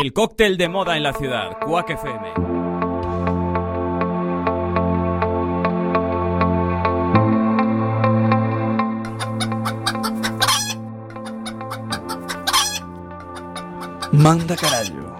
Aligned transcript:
El 0.00 0.12
cóctel 0.12 0.56
de 0.56 0.68
moda 0.68 0.96
en 0.96 1.02
la 1.02 1.12
ciudad, 1.12 1.58
Quack 1.58 1.90
FM. 1.90 2.32
Manda 14.12 14.54
carallo. 14.54 15.16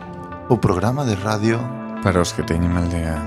O 0.49 0.61
programa 0.61 1.05
de 1.05 1.17
radio 1.17 1.59
Para 2.05 2.21
os 2.21 2.33
que 2.33 2.45
teñen 2.45 2.73
mal 2.73 2.89
día. 2.89 3.19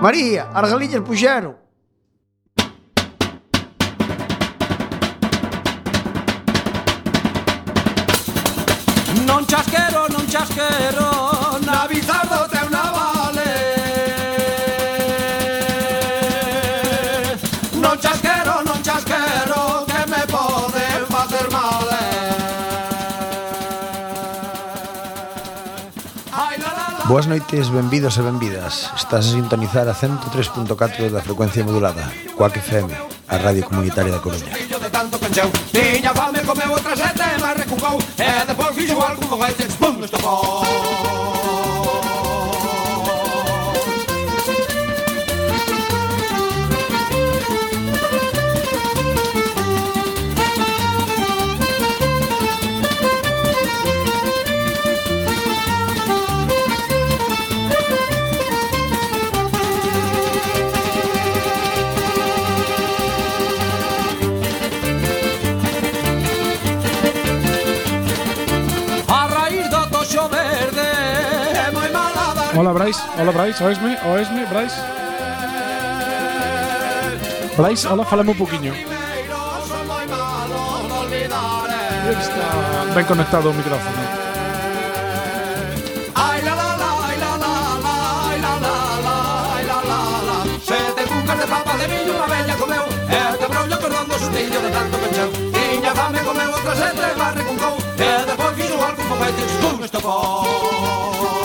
María, 0.00 0.48
as 0.54 0.70
galiñas 0.72 1.04
puxeron. 1.04 1.60
Non 9.28 9.44
chasquero, 9.46 10.08
non 10.08 10.19
chasquero 10.30 11.10
Na 11.66 11.86
bizardo 11.88 12.46
teu 12.48 12.66
navale 12.70 13.52
Non 17.82 17.96
chasquero, 17.98 18.62
non 18.62 18.78
chasquero 18.86 19.84
Que 19.90 20.02
me 20.12 20.22
poden 20.30 21.00
facer 21.10 21.46
mal 21.50 21.80
Boas 27.10 27.26
noites, 27.26 27.74
benvidos 27.74 28.14
e 28.18 28.22
benvidas. 28.22 28.86
Estás 28.94 29.26
a 29.26 29.34
sintonizar 29.34 29.90
a 29.90 29.98
103.4 29.98 31.10
da 31.10 31.18
frecuencia 31.18 31.66
modulada 31.66 32.06
Coac 32.38 32.54
FM, 32.54 32.86
a 33.26 33.36
radio 33.42 33.66
comunitaria 33.66 34.14
da 34.14 34.22
Coruña. 34.22 34.54
Tiña 35.74 36.14
fame, 36.14 36.38
comeu 36.46 36.70
outra 36.70 36.94
sete. 36.94 37.29
and 37.82 38.48
the 38.48 38.54
first 38.54 38.78
reason 38.78 38.96
why 38.96 39.12
I 39.12 39.14
come 39.14 39.32
away 39.32 39.48
is 39.48 39.60
it's 39.60 39.76
boom, 39.76 40.00
Ball. 40.22 41.29
Hola 72.52 72.72
Bryce, 72.72 73.00
hola 73.16 73.30
Bryce, 73.30 73.62
oesme, 73.64 73.96
oesme, 74.06 74.44
Bryce. 74.46 74.74
Bryce, 77.56 77.86
hola, 77.86 78.04
falame 78.04 78.30
un 78.32 78.36
poquinho. 78.36 78.74
Está 82.10 82.94
ben 82.94 83.06
conectado 83.06 83.50
o 83.50 83.52
micrófono. 83.52 84.02
Ai 86.16 86.42
la 86.42 86.54
la 86.56 86.76
la 86.76 86.90
la 87.22 87.36
la 87.38 87.54
la 88.58 88.74
la. 89.06 90.42
Che 90.66 90.74
Sete 90.74 91.02
cucas 91.04 91.38
de 91.38 91.46
papa 91.46 91.76
de 91.78 91.86
millo 91.86 92.12
unha 92.14 92.26
bella 92.26 92.54
comeu 92.58 92.86
E 93.10 93.20
te 93.38 93.46
brollo 93.46 93.76
cordando 93.78 94.14
o 94.14 94.18
sustillo 94.18 94.60
de 94.60 94.70
tanto 94.70 94.96
pecheu 95.02 95.30
Tiña 95.54 95.92
fame 95.94 96.20
comeu 96.26 96.50
outra 96.50 96.74
sete 96.74 97.02
e 97.10 97.14
barre 97.14 97.42
con 97.46 97.56
cou 97.62 97.76
E 97.98 98.10
depois 98.26 98.54
fixo 98.58 98.76
algo 98.86 99.02
con 99.02 99.18
papete 99.18 99.40
e 99.40 99.46
estou 99.46 99.84
estocou 99.84 101.39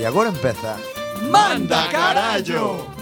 E 0.00 0.06
agora 0.06 0.30
empeza 0.30 0.80
Manda 1.30 1.86
carallo! 1.88 2.99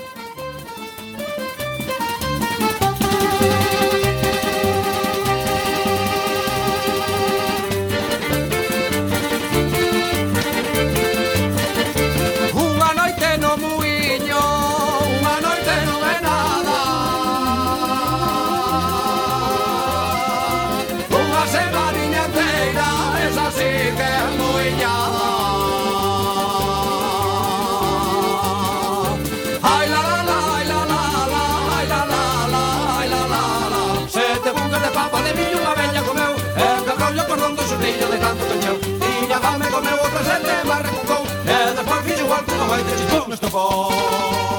de 35.28 35.34
miño 35.36 35.56
unha 35.60 35.74
vella 35.76 36.02
comeu. 36.08 36.32
E 36.64 36.68
de 36.86 36.92
rollo 37.00 37.24
cordón 37.28 37.52
do 37.56 37.62
xortillo 37.68 38.06
de 38.12 38.18
tanto 38.24 38.42
que 38.48 38.56
Tiña 39.04 39.38
fame 39.44 39.66
comeu 39.74 39.96
outra 40.04 40.22
sete, 40.24 40.54
mas 40.68 40.80
recucou 40.86 41.22
E 41.44 41.52
eh, 41.52 41.68
despois 41.76 42.00
fixo 42.04 42.24
igual 42.24 42.42
que 42.44 42.52
unha 42.56 42.66
baita 42.72 42.92
chistón 42.96 43.28
estocou 43.36 44.57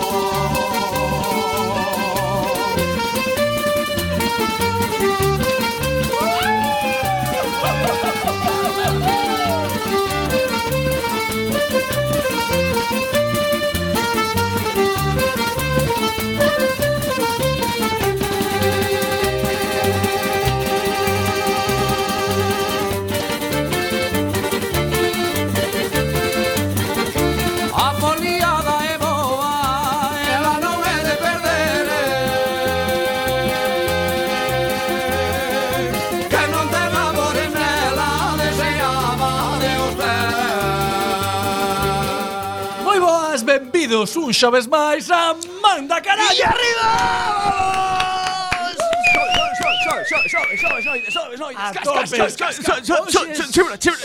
Benvidos 44.00 44.16
un 44.16 44.32
xoves 44.32 44.66
máis 44.68 45.12
a 45.12 45.36
Manda 45.62 46.00
Carallo 46.00 46.40
E 46.40 46.44
arriba! 46.44 46.88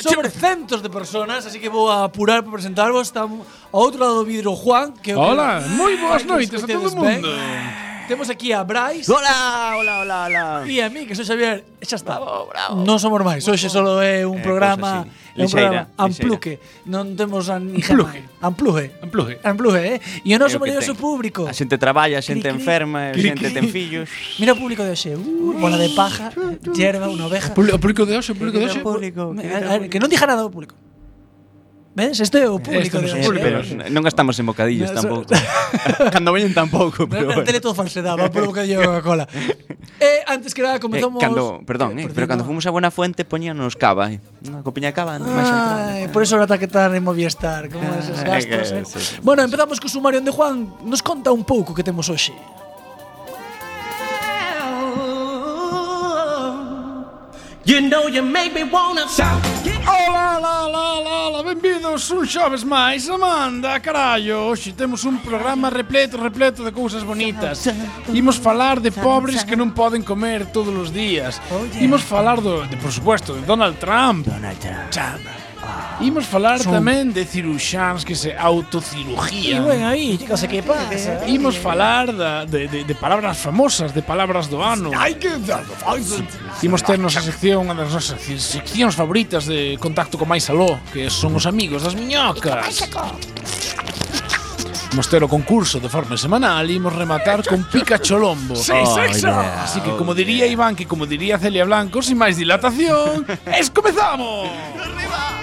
Sobre 0.03 0.31
centos 0.31 0.83
de 0.83 0.91
personas, 0.91 1.47
así 1.47 1.61
que 1.61 1.69
vou 1.69 1.89
a 1.91 2.05
apurar 2.05 2.43
para 2.43 2.53
presentarvos 2.53 3.07
Está 3.07 3.23
a 3.23 3.29
outro 3.71 4.01
lado 4.01 4.17
do 4.17 4.25
vidro 4.25 4.55
Juan 4.55 4.93
que 4.93 5.15
Hola, 5.15 5.63
moi 5.79 5.97
boas 5.97 6.25
noites 6.25 6.65
a 6.65 6.67
todo 6.67 6.89
o 6.91 6.97
mundo 6.97 7.29
Temos 8.09 8.29
aquí 8.29 8.53
a 8.53 8.63
Bryce. 8.63 9.11
Hola, 9.11 9.77
hola, 9.79 10.01
hola, 10.01 10.25
hola. 10.27 10.69
E 10.69 10.83
a 10.83 10.91
mí, 10.91 11.07
que 11.07 11.17
sou 11.17 11.25
Xavier, 11.25 11.65
xa 11.81 11.97
está. 11.97 12.21
Bravo, 12.21 12.53
bravo. 12.53 12.85
Non 12.85 13.01
somos 13.01 13.25
máis, 13.25 13.49
hoxe 13.49 13.73
solo 13.73 13.97
é 14.05 14.29
un 14.29 14.37
eh, 14.37 14.45
programa 14.45 15.09
É 15.35 15.43
un 15.43 15.51
programa 15.51 15.91
lixeira. 15.91 16.05
ampluque, 16.07 16.53
non 16.87 17.19
temos 17.19 17.51
a 17.51 17.59
ni 17.59 17.83
Ampluje. 17.83 18.23
Ampluje. 18.39 18.85
Ampluje. 19.03 19.35
Ampluje, 19.43 19.81
eh? 19.83 19.97
E 20.23 20.31
o 20.31 20.39
noso 20.39 20.63
maravilloso 20.63 20.95
público. 20.95 21.43
A 21.51 21.55
xente 21.55 21.75
traballa, 21.75 22.19
a 22.19 22.23
xente 22.23 22.47
cri, 22.47 22.55
cri, 22.55 22.61
enferma, 22.63 23.11
a 23.11 23.19
xente 23.19 23.51
ten 23.51 23.67
fillos. 23.67 24.07
Mira 24.39 24.55
o 24.55 24.59
público 24.59 24.87
de 24.87 24.95
hoxe. 24.95 25.11
Uh, 25.19 25.59
bola 25.59 25.75
de 25.75 25.91
paja, 25.99 26.31
hierba, 26.71 27.11
unha 27.11 27.27
oveja. 27.27 27.51
O 27.51 27.81
público 27.83 28.07
de 28.07 28.15
hoxe, 28.15 28.31
o 28.31 28.39
público 28.39 28.63
de 28.63 28.71
hoxe. 28.71 28.79
Que 29.91 29.99
non 29.99 30.07
dixa 30.07 30.31
nada 30.31 30.47
o 30.47 30.53
público. 30.55 30.79
Ves, 31.95 32.19
este 32.19 32.43
é 32.43 32.51
o 32.51 32.59
público. 32.59 32.99
Este 32.99 33.15
é 33.15 33.23
o 33.23 33.23
público. 33.23 33.47
Pero 33.47 33.63
non 33.87 34.03
gastamos 34.03 34.35
en 34.43 34.51
bocadillos 34.51 34.91
no, 34.95 34.99
tampouco. 34.99 35.31
cando 36.11 36.35
veñen 36.35 36.51
tampouco, 36.51 37.07
pero 37.07 37.31
bueno. 37.31 37.47
Tele 37.47 37.63
todo 37.63 37.71
falsedad, 37.71 38.19
va 38.19 38.35
por 38.35 38.51
bocadillo 38.51 38.83
de 38.83 38.87
Coca-Cola. 38.91 39.31
eh, 40.03 40.27
antes 40.27 40.51
que 40.59 40.67
nada 40.67 40.83
comezamos... 40.83 41.23
Eh, 41.23 41.27
cando, 41.27 41.63
perdón, 41.63 41.95
eh, 42.03 42.11
pero 42.11 42.27
cando 42.27 42.43
fomos 42.43 42.67
a 42.67 42.75
Buena 42.75 42.91
Fuente 42.91 43.23
poñíanos 43.23 43.79
cava, 43.79 44.11
eh. 44.11 44.19
Unha 44.43 44.67
copiña 44.67 44.91
de 44.91 44.97
cava, 44.99 45.23
máis 45.23 45.47
entrada. 45.47 46.11
Por 46.11 46.27
eso 46.27 46.35
ahora 46.35 46.59
que 46.59 46.67
estar 46.67 46.91
en 46.91 46.99
Movistar, 46.99 47.71
como 47.71 47.87
ah, 47.87 48.03
esos 48.03 48.19
gastos, 48.27 48.75
eh. 48.75 48.83
sí, 48.83 48.99
sí. 48.99 49.23
bueno, 49.23 49.47
empezamos 49.47 49.79
co 49.79 49.87
sumario 49.87 50.19
onde 50.19 50.35
Juan. 50.35 50.67
Nos 50.83 50.99
conta 50.99 51.31
un 51.31 51.47
pouco 51.47 51.79
que 51.79 51.87
temos 51.87 52.11
hoxe. 52.11 52.35
You 57.65 57.81
know 57.81 58.11
you 58.11 58.21
make 58.21 58.53
me 58.53 58.67
wanna 58.67 59.09
shout 59.09 59.41
Ola, 59.87 60.39
la, 60.41 60.69
la, 60.69 61.01
la, 61.01 61.31
la, 61.31 61.43
benvidos 61.43 62.11
un 62.11 62.27
xoves 62.27 62.65
máis, 62.65 63.09
Amanda, 63.09 63.79
carallo 63.81 64.49
hoxe 64.49 64.73
temos 64.73 65.05
un 65.05 65.19
programa 65.19 65.69
repleto, 65.71 66.17
repleto 66.17 66.65
de 66.65 66.73
cousas 66.73 67.05
bonitas. 67.05 67.69
Imos 68.13 68.39
falar 68.39 68.81
de 68.81 68.91
pobres 68.91 69.45
que 69.45 69.57
non 69.57 69.77
poden 69.77 70.03
comer 70.03 70.49
todos 70.49 70.73
os 70.73 70.89
días. 70.89 71.37
Imos 71.81 72.01
falar, 72.01 72.41
do, 72.41 72.65
de, 72.65 72.77
por 72.81 72.93
supuesto, 72.93 73.37
de 73.37 73.45
Donald 73.45 73.77
Trump. 73.77 74.25
Donald 74.25 74.59
Trump. 74.91 75.44
Imos 76.01 76.27
falar 76.27 76.59
Son... 76.59 76.75
tamén 76.75 77.15
de 77.15 77.23
ciruxáns 77.23 78.03
que 78.03 78.19
se 78.19 78.35
autocirugían. 78.35 79.63
ben 79.63 79.87
aí, 79.87 80.19
chicos, 80.19 80.43
que 80.51 80.59
pasa? 80.59 81.23
Imos 81.31 81.55
falar 81.55 82.11
da, 82.11 82.43
de, 82.43 82.67
de, 82.67 82.83
de 82.83 82.95
palabras 82.99 83.39
famosas, 83.39 83.95
de 83.95 84.03
palabras 84.03 84.51
do 84.51 84.59
ano. 84.59 84.91
Ai, 84.91 85.15
que... 85.15 85.31
Imos 86.67 86.83
ter 86.83 86.99
nosa 86.99 87.23
sección, 87.23 87.71
unha 87.71 87.79
das 87.79 87.95
nosas 87.95 88.19
seccións 88.19 88.99
favoritas 88.99 89.47
de 89.47 89.79
contacto 89.79 90.19
con 90.19 90.27
máis 90.27 90.51
aló, 90.51 90.83
que 90.91 91.07
son 91.07 91.39
os 91.39 91.47
amigos 91.47 91.87
das 91.87 91.95
miñocas. 91.95 92.91
Imos 94.95 95.11
ter 95.11 95.23
o 95.23 95.31
concurso 95.31 95.83
de 95.83 95.91
forma 95.91 96.15
semanal 96.15 96.71
e 96.71 96.79
imos 96.79 96.95
rematar 96.95 97.43
con 97.43 97.67
Pica 97.67 97.99
Cholombo. 97.99 98.55
Sí, 98.55 98.71
oh, 98.71 98.95
yeah. 99.11 99.67
Así 99.67 99.83
que, 99.83 99.91
como 99.99 100.15
diría 100.15 100.47
Iván, 100.47 100.79
que 100.79 100.87
como 100.87 101.07
diría 101.07 101.39
Celia 101.39 101.67
Blanco, 101.67 101.99
sin 101.99 102.15
máis 102.15 102.39
dilatación, 102.39 103.27
es 103.47 103.75
comezamos! 103.75 104.51
Arriba! 104.79 105.34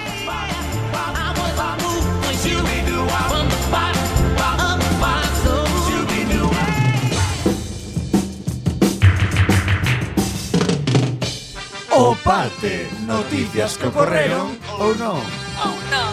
o 11.92 12.16
parte. 12.16 12.88
Noticias 13.06 13.78
que 13.78 13.88
ocurrieron 13.88 14.58
o 14.80 14.94
no. 14.96 15.14
Oh 15.64 15.76
no. 15.92 16.06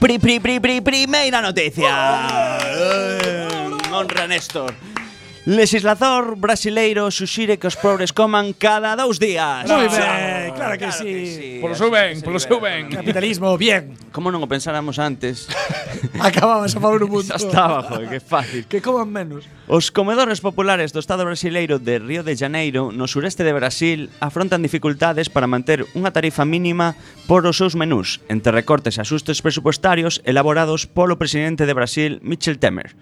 Pri, 0.00 0.18
pri, 0.18 0.36
pri, 0.40 0.60
pri, 0.60 0.80
primeira 0.84 1.40
noticia. 1.40 1.88
Oh, 1.88 2.28
oh, 2.28 2.68
oh, 2.68 2.76
oh, 2.76 3.72
oh 3.72 3.78
eh, 3.80 3.92
Honra 3.92 4.26
Néstor. 4.26 4.93
Legislador 5.46 6.36
brasileiro 6.40 7.10
suxire 7.12 7.60
que 7.60 7.68
os 7.68 7.76
pobres 7.76 8.16
coman 8.16 8.56
cada 8.56 8.96
dous 8.96 9.20
días. 9.20 9.68
Moi 9.68 9.92
ben, 9.92 10.56
claro, 10.56 10.80
que 10.80 10.88
claro 10.88 11.04
sí. 11.04 11.60
Polo 11.60 11.76
seu 11.76 11.92
ben, 11.92 12.16
polo 12.24 12.40
seu 12.40 12.56
ben. 12.64 12.88
Capitalismo, 12.88 13.52
bien. 13.60 13.92
Como 14.08 14.32
non 14.32 14.40
o 14.40 14.48
pensáramos 14.48 14.96
antes. 14.96 15.44
Acabamos 16.16 16.72
a 16.72 16.80
favor 16.80 17.04
un 17.04 17.12
mundo. 17.20 17.28
Xa 17.28 17.36
estaba, 17.36 17.84
joder, 17.84 18.08
que 18.08 18.24
fácil. 18.24 18.64
que 18.64 18.80
coman 18.80 19.12
menos. 19.12 19.44
Os 19.68 19.92
comedores 19.92 20.40
populares 20.40 20.96
do 20.96 21.00
estado 21.04 21.28
brasileiro 21.28 21.76
de 21.76 22.00
Río 22.00 22.24
de 22.24 22.40
Janeiro, 22.40 22.88
no 22.88 23.04
sureste 23.04 23.44
de 23.44 23.52
Brasil, 23.52 24.08
afrontan 24.24 24.64
dificultades 24.64 25.28
para 25.28 25.44
manter 25.44 25.84
unha 25.92 26.08
tarifa 26.08 26.48
mínima 26.48 26.96
por 27.28 27.44
os 27.44 27.60
seus 27.60 27.76
menús, 27.76 28.24
entre 28.32 28.48
recortes 28.48 28.96
e 28.96 29.04
asustes 29.04 29.44
presupuestarios 29.44 30.24
elaborados 30.24 30.88
polo 30.88 31.20
presidente 31.20 31.68
de 31.68 31.76
Brasil, 31.76 32.16
Michel 32.24 32.56
Temer. 32.56 32.96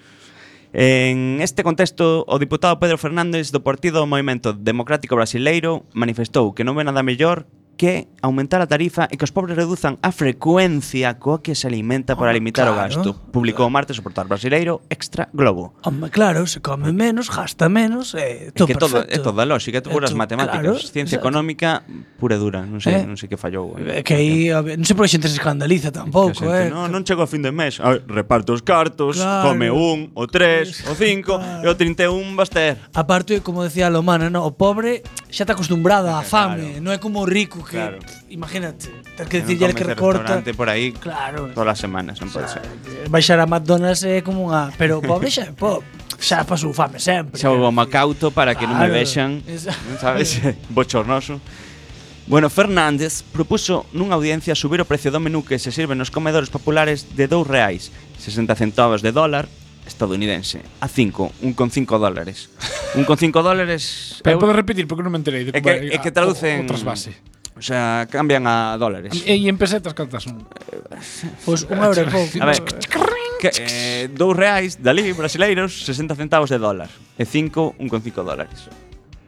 En 0.73 1.41
este 1.45 1.63
contexto, 1.63 2.25
o 2.27 2.39
diputado 2.41 2.81
Pedro 2.81 2.97
Fernández 2.97 3.53
do 3.53 3.61
Partido 3.61 4.09
Movimento 4.09 4.57
Democrático 4.57 5.13
Brasileiro 5.13 5.85
manifestou 5.93 6.57
que 6.57 6.65
non 6.65 6.73
ve 6.73 6.89
nada 6.89 7.05
mellor 7.05 7.45
que 7.77 8.09
aumentar 8.23 8.63
a 8.63 8.67
tarifa 8.67 9.11
e 9.11 9.19
que 9.19 9.27
os 9.27 9.35
pobres 9.35 9.59
reduzan 9.59 9.99
a 9.99 10.15
frecuencia 10.15 11.19
coa 11.19 11.43
que 11.43 11.59
se 11.59 11.67
alimenta 11.67 12.15
para 12.15 12.31
limitar 12.31 12.71
claro. 12.71 12.79
o 12.79 12.81
gasto. 12.81 13.09
Publicou 13.35 13.67
o 13.67 13.73
martes 13.73 13.99
o 13.99 14.03
portal 14.03 14.31
brasileiro 14.31 14.87
Extra 14.87 15.27
Globo. 15.35 15.75
Home, 15.83 16.09
claro, 16.09 16.47
se 16.47 16.63
come 16.63 16.95
menos, 16.95 17.27
gasta 17.27 17.67
menos, 17.67 18.15
eh, 18.15 18.49
é 18.49 18.51
todo 18.55 18.71
é 18.71 18.75
que 18.75 18.79
perfecto. 18.79 19.09
todo, 19.09 19.15
é 19.15 19.19
toda 19.19 19.43
a 19.43 19.47
lógica, 19.47 19.79
é 19.79 19.81
puras 19.83 20.13
eh, 20.13 20.15
matemáticas, 20.15 20.63
claro, 20.63 20.79
ciencia 20.79 21.19
exacto. 21.19 21.27
económica 21.27 21.83
pura 22.19 22.39
dura, 22.39 22.63
non 22.63 22.79
sei, 22.79 23.03
eh, 23.03 23.07
non 23.09 23.19
sei 23.19 23.27
que 23.27 23.35
fallou. 23.35 23.75
É 23.81 23.99
eh, 23.99 24.03
que 24.07 24.15
aí, 24.15 24.55
non 24.55 24.87
sei 24.87 24.95
por 24.95 25.09
que 25.09 25.19
xente 25.19 25.27
se 25.27 25.43
escandaliza 25.43 25.91
tampouco, 25.91 26.47
xente, 26.47 26.69
eh. 26.69 26.71
Non, 26.71 26.93
non 26.93 27.03
chego 27.03 27.25
a 27.25 27.29
fin 27.29 27.43
de 27.43 27.51
mes, 27.51 27.83
a 27.83 27.99
ver, 27.99 28.07
reparto 28.07 28.55
os 28.55 28.63
cartos, 28.63 29.19
claro. 29.19 29.51
come 29.51 29.67
un, 29.73 30.15
o 30.15 30.31
tres, 30.31 30.87
o 30.87 30.95
cinco, 30.95 31.43
claro. 31.43 31.67
e 31.67 31.67
o 31.67 31.75
31 31.75 32.39
vas 32.39 32.53
ter. 32.53 32.79
Aparte, 32.95 33.43
como 33.43 33.67
decía 33.67 33.91
Lomana, 33.91 34.31
no, 34.31 34.47
o 34.47 34.55
pobre 34.55 35.03
xa 35.33 35.43
está 35.43 35.57
acostumbrado 35.57 36.13
á 36.13 36.23
fame, 36.23 36.79
claro. 36.79 36.85
non 36.85 36.93
é 36.95 37.03
como 37.03 37.25
o 37.25 37.27
rico 37.27 37.62
porque 37.63 37.77
claro. 37.77 37.99
imagínate, 38.29 38.91
ter 39.17 39.29
que 39.29 39.41
decidir 39.41 39.73
que 39.73 39.85
recorta 39.85 40.43
por 40.53 40.69
aí 40.69 40.91
claro, 40.91 41.55
todas 41.55 41.79
as 41.79 41.79
semanas, 41.79 42.19
non 42.19 42.27
pode 42.35 42.51
ser. 42.51 42.67
Eh, 42.67 43.07
baixar 43.07 43.39
a 43.39 43.47
McDonald's 43.47 44.03
é 44.03 44.19
como 44.19 44.51
unha, 44.51 44.75
pero 44.75 44.99
pobre 44.99 45.31
xa, 45.31 45.47
po, 45.55 45.79
xa 46.19 46.43
pasou 46.43 46.75
fame 46.75 46.99
sempre. 46.99 47.39
Xa 47.39 47.55
o 47.55 47.71
Macauto 47.71 48.35
para 48.35 48.59
que 48.59 48.67
non 48.67 48.75
me 48.83 48.91
vexan, 48.91 49.47
non 49.47 49.97
sabes, 50.03 50.43
bochornoso. 50.75 51.39
Bueno, 52.27 52.51
Fernández 52.51 53.23
propuso 53.31 53.87
nunha 53.95 54.19
audiencia 54.19 54.59
subir 54.59 54.83
o 54.83 54.87
precio 54.91 55.15
do 55.15 55.23
menú 55.23 55.47
que 55.47 55.63
se 55.63 55.71
sirve 55.71 55.95
nos 55.95 56.11
comedores 56.11 56.51
populares 56.51 57.15
de 57.15 57.31
2 57.31 57.47
reais, 57.47 57.95
60 58.19 58.59
centavos 58.59 59.07
de 59.07 59.15
dólar 59.15 59.47
estadounidense, 59.87 60.63
a 60.83 60.91
5, 60.91 61.43
1,5 61.43 61.99
dólares. 61.99 62.51
1,5 62.95 63.43
dólares... 63.43 64.19
Pero 64.23 64.37
eu... 64.37 64.41
podes 64.43 64.55
repetir 64.55 64.87
porque 64.87 65.03
non 65.03 65.11
me 65.15 65.19
enterei. 65.19 65.47
De 65.47 65.55
é 65.55 65.61
que, 65.63 65.71
é 65.91 65.99
que 65.99 66.11
traducen... 66.15 66.63
Outras 66.63 66.87
bases. 66.87 67.15
O 67.57 67.63
sea, 67.63 68.09
cambian 68.11 68.47
a 68.47 68.77
dólares. 68.81 69.13
E, 69.27 69.37
en 69.37 69.57
pesetas 69.61 69.93
cantas 69.93 70.25
son? 70.25 70.41
Pois 71.45 71.69
un 71.69 71.79
euro 71.85 72.01
e 72.01 72.09
pouco. 72.09 72.41
A 72.41 72.47
ver, 72.49 72.59
que, 73.37 73.51
eh, 73.53 74.09
dous 74.09 74.33
reais 74.33 74.81
dali, 74.81 75.13
brasileiros, 75.13 75.85
60 75.85 76.17
centavos 76.17 76.49
de 76.49 76.57
dólar. 76.57 76.89
E 77.19 77.29
cinco, 77.29 77.77
un 77.77 77.93
con 77.93 78.01
cinco 78.01 78.25
dólares. 78.25 78.73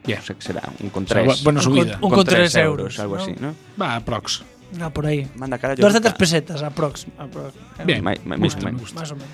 Yeah. 0.09 0.21
O 0.21 0.25
sea, 0.25 0.37
que 0.37 0.45
será 0.45 0.65
un 0.81 0.89
con 0.89 1.05
tres. 1.05 1.25
O 1.27 1.35
sea, 1.37 1.45
bueno, 1.45 1.61
subida. 1.61 1.97
Un 1.97 2.01
con, 2.01 2.13
un 2.13 2.15
con 2.17 2.25
tres, 2.25 2.53
tres 2.53 2.65
euros, 2.65 2.97
euros, 2.97 3.01
algo 3.01 3.17
¿no? 3.17 3.23
así, 3.23 3.33
¿no? 3.41 3.51
Va, 3.81 3.97
aprox. 3.97 4.45
Ah, 4.81 4.91
por 4.91 5.07
aí. 5.07 5.29
Manda 5.37 5.59
carallo. 5.59 5.81
200 5.81 6.15
pesetas, 6.15 6.63
aprox. 6.63 7.07
aprox. 7.19 7.55
Bien, 7.85 8.01
máis 8.01 8.21
ou 8.25 8.29
menos. 8.65 8.93
Más 8.95 9.13
o 9.13 9.17
menos. 9.17 9.33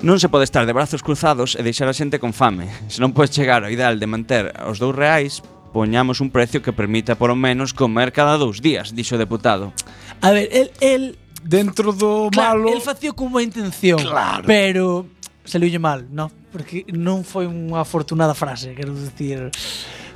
Non 0.00 0.16
se 0.16 0.32
pode 0.32 0.48
estar 0.48 0.64
de 0.64 0.72
brazos 0.72 1.04
cruzados 1.04 1.58
e 1.58 1.60
deixar 1.60 1.84
a 1.84 1.92
xente 1.92 2.16
con 2.16 2.32
fame. 2.32 2.72
Se 2.88 3.04
non 3.04 3.12
podes 3.12 3.36
chegar 3.36 3.68
ao 3.68 3.68
ideal 3.68 4.00
de 4.00 4.08
manter 4.08 4.48
os 4.64 4.80
dous 4.80 4.96
reais, 4.96 5.44
poñamos 5.72 6.20
un 6.20 6.30
precio 6.30 6.62
que 6.62 6.72
permita 6.72 7.14
polo 7.14 7.34
menos 7.34 7.72
comer 7.72 8.12
cada 8.12 8.36
dous 8.36 8.60
días, 8.60 8.94
dixo 8.94 9.14
o 9.16 9.20
deputado. 9.20 9.72
A 10.20 10.30
ver, 10.30 10.48
el, 10.52 10.68
el 10.80 11.02
dentro 11.42 11.92
do 11.92 12.28
claro, 12.30 12.66
malo... 12.66 12.74
el 12.74 12.82
facío 12.82 13.14
con 13.14 13.32
boa 13.32 13.42
intención, 13.42 14.02
claro. 14.02 14.44
pero 14.46 15.06
saliulle 15.44 15.78
mal, 15.78 16.06
no? 16.10 16.30
Porque 16.50 16.84
non 16.90 17.22
foi 17.22 17.46
unha 17.46 17.82
afortunada 17.82 18.34
frase, 18.34 18.74
quero 18.74 18.92
dicir... 18.92 19.50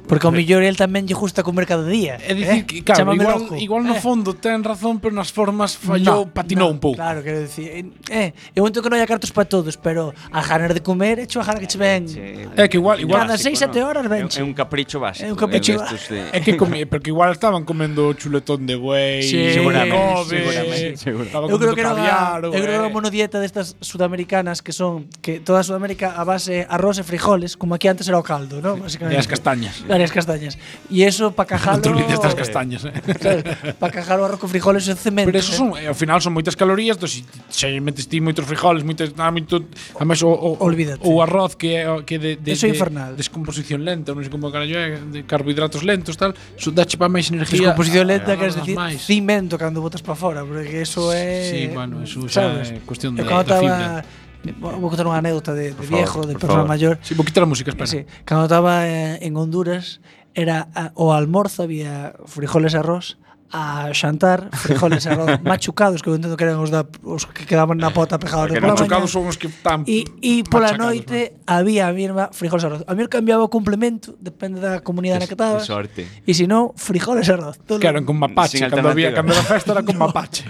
Porque 0.07 0.27
ao 0.27 0.33
eh. 0.33 0.45
mellor 0.45 0.63
el 0.63 0.77
tamén 0.77 1.09
lle 1.09 1.17
gusta 1.17 1.41
comer 1.41 1.65
cada 1.65 1.85
día. 1.89 2.21
É 2.21 2.37
dicir, 2.37 2.61
eh? 2.61 2.69
que, 2.69 2.85
claro, 2.85 3.05
Chámame 3.05 3.25
igual, 3.25 3.41
loco. 3.41 3.55
igual 3.57 3.83
no 3.85 3.97
eh. 3.97 4.05
fondo 4.05 4.37
ten 4.37 4.61
razón, 4.61 5.01
pero 5.01 5.17
nas 5.17 5.33
formas 5.33 5.77
fallou, 5.77 6.29
no, 6.29 6.33
patinou 6.33 6.69
no, 6.69 6.77
un 6.77 6.81
pouco. 6.81 7.01
Claro, 7.01 7.25
quero 7.25 7.41
dicir, 7.41 7.93
eh, 8.13 8.37
eu 8.53 8.65
entendo 8.69 8.85
que 8.85 8.91
non 8.93 9.01
hai 9.01 9.09
cartos 9.09 9.33
para 9.33 9.49
todos, 9.49 9.81
pero 9.81 10.13
a 10.33 10.41
janar 10.45 10.77
de 10.77 10.85
comer 10.85 11.21
é 11.21 11.27
a 11.27 11.45
jana 11.45 11.61
que 11.61 11.69
che 11.69 11.81
ven. 11.81 12.05
Eh, 12.15 12.49
é 12.57 12.69
que 12.69 12.77
igual, 12.77 13.01
igual 13.01 13.25
cada 13.25 13.41
6 13.41 13.59
7 13.59 13.81
horas 13.81 14.05
ven. 14.09 14.29
É 14.29 14.45
un 14.45 14.53
capricho 14.53 15.01
básico. 15.01 15.25
É 15.25 15.33
un 15.33 15.39
capricho. 15.41 15.77
De... 15.81 16.37
É 16.37 16.39
que 16.45 16.57
comi, 16.61 16.85
porque 16.85 17.09
igual 17.09 17.33
estaban 17.33 17.65
comendo 17.65 18.13
chuletón 18.13 18.69
de 18.69 18.77
buey, 18.77 19.25
sí, 19.25 19.57
seguramente, 19.57 20.29
seguramente. 20.29 21.01
Eu 21.49 21.57
creo 21.57 21.75
que 21.75 21.81
era 21.81 21.97
caviar, 21.97 22.45
eu 22.45 22.53
creo 22.53 22.67
que 22.69 22.77
era 22.77 22.85
unha 22.85 22.93
monodieta 22.93 23.41
destas 23.41 23.77
sudamericanas 23.81 24.61
que 24.61 24.73
son 24.73 25.09
que 25.25 25.41
toda 25.41 25.65
Sudamérica 25.65 26.13
a 26.17 26.25
base 26.25 26.67
arroz 26.69 27.01
e 27.01 27.05
frijoles, 27.05 27.57
como 27.57 27.75
aquí 27.75 27.89
antes 27.89 28.07
era 28.09 28.21
o 28.21 28.25
caldo, 28.25 28.61
¿no? 28.61 28.77
Básicamente. 28.77 29.17
E 29.17 29.19
as 29.19 29.27
castañas 29.27 29.81
varias 29.95 30.13
castañas. 30.13 30.59
Y 30.91 31.03
eso 31.03 31.31
para 31.31 31.49
cajalo... 31.55 31.79
Non 31.79 31.87
trulites 31.87 32.19
das 32.19 32.35
castañas, 32.35 32.83
eh. 32.85 32.93
Claro, 33.25 33.43
para 33.79 34.21
o 34.21 34.25
arroz 34.27 34.41
con 34.43 34.51
frijoles 34.51 34.85
e 34.91 34.95
cemento. 34.99 35.31
Pero 35.31 35.39
eso 35.39 35.55
son, 35.55 35.79
eh? 35.79 35.87
ao 35.87 35.97
final 35.97 36.19
son 36.19 36.35
moitas 36.35 36.59
calorías, 36.59 36.99
entón, 36.99 37.09
do, 37.09 37.15
se, 37.15 37.23
se 37.49 37.79
metes 37.79 38.11
ti 38.11 38.19
moitos 38.19 38.45
frijoles, 38.45 38.83
moitas, 38.83 39.15
nada, 39.15 39.31
moito, 39.31 39.63
además, 39.95 40.21
o, 40.27 40.31
o, 40.35 40.59
Olvídate. 40.59 41.07
o 41.07 41.23
arroz 41.23 41.55
que 41.55 41.81
é 41.81 41.89
que 42.03 42.19
de, 42.19 42.37
de, 42.37 42.53
eso 42.53 42.67
de, 42.67 42.75
infernal. 42.75 43.15
descomposición 43.15 43.87
lenta, 43.87 44.13
non 44.13 44.27
sei 44.27 44.33
como 44.33 44.51
carallo 44.51 44.77
é, 44.77 44.99
de 44.99 45.23
carbohidratos 45.25 45.87
lentos, 45.87 46.19
tal, 46.19 46.35
so 46.59 46.75
dache 46.75 46.99
para 46.99 47.09
máis 47.09 47.31
energía. 47.31 47.71
Descomposición 47.71 48.05
lenta, 48.11 48.35
ah, 48.35 48.41
queres 48.41 48.59
decir, 48.59 48.75
máis. 48.75 49.01
cimento 49.07 49.55
cando 49.55 49.79
botas 49.79 50.03
para 50.03 50.19
fora, 50.19 50.41
porque 50.43 50.83
eso 50.83 51.15
é... 51.15 51.49
Sí, 51.49 51.61
bueno, 51.71 52.03
eso 52.03 52.27
xa 52.27 52.61
é 52.61 52.83
cuestión 52.83 53.15
de, 53.15 53.23
da 53.23 53.45
fibra 53.45 54.24
vou 54.53 54.91
contar 54.93 55.09
unha 55.09 55.19
anécdota 55.19 55.57
de, 55.57 55.73
de 55.73 55.87
viejo, 55.89 56.27
de 56.29 56.35
persona 56.37 56.67
favor. 56.67 56.69
maior. 56.69 56.95
Sí, 57.01 57.15
vou 57.17 57.25
quitar 57.25 57.43
a 57.43 57.49
música, 57.49 57.73
espera. 57.73 57.89
Sí, 57.89 58.05
cando 58.29 58.45
estaba 58.45 58.85
eh, 58.85 59.19
en 59.25 59.37
Honduras, 59.37 60.05
era 60.35 60.69
o 60.95 61.13
almorzo 61.15 61.65
había 61.65 62.13
frijoles 62.27 62.75
e 62.75 62.79
arroz, 62.79 63.17
a 63.53 63.93
xantar 63.95 64.51
frijoles 64.53 65.07
e 65.07 65.09
arroz 65.15 65.39
machucados 65.47 66.03
que 66.03 66.09
eu 66.11 66.17
entendo 66.17 66.37
que 66.37 66.43
eran 66.43 66.59
os, 66.59 66.71
da, 66.75 66.83
os 67.07 67.23
que 67.29 67.47
quedaban 67.47 67.79
na 67.79 67.91
pota 67.95 68.19
pegados 68.19 68.51
de 68.51 68.59
pola 68.59 68.75
mañá. 68.75 69.07
son 69.07 69.31
os 69.31 69.37
que 69.39 69.47
están 69.47 69.87
E, 69.87 70.03
e 70.25 70.43
pola 70.49 70.75
noite 70.75 71.39
¿no? 71.47 71.55
había 71.55 71.87
a 71.87 71.95
mesma 71.95 72.35
frijoles 72.35 72.65
e 72.65 72.67
arroz. 72.67 72.83
A 72.89 72.95
mí 72.99 73.07
cambiaba 73.07 73.47
o 73.47 73.51
complemento, 73.53 74.19
depende 74.19 74.59
da 74.59 74.83
comunidade 74.83 75.23
na 75.23 75.29
que 75.31 75.37
estaba. 75.39 75.63
sorte. 75.63 76.03
E 76.27 76.33
se 76.35 76.51
non, 76.51 76.75
frijoles 76.75 77.31
e 77.31 77.33
arroz. 77.37 77.55
Todo 77.63 77.79
que 77.79 77.87
eran 77.87 78.03
con 78.03 78.19
mapache, 78.19 78.59
Sin 78.59 78.67
cando 78.67 78.91
había 78.91 79.15
cando 79.15 79.31
era 79.31 79.45
festa 79.47 79.71
era 79.71 79.87
con 79.87 79.95
no. 80.01 80.11
mapache. 80.11 80.43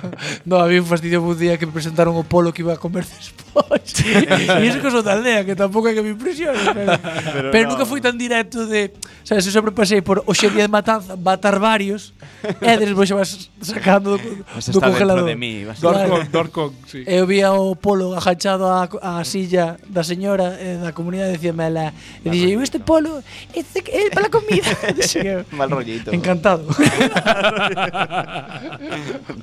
no, 0.48 0.58
había 0.58 0.82
un 0.82 0.88
fastidio 0.88 1.22
un 1.22 1.38
día 1.38 1.58
que 1.62 1.66
me 1.68 1.72
presentaron 1.72 2.16
o 2.18 2.26
polo 2.26 2.50
que 2.50 2.66
iba 2.66 2.74
a 2.74 2.80
comer 2.80 3.06
despois. 3.06 4.02
e 4.02 4.66
iso 4.66 4.82
que 4.82 4.90
son 4.90 5.06
da 5.06 5.14
aldea, 5.14 5.46
que 5.46 5.54
tampouco 5.54 5.86
é 5.86 5.94
que 5.94 6.02
me 6.02 6.10
impresione. 6.16 6.58
Pero, 6.74 6.90
pero, 6.98 7.48
pero 7.54 7.64
no. 7.70 7.78
nunca 7.78 7.86
fui 7.86 8.02
tan 8.02 8.18
directo 8.18 8.66
de... 8.66 8.90
sabes, 9.22 9.46
eu 9.46 9.52
sempre 9.54 9.70
pasei 9.70 10.02
por 10.02 10.26
hoxe 10.26 10.50
día 10.50 10.66
de 10.66 10.72
matanza, 10.72 11.14
matar 11.14 11.62
varios. 11.62 12.10
Edres 12.62 12.92
vos 12.94 13.10
vas 13.10 13.50
sacando 13.60 14.18
do, 14.18 14.44
Mas 14.54 14.68
do 14.70 14.80
congelador. 14.80 15.24
de 15.24 15.36
mí, 15.36 15.64
vas 15.64 15.80
Dorcon, 15.80 16.28
Dorcon, 16.30 16.70
sí. 16.86 17.02
Eu 17.06 17.26
vía 17.26 17.52
o 17.52 17.74
polo 17.74 18.14
agachado 18.14 18.70
á, 18.70 18.86
á 19.02 19.24
silla 19.24 19.76
da 19.88 20.02
señora 20.06 20.54
eh, 20.58 20.78
da 20.78 20.92
comunidade 20.92 21.38
de 21.38 21.50
ela. 21.50 21.92
E 22.24 22.30
dixe, 22.30 22.54
eu 22.54 22.62
este 22.62 22.78
polo 22.78 23.22
é 23.54 24.10
para 24.14 24.26
a 24.26 24.30
comida. 24.30 24.70
Mal 25.58 25.70
rollito. 25.70 26.14
Encantado. 26.14 26.64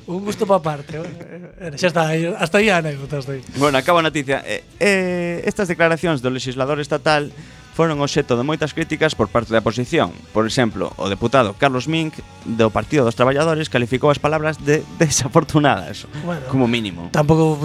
Un 0.07 0.19
gusto 0.23 0.47
para 0.47 0.63
parte. 0.63 0.97
Eh, 0.97 1.03
eh, 1.03 1.71
eh, 1.73 1.77
xa 1.77 1.87
está, 1.91 2.07
hasta 2.39 2.57
aí 2.59 2.69
a 2.69 2.77
anécdota. 2.79 3.19
Hasta 3.19 3.33
aí. 3.33 3.41
Bueno, 3.57 3.77
acaba 3.77 3.99
a 3.99 4.03
noticia. 4.03 4.43
Eh, 4.45 4.63
eh, 4.79 5.43
estas 5.45 5.67
declaracións 5.67 6.21
do 6.21 6.29
legislador 6.31 6.79
estatal 6.79 7.31
foron 7.75 7.99
obxecto 7.99 8.39
de 8.39 8.43
moitas 8.47 8.71
críticas 8.71 9.19
por 9.19 9.27
parte 9.27 9.51
da 9.51 9.59
oposición. 9.59 10.15
Por 10.31 10.47
exemplo, 10.47 10.95
o 10.95 11.11
deputado 11.11 11.51
Carlos 11.59 11.91
Mink 11.91 12.23
do 12.47 12.71
Partido 12.71 13.03
dos 13.03 13.19
Traballadores 13.19 13.67
calificou 13.67 14.07
as 14.07 14.15
palabras 14.15 14.55
de 14.63 14.79
desafortunadas, 15.01 16.07
bueno, 16.23 16.47
como 16.47 16.71
mínimo. 16.71 17.11
Tampouco 17.11 17.59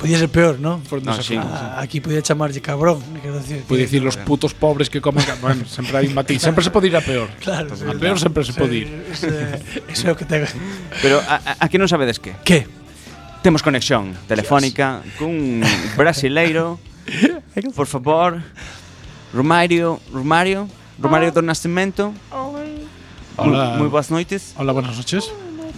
podía 0.00 0.16
ser 0.16 0.32
peor, 0.32 0.56
¿no? 0.56 0.80
Por 0.88 1.04
no 1.04 1.12
sí, 1.20 1.36
sí. 1.36 1.40
Aquí 1.76 2.00
podía 2.00 2.24
chamarlle 2.24 2.64
cabrón, 2.64 3.04
eh, 3.12 3.20
quero 3.20 3.36
decir. 3.36 3.60
Podía 3.68 3.84
decir 3.84 4.00
los 4.00 4.16
eh". 4.16 4.24
putos 4.24 4.56
pobres 4.56 4.88
que 4.88 5.04
comen, 5.04 5.28
bueno, 5.44 5.68
sempre 5.68 6.00
hai 6.00 6.08
un 6.08 6.16
matiz, 6.16 6.40
sempre 6.48 6.64
se 6.64 6.72
pode 6.72 6.88
ir 6.88 6.96
a 6.96 7.04
peor. 7.04 7.28
Claro, 7.44 7.76
sí, 7.76 7.84
a 7.84 7.92
peor 7.92 8.16
sempre 8.16 8.40
se 8.48 8.56
pode 8.56 8.80
ir. 8.80 8.88
Sí, 9.12 9.28
eso 9.92 10.08
é 10.08 10.10
o 10.10 10.16
que 10.16 10.24
te 10.24 10.40
Pero 11.04 11.20
a, 11.20 11.60
a, 11.60 11.68
non 11.76 11.84
sabedes 11.84 12.16
que? 12.16 12.32
Que? 12.48 12.64
Temos 13.44 13.60
conexión 13.60 14.16
telefónica 14.24 15.04
Dios. 15.04 15.20
cun 15.20 15.60
brasileiro. 16.00 16.80
Por 17.76 17.88
favor, 17.88 18.40
Romario, 19.32 20.00
Romario, 20.12 20.68
Romario 20.98 21.30
do 21.32 21.42
Nascimento. 21.42 22.12
Hola. 23.36 23.78
Moi 23.78 23.88
boas 23.88 24.10
noites. 24.10 24.52
Hola, 24.58 24.72
buenas 24.72 24.96
noches. 24.96 25.30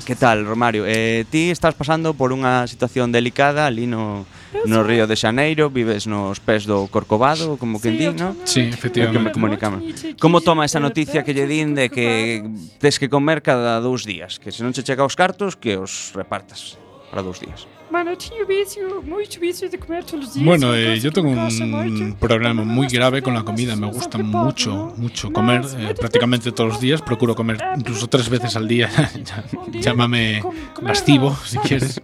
Que 0.06 0.16
tal, 0.16 0.44
Romario? 0.44 0.84
Eh, 0.86 1.24
ti 1.30 1.50
estás 1.52 1.76
pasando 1.78 2.10
por 2.16 2.32
unha 2.34 2.66
situación 2.66 3.14
delicada 3.14 3.70
ali 3.70 3.86
no, 3.86 4.26
no 4.66 4.82
Río 4.82 5.06
de 5.06 5.14
Xaneiro, 5.14 5.70
vives 5.70 6.10
nos 6.10 6.42
pés 6.42 6.66
do 6.66 6.90
Corcovado, 6.90 7.54
como 7.54 7.78
que 7.78 7.94
din, 7.94 8.18
non? 8.18 8.34
Sí, 8.42 8.66
efectivamente. 8.66 9.30
Que 9.30 9.38
me 9.38 10.16
como 10.18 10.42
toma 10.42 10.66
esa 10.66 10.82
noticia 10.82 11.22
que 11.22 11.36
lle 11.36 11.46
din 11.46 11.78
de 11.78 11.86
que 11.86 12.42
tes 12.82 12.98
que 12.98 13.06
comer 13.06 13.46
cada 13.46 13.78
dous 13.78 14.02
días? 14.02 14.42
Que 14.42 14.50
se 14.50 14.66
non 14.66 14.74
che 14.74 14.82
chega 14.82 15.06
os 15.06 15.14
cartos, 15.14 15.54
que 15.54 15.78
os 15.78 16.10
repartas 16.18 16.80
para 17.12 17.22
dous 17.22 17.38
días. 17.38 17.68
Mano, 17.92 18.08
eu 18.08 18.16
tinha 18.16 18.42
vício, 18.46 19.02
muito 19.02 19.38
vício 19.38 19.68
de 19.68 19.76
comer 19.76 20.02
todos 20.02 20.28
os 20.28 20.32
dias. 20.32 20.46
Bueno, 20.46 20.74
eh, 20.74 20.98
yo 20.98 21.12
tengo 21.12 21.28
un 21.28 22.16
problema 22.18 22.64
muy 22.64 22.86
grave 22.86 23.20
con 23.20 23.34
la 23.34 23.42
comida. 23.42 23.76
Me 23.76 23.86
gusta 23.88 24.16
mucho, 24.16 24.94
mucho 24.96 25.30
comer. 25.30 25.60
eh, 25.76 25.94
prácticamente 25.94 26.52
todos 26.52 26.70
los 26.70 26.80
días. 26.80 27.02
Procuro 27.02 27.34
comer 27.34 27.58
incluso 27.76 28.08
tres 28.08 28.30
veces 28.30 28.56
al 28.56 28.66
día. 28.66 28.88
Llámame 29.74 30.42
mal, 30.80 30.96
si 30.96 31.58
quieres. 31.58 32.00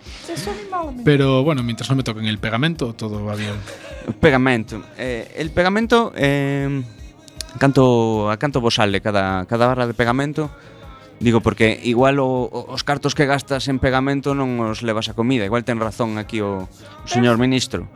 Pero 1.07 1.42
bueno, 1.42 1.62
mientras 1.62 1.88
no 1.88 1.97
me 1.97 2.02
toquen 2.02 2.26
el 2.26 2.37
pegamento, 2.37 2.92
todo 2.92 3.25
va 3.25 3.35
bien. 3.35 3.54
Pegamento. 4.21 4.83
Eh, 4.99 5.33
el 5.38 5.50
pegamento, 5.52 6.12
eh, 6.14 6.83
canto, 7.59 8.30
a 8.30 8.37
canto 8.37 8.61
vos 8.61 8.75
sale 8.75 9.00
cada, 9.00 9.47
cada 9.47 9.66
barra 9.66 9.87
de 9.87 9.95
pegamento? 9.95 10.50
Digo, 11.20 11.40
porque 11.40 11.80
igual 11.82 12.20
o, 12.20 12.46
os 12.46 12.84
cartos 12.87 13.14
que 13.14 13.26
gastas 13.26 13.66
en 13.66 13.82
pegamento 13.82 14.38
non 14.38 14.62
os 14.62 14.87
levas 14.87 15.10
a 15.10 15.18
comida. 15.18 15.42
Igual 15.42 15.66
ten 15.66 15.82
razón 15.82 16.14
aquí 16.14 16.38
o, 16.38 16.70
o 16.70 17.08
señor 17.10 17.42
ministro. 17.42 17.90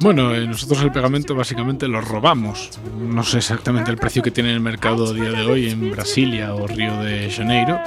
Bueno, 0.00 0.34
eh, 0.34 0.46
nosotros 0.46 0.80
el 0.82 0.92
pegamento 0.92 1.34
básicamente 1.34 1.86
lo 1.86 2.00
robamos. 2.00 2.80
No 2.96 3.22
sé 3.22 3.38
exactamente 3.38 3.90
el 3.90 3.98
precio 3.98 4.22
que 4.22 4.30
tiene 4.30 4.50
en 4.50 4.56
el 4.56 4.60
mercado 4.60 5.10
a 5.10 5.12
día 5.12 5.30
de 5.30 5.44
hoy 5.44 5.68
en 5.68 5.90
Brasilia 5.90 6.54
o 6.54 6.66
Río 6.66 6.96
de 7.02 7.30
Janeiro, 7.30 7.78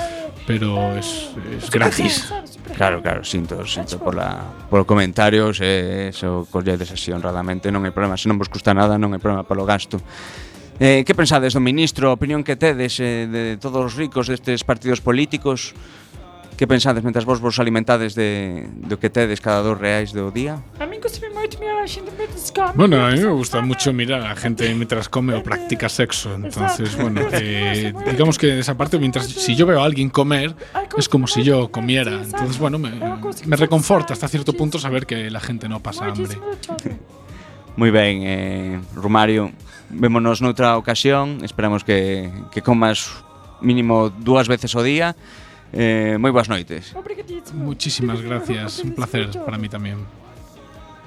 pero 0.46 0.96
es, 0.96 1.32
es 1.58 1.72
gratis. 1.72 2.32
Claro, 2.76 3.02
claro, 3.02 3.24
sinto, 3.24 3.66
sinto 3.66 3.98
pola, 3.98 4.38
polo 4.70 4.86
comentarios, 4.86 5.60
eh, 5.62 6.10
eso 6.10 6.48
colledes 6.52 6.92
así 6.92 7.12
honradamente, 7.12 7.72
non 7.74 7.82
hai 7.88 7.92
problema, 7.96 8.14
se 8.14 8.30
non 8.30 8.38
vos 8.38 8.52
custa 8.52 8.76
nada, 8.76 9.02
non 9.02 9.18
hai 9.18 9.22
problema 9.24 9.42
polo 9.42 9.66
gasto. 9.66 9.98
Eh, 10.82 11.06
que 11.06 11.14
pensades 11.14 11.54
do 11.54 11.62
ministro, 11.62 12.10
a 12.10 12.18
opinión 12.18 12.42
que 12.42 12.58
tedes 12.58 12.98
eh, 12.98 13.30
de 13.30 13.62
todos 13.62 13.86
os 13.86 13.94
ricos 13.94 14.26
destes 14.26 14.66
partidos 14.66 14.98
políticos? 14.98 15.78
Que 16.58 16.66
pensades 16.66 17.06
mentras 17.06 17.22
vos 17.22 17.38
vos 17.38 17.62
alimentades 17.62 18.18
de, 18.18 18.66
do 18.90 18.98
que 18.98 19.14
tedes 19.14 19.38
cada 19.46 19.62
dos 19.62 19.78
reais 19.78 20.10
do 20.10 20.34
día? 20.34 20.58
A 20.82 20.90
mí 20.90 20.98
gustame 20.98 21.30
moito 21.38 21.62
mirar 21.62 21.86
a 21.86 21.86
xente 21.86 22.10
mentras 22.18 22.50
come. 22.50 22.74
Bueno, 22.74 22.98
a 22.98 23.14
mí 23.14 23.22
me 23.22 23.30
gusta 23.30 23.62
mucho 23.62 23.94
mirar 23.94 24.26
a 24.26 24.34
gente 24.34 24.66
mentras 24.74 25.06
come 25.06 25.38
ou 25.38 25.46
practica 25.46 25.86
sexo. 25.86 26.34
Entonces, 26.34 26.98
bueno, 26.98 27.30
eh, 27.30 27.94
digamos 28.10 28.42
que 28.42 28.58
esa 28.58 28.74
parte, 28.74 28.98
mientras 28.98 29.30
si 29.30 29.54
yo 29.54 29.70
veo 29.70 29.82
a 29.82 29.86
alguien 29.86 30.10
comer, 30.10 30.58
es 30.98 31.06
como 31.06 31.30
si 31.30 31.46
yo 31.46 31.70
comiera. 31.70 32.26
Entonces, 32.26 32.58
bueno, 32.58 32.82
me, 32.82 32.90
me 33.46 33.56
reconforta 33.56 34.18
hasta 34.18 34.26
cierto 34.26 34.58
punto 34.58 34.82
saber 34.82 35.06
que 35.06 35.30
la 35.30 35.46
gente 35.46 35.70
no 35.70 35.78
pasa 35.78 36.10
hambre. 36.10 36.42
Muy 37.78 37.94
ben, 37.94 38.26
eh, 38.26 38.82
Romario. 38.98 39.54
Vémonos 39.92 40.40
noutra 40.40 40.80
ocasión, 40.80 41.44
esperamos 41.44 41.84
que, 41.84 42.32
que 42.52 42.64
comas 42.64 43.24
mínimo 43.62 44.10
dúas 44.10 44.48
veces 44.48 44.74
o 44.76 44.82
día. 44.82 45.16
Eh, 45.72 46.20
moi 46.20 46.32
boas 46.36 46.52
noites. 46.52 46.92
Muchísimas 47.56 48.20
gracias, 48.20 48.84
un 48.84 48.92
placer 48.92 49.32
para 49.44 49.56
mí 49.56 49.72
tamén. 49.72 50.04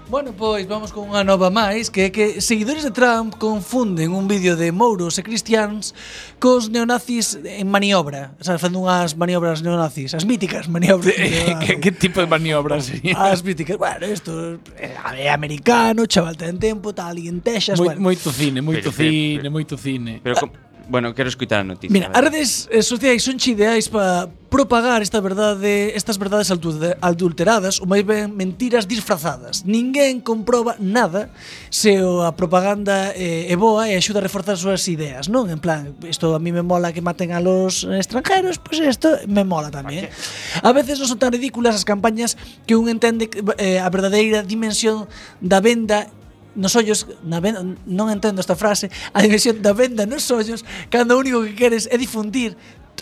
Bueno, 0.08 0.34
pois 0.36 0.68
vamos 0.68 0.92
con 0.92 1.08
unha 1.08 1.24
nova 1.24 1.48
máis 1.48 1.88
que 1.88 2.06
é 2.06 2.10
que 2.12 2.44
seguidores 2.44 2.84
de 2.84 2.92
Trump 2.92 3.40
confunden 3.40 4.12
un 4.12 4.28
vídeo 4.28 4.52
de 4.52 4.68
mouros 4.68 5.16
e 5.16 5.24
cristians 5.24 5.96
cos 6.36 6.68
neonazis 6.68 7.40
en 7.40 7.72
maniobra, 7.72 8.36
o 8.36 8.44
sea, 8.44 8.60
facendo 8.60 8.84
unhas 8.84 9.16
maniobras 9.16 9.64
neonazis, 9.64 10.12
as 10.12 10.28
míticas 10.28 10.68
maniobras. 10.68 11.16
Eh, 11.24 11.56
que, 11.64 11.80
que 11.80 11.90
tipo 11.90 12.20
de 12.20 12.28
maniobras 12.28 12.92
sería? 12.92 13.16
As 13.16 13.40
míticas, 13.40 13.80
bueno, 13.80 14.04
isto 14.04 14.60
eh, 14.76 14.92
é 15.24 15.32
americano, 15.32 16.04
chaval 16.04 16.36
ten 16.36 16.60
tempo, 16.60 16.92
tal, 16.92 17.16
e 17.16 17.24
en 17.24 17.40
Texas, 17.40 17.80
Moi, 17.80 17.96
bueno. 17.96 18.04
Moito 18.04 18.28
cine, 18.28 18.60
moito 18.60 18.92
pero, 18.92 19.08
cine, 19.08 19.40
pero, 19.40 19.50
moito 19.50 19.74
cine. 19.80 20.20
Pero, 20.20 20.36
pero, 20.36 20.73
Bueno, 20.88 21.14
quero 21.14 21.28
escutar 21.28 21.60
a 21.60 21.64
noticia. 21.64 21.92
Mira, 21.92 22.10
a 22.12 22.20
redes 22.20 22.68
eh, 22.70 22.82
sociais 22.82 23.22
son 23.22 23.40
ideais 23.40 23.88
para 23.88 24.28
propagar 24.48 25.02
esta 25.02 25.20
verdade, 25.20 25.96
estas 25.96 26.18
verdades 26.18 26.52
adulteradas 27.00 27.80
ou 27.82 27.90
máis 27.90 28.06
ben 28.06 28.30
mentiras 28.30 28.86
disfrazadas. 28.86 29.66
Ninguén 29.66 30.22
comproba 30.22 30.78
nada 30.78 31.32
se 31.72 31.98
a 31.98 32.30
propaganda 32.36 33.10
eh, 33.18 33.50
é 33.50 33.56
boa 33.58 33.90
e 33.90 33.98
axuda 33.98 34.22
a 34.22 34.26
reforzar 34.26 34.54
as 34.54 34.62
súas 34.62 34.84
ideas, 34.86 35.26
non? 35.26 35.50
En 35.50 35.58
plan, 35.58 35.96
isto 36.06 36.36
a 36.36 36.40
mí 36.40 36.54
me 36.54 36.62
mola 36.62 36.94
que 36.94 37.02
maten 37.02 37.34
a 37.34 37.42
los 37.42 37.82
extranjeros, 37.82 38.62
pois 38.62 38.78
pues 38.78 38.94
isto 38.94 39.10
me 39.26 39.42
mola 39.42 39.74
tamén. 39.74 40.06
A 40.62 40.70
veces 40.70 41.02
non 41.02 41.10
son 41.10 41.18
tan 41.18 41.34
ridículas 41.34 41.74
as 41.74 41.82
campañas 41.82 42.38
que 42.68 42.78
un 42.78 42.86
entende 42.86 43.26
eh, 43.58 43.82
a 43.82 43.88
verdadeira 43.90 44.46
dimensión 44.46 45.10
da 45.42 45.58
venda 45.58 46.12
nos 46.54 46.74
ollos 46.76 47.06
na 47.22 47.38
venda, 47.42 47.60
non 47.86 48.06
entendo 48.10 48.40
esta 48.40 48.54
frase, 48.54 48.90
a 49.12 49.22
dimensión 49.22 49.60
da 49.60 49.74
venda 49.74 50.06
nos 50.06 50.26
ollos 50.30 50.62
cando 50.90 51.14
o 51.14 51.20
único 51.20 51.42
que 51.42 51.54
queres 51.54 51.90
é 51.90 51.98
difundir 51.98 52.56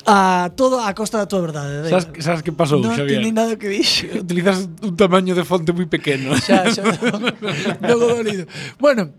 a 0.07 0.51
todo 0.57 0.81
a 0.81 0.95
costa 0.95 1.19
da 1.19 1.27
túa 1.27 1.41
verdade. 1.41 1.89
Sabes, 1.89 2.25
sabes 2.25 2.43
que 2.43 2.51
pasou, 2.51 2.83
non 2.83 2.91
Xavier? 2.91 3.23
Non 3.23 3.31
nada 3.31 3.55
que 3.55 3.71
dixo. 3.71 4.11
Utilizas 4.25 4.67
un 4.83 4.99
tamaño 4.99 5.35
de 5.37 5.45
fonte 5.47 5.71
moi 5.71 5.87
pequeno. 5.87 6.35
Xa, 6.35 6.67
xa, 6.75 6.83
non, 7.87 7.97
dolido. 8.03 8.51
Bueno, 8.83 9.15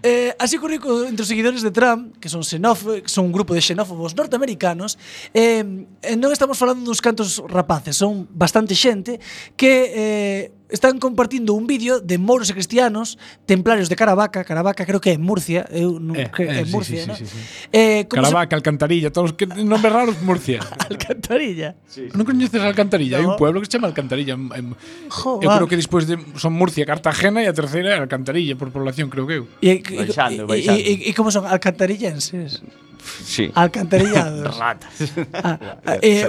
eh, 0.00 0.32
así 0.40 0.56
ocorreu 0.56 0.80
entre 1.04 1.22
os 1.22 1.28
seguidores 1.28 1.60
de 1.60 1.68
Trump, 1.68 2.16
que 2.16 2.32
son 2.32 2.40
xenófobos, 2.40 3.04
son 3.12 3.28
un 3.28 3.34
grupo 3.34 3.52
de 3.52 3.60
xenófobos 3.60 4.16
norteamericanos, 4.16 4.96
eh, 5.36 5.60
eh, 6.00 6.16
non 6.16 6.32
estamos 6.32 6.56
falando 6.56 6.80
duns 6.80 7.04
cantos 7.04 7.44
rapaces, 7.44 8.00
son 8.00 8.24
bastante 8.32 8.72
xente 8.72 9.20
que 9.52 9.72
eh, 9.92 10.42
están 10.72 10.98
compartindo 10.98 11.52
un 11.52 11.68
vídeo 11.68 12.00
de 12.00 12.16
moros 12.16 12.48
e 12.48 12.56
cristianos 12.56 13.20
templarios 13.44 13.92
de 13.92 13.96
Caravaca, 13.96 14.42
Caravaca 14.42 14.88
creo 14.88 14.98
que 14.98 15.12
é 15.12 15.18
Murcia, 15.20 15.68
eu 15.68 16.00
non 16.00 16.16
eh, 16.16 16.32
que 16.32 16.48
eh, 16.48 16.60
é 16.60 16.64
Murcia, 16.64 17.04
sí, 17.04 17.04
sí, 17.04 17.08
¿no? 17.08 17.14
sí, 17.14 17.24
sí, 17.28 17.36
sí. 17.36 17.68
Eh, 17.70 18.08
Caravaca, 18.08 18.56
se... 18.56 18.58
Alcantarilla, 18.58 19.12
todos 19.12 19.36
que 19.36 19.44
nombres 19.46 19.92
raros 19.92 20.16
Murcia. 20.24 20.64
Alcantarilla. 20.90 21.76
Sí, 21.84 22.08
sí. 22.08 22.16
Non 22.16 22.24
coñeces 22.24 22.58
Alcantarilla, 22.64 23.20
no. 23.20 23.20
hai 23.20 23.26
un 23.28 23.36
pueblo 23.36 23.60
que 23.60 23.68
se 23.68 23.76
chama 23.76 23.86
Alcantarilla. 23.92 24.34
En, 24.34 24.72
jo, 25.12 25.38
eu 25.44 25.46
vale. 25.46 25.62
creo 25.62 25.68
que 25.68 25.76
despois 25.76 26.08
de 26.08 26.16
son 26.40 26.56
Murcia, 26.56 26.88
Cartagena 26.88 27.44
e 27.44 27.46
a 27.46 27.54
terceira 27.54 27.92
é 27.92 28.00
Alcantarilla 28.00 28.56
por 28.56 28.72
población, 28.72 29.12
creo 29.12 29.28
que 29.28 29.36
eu. 29.38 29.44
E, 29.60 29.84
e, 29.84 30.08
e, 30.08 30.72
e, 30.72 30.92
e 31.06 31.10
como 31.12 31.28
son 31.28 31.44
alcantarillenses? 31.44 32.64
Sí. 33.02 33.50
Alcantarillados. 33.54 34.56
Ratas. 34.58 35.12
Ah, 35.32 35.58
ah 35.84 35.98
eh, 36.00 36.28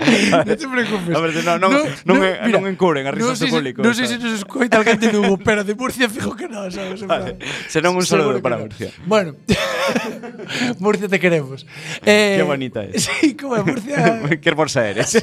non 0.00 0.56
te 0.58 0.66
preocupes. 0.66 1.14
A 1.14 1.20
ver, 1.20 1.30
non, 1.44 1.60
non, 1.60 1.70
no, 1.72 1.78
non, 1.84 1.88
no, 2.04 2.14
mira, 2.16 2.58
non 2.58 2.64
encubren 2.66 3.06
a 3.06 3.12
risas 3.12 3.38
no 3.40 3.46
do 3.46 3.52
público. 3.52 3.78
Non 3.84 3.92
sei 3.94 4.08
se 4.08 4.16
nos 4.16 4.32
escoita 4.32 4.80
alguén 4.80 4.98
de 4.98 5.12
Lugo, 5.12 5.36
pero 5.36 5.62
de 5.62 5.76
Murcia 5.76 6.08
fijo 6.08 6.32
que 6.34 6.48
non, 6.48 6.72
sabes? 6.72 7.04
Vale. 7.04 7.36
Serán 7.68 7.94
un 7.94 8.06
saludo 8.06 8.40
para 8.40 8.56
no. 8.56 8.66
Murcia. 8.66 8.90
Bueno, 9.04 9.36
Murcia 10.82 11.06
te 11.08 11.20
queremos. 11.20 11.68
Eh, 12.02 12.40
Qué 12.40 12.44
bonita 12.44 12.84
es. 12.84 13.06
Sí, 13.06 13.36
como 13.36 13.56
é 13.56 13.62
Murcia. 13.62 14.24
Qué 14.40 14.48
hermosa 14.48 14.88
eres. 14.88 15.10
Sí. 15.10 15.20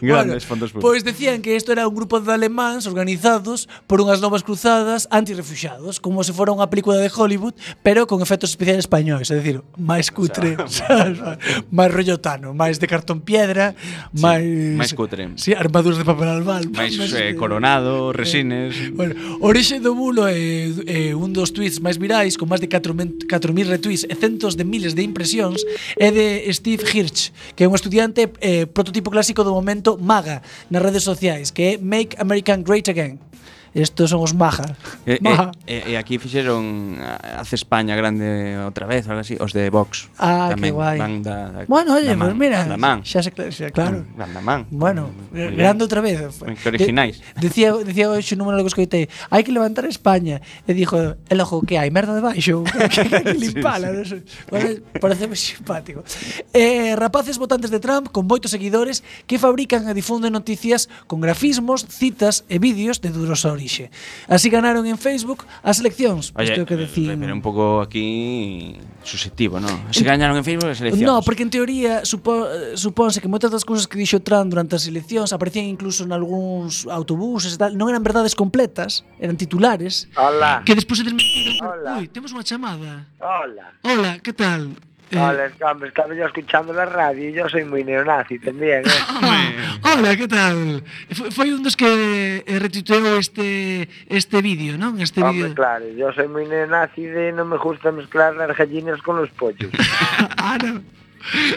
Grandes 0.00 0.48
bueno, 0.48 0.66
públicos. 0.66 0.82
Pois 0.82 1.04
decían 1.04 1.42
que 1.42 1.54
isto 1.56 1.72
era 1.72 1.86
un 1.86 1.94
grupo 1.94 2.20
de 2.20 2.32
alemáns 2.32 2.86
organizados 2.86 3.68
por 3.86 4.02
unhas 4.02 4.18
novas 4.18 4.42
cruzadas 4.42 5.06
antirrefuxados, 5.14 6.02
como 6.02 6.26
se 6.26 6.34
fora 6.34 6.50
unha 6.50 6.66
película 6.66 6.98
de 6.98 7.06
Hollywood, 7.06 7.54
pero 7.86 8.10
con 8.10 8.18
efectos 8.18 8.50
especiais 8.50 8.82
españois, 8.82 9.30
é 9.30 9.38
dicir, 9.38 9.62
máis 9.78 10.10
cutre, 10.10 10.58
o 10.58 10.66
sea, 10.66 11.14
máis 11.78 11.90
rollotano, 11.94 12.50
máis 12.50 12.82
de 12.82 12.90
cartón 12.90 13.22
piedra, 13.22 13.78
sí, 14.10 14.18
máis 14.18 14.42
máis 14.74 14.92
cutre. 14.92 15.30
Sí, 15.38 15.54
armaduras 15.54 16.02
de 16.02 16.06
papel 16.06 16.28
albal, 16.34 16.66
máis 16.74 16.98
eh, 16.98 17.30
eh, 17.30 17.38
coronado, 17.38 18.10
eh, 18.10 18.18
resines. 18.18 18.74
Bueno, 18.90 19.14
Orixe 19.38 19.78
do 19.78 19.94
bulo 19.94 20.26
é 20.26 20.34
eh, 20.34 21.12
eh, 21.12 21.14
un 21.14 21.30
dos 21.30 21.54
tweets 21.54 21.78
máis 21.78 22.00
virais 22.02 22.34
con 22.34 22.50
máis 22.50 22.58
de 22.58 22.66
4.000 22.66 23.70
retweets 23.70 24.02
e 24.10 24.14
centos 24.18 24.58
de 24.58 24.66
miles 24.66 24.98
de 24.98 25.06
impresións 25.06 25.62
é 25.94 26.10
de 26.10 26.42
Steve 26.50 26.82
Hirsch, 26.82 27.30
que 27.54 27.62
é 27.64 27.70
un 27.70 27.76
estudiante 27.78 28.32
eh, 28.42 28.66
prototipo 28.66 29.14
clásico 29.14 29.43
do 29.44 29.52
momento 29.52 29.98
MAGA 30.00 30.42
nas 30.70 30.82
redes 30.82 31.02
sociais, 31.02 31.50
que 31.50 31.62
é 31.62 31.78
Make 31.78 32.16
American 32.18 32.62
Great 32.62 32.90
Again 32.90 33.18
estos 33.74 34.10
son 34.10 34.22
os 34.22 34.34
majas. 34.34 34.70
E, 35.02 35.18
Maja. 35.20 35.50
e, 35.66 35.90
e, 35.90 35.98
aquí 35.98 36.22
fixeron 36.22 36.94
Hace 37.02 37.58
España 37.58 37.98
grande 37.98 38.54
outra 38.62 38.86
vez, 38.86 39.10
algo 39.10 39.26
así, 39.26 39.34
os 39.42 39.50
de 39.50 39.66
Vox. 39.66 40.06
Ah, 40.14 40.54
tamén, 40.54 40.70
que 40.70 40.78
guai. 40.78 40.98
Van 41.02 41.26
da, 41.26 41.50
da, 41.50 41.58
bueno, 41.66 41.98
oye, 41.98 42.14
da 42.14 42.14
man, 42.14 42.30
pues 42.30 42.38
mira, 42.38 42.62
da 42.62 42.78
man. 42.78 43.02
xa 43.02 43.18
se 43.18 43.34
xa, 43.34 43.74
claro. 43.74 44.06
Van 44.14 44.30
da 44.30 44.38
man. 44.38 44.70
Bueno, 44.70 45.10
Muy 45.34 45.42
eh, 45.42 45.58
grande 45.58 45.82
outra 45.82 45.98
vez. 45.98 46.22
Que 46.38 46.68
originais. 46.70 47.18
De, 47.34 47.50
decía, 47.50 47.74
decía 47.74 48.06
hoxe 48.06 48.38
un 48.38 48.46
número 48.46 48.62
que 48.62 48.70
escoitei, 48.70 49.10
hai 49.34 49.42
que 49.42 49.50
levantar 49.50 49.90
España. 49.90 50.38
E 50.70 50.70
dixo, 50.70 51.18
el 51.26 51.38
ojo, 51.42 51.66
que 51.66 51.74
hai 51.74 51.90
merda 51.90 52.14
debaixo, 52.14 52.62
que 52.70 52.78
hai 52.78 53.10
que 53.10 53.34
limpala. 53.42 53.90
sí, 54.06 54.22
sí. 54.22 54.38
Bueno, 54.54 54.70
parece 55.02 55.26
simpático. 55.34 56.06
Eh, 56.54 56.94
rapaces 56.94 57.42
votantes 57.42 57.74
de 57.74 57.82
Trump 57.82 58.14
con 58.14 58.30
moitos 58.30 58.54
seguidores 58.54 59.02
que 59.26 59.42
fabrican 59.42 59.90
e 59.90 59.98
difunden 59.98 60.30
noticias 60.30 60.86
con 61.10 61.18
grafismos, 61.18 61.82
citas 61.90 62.46
e 62.46 62.62
vídeos 62.62 63.02
de 63.02 63.10
Durosaurio 63.10 63.63
orixe. 63.64 63.90
Así 64.28 64.52
ganaron 64.52 64.84
en 64.84 65.00
Facebook 65.00 65.48
as 65.64 65.80
eleccións, 65.80 66.30
pois 66.30 66.44
Oye, 66.44 66.60
isto 66.60 66.68
que 66.68 66.76
decín. 66.76 67.16
Pero 67.16 67.32
un 67.32 67.40
pouco 67.40 67.80
aquí 67.80 68.76
susceptivo, 69.02 69.56
non? 69.56 69.72
Se 69.88 70.04
gañaron 70.04 70.36
en 70.36 70.44
Facebook 70.44 70.68
as 70.68 70.80
eleccións. 70.84 71.08
No, 71.08 71.24
porque 71.24 71.42
en 71.42 71.50
teoría 71.50 72.04
supo, 72.04 72.44
supónse 72.76 73.24
que 73.24 73.28
moitas 73.28 73.48
das 73.48 73.64
cousas 73.64 73.88
que 73.88 73.96
dixo 73.96 74.20
Trump 74.20 74.52
durante 74.52 74.76
as 74.76 74.84
eleccións 74.84 75.32
aparecían 75.32 75.64
incluso 75.64 76.04
en 76.04 76.12
algúns 76.12 76.84
autobuses 76.84 77.56
e 77.56 77.58
tal, 77.58 77.72
non 77.72 77.88
eran 77.88 78.04
verdades 78.04 78.36
completas, 78.36 79.02
eran 79.16 79.40
titulares. 79.40 80.12
Hola. 80.14 80.60
Que 80.68 80.76
despois 80.76 81.00
se 81.00 81.04
desmentiron. 81.08 81.56
Hola. 81.64 82.04
Ui, 82.04 82.06
temos 82.12 82.30
unha 82.36 82.44
chamada. 82.44 83.08
Hola. 83.18 83.80
Hola, 83.80 84.20
que 84.20 84.36
tal? 84.36 84.76
Eh. 85.14 85.18
Hola, 85.18 85.50
hombre, 85.70 85.88
estaba 85.88 86.12
yo 86.12 86.26
escuchando 86.26 86.72
la 86.72 86.86
radio 86.86 87.28
y 87.28 87.32
yo 87.32 87.48
soy 87.48 87.64
muy 87.64 87.84
neonazi 87.84 88.38
también. 88.40 88.82
eh? 88.84 89.78
Hola, 89.82 90.16
que 90.16 90.26
tal? 90.26 90.82
Foi 91.30 91.52
un 91.52 91.62
dos 91.62 91.76
que 91.76 92.42
eh, 92.42 92.58
retitueou 92.58 93.14
este 93.22 93.88
este 94.10 94.42
vídeo, 94.42 94.74
non? 94.74 94.98
Este 94.98 95.22
vídeo. 95.22 95.54
Claro, 95.54 95.86
yo 95.94 96.10
soy 96.12 96.26
muy 96.26 96.46
neonazi 96.50 97.06
de 97.06 97.30
no 97.30 97.44
me 97.44 97.58
gusta 97.58 97.92
mezclar 97.92 98.34
las 98.34 98.56
gallinas 98.56 99.00
con 99.02 99.22
los 99.22 99.30
pollos. 99.30 99.70
ah, 100.38 100.58
no. 100.58 100.82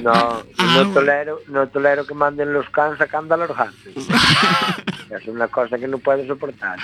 No, 0.01 0.13
ah, 0.13 0.43
no 0.63 0.79
ah, 0.79 0.91
tolero, 0.93 1.41
no 1.47 1.67
tolero 1.67 2.05
que 2.05 2.13
manden 2.13 2.53
los 2.53 2.69
cans 2.69 2.97
sacando 2.97 3.33
a 3.33 3.37
los 3.37 3.51
hantes. 3.51 3.93
é 5.09 5.17
unha 5.31 5.47
cosa 5.47 5.79
que 5.79 5.87
non 5.87 6.03
pode 6.03 6.27
soportar. 6.27 6.75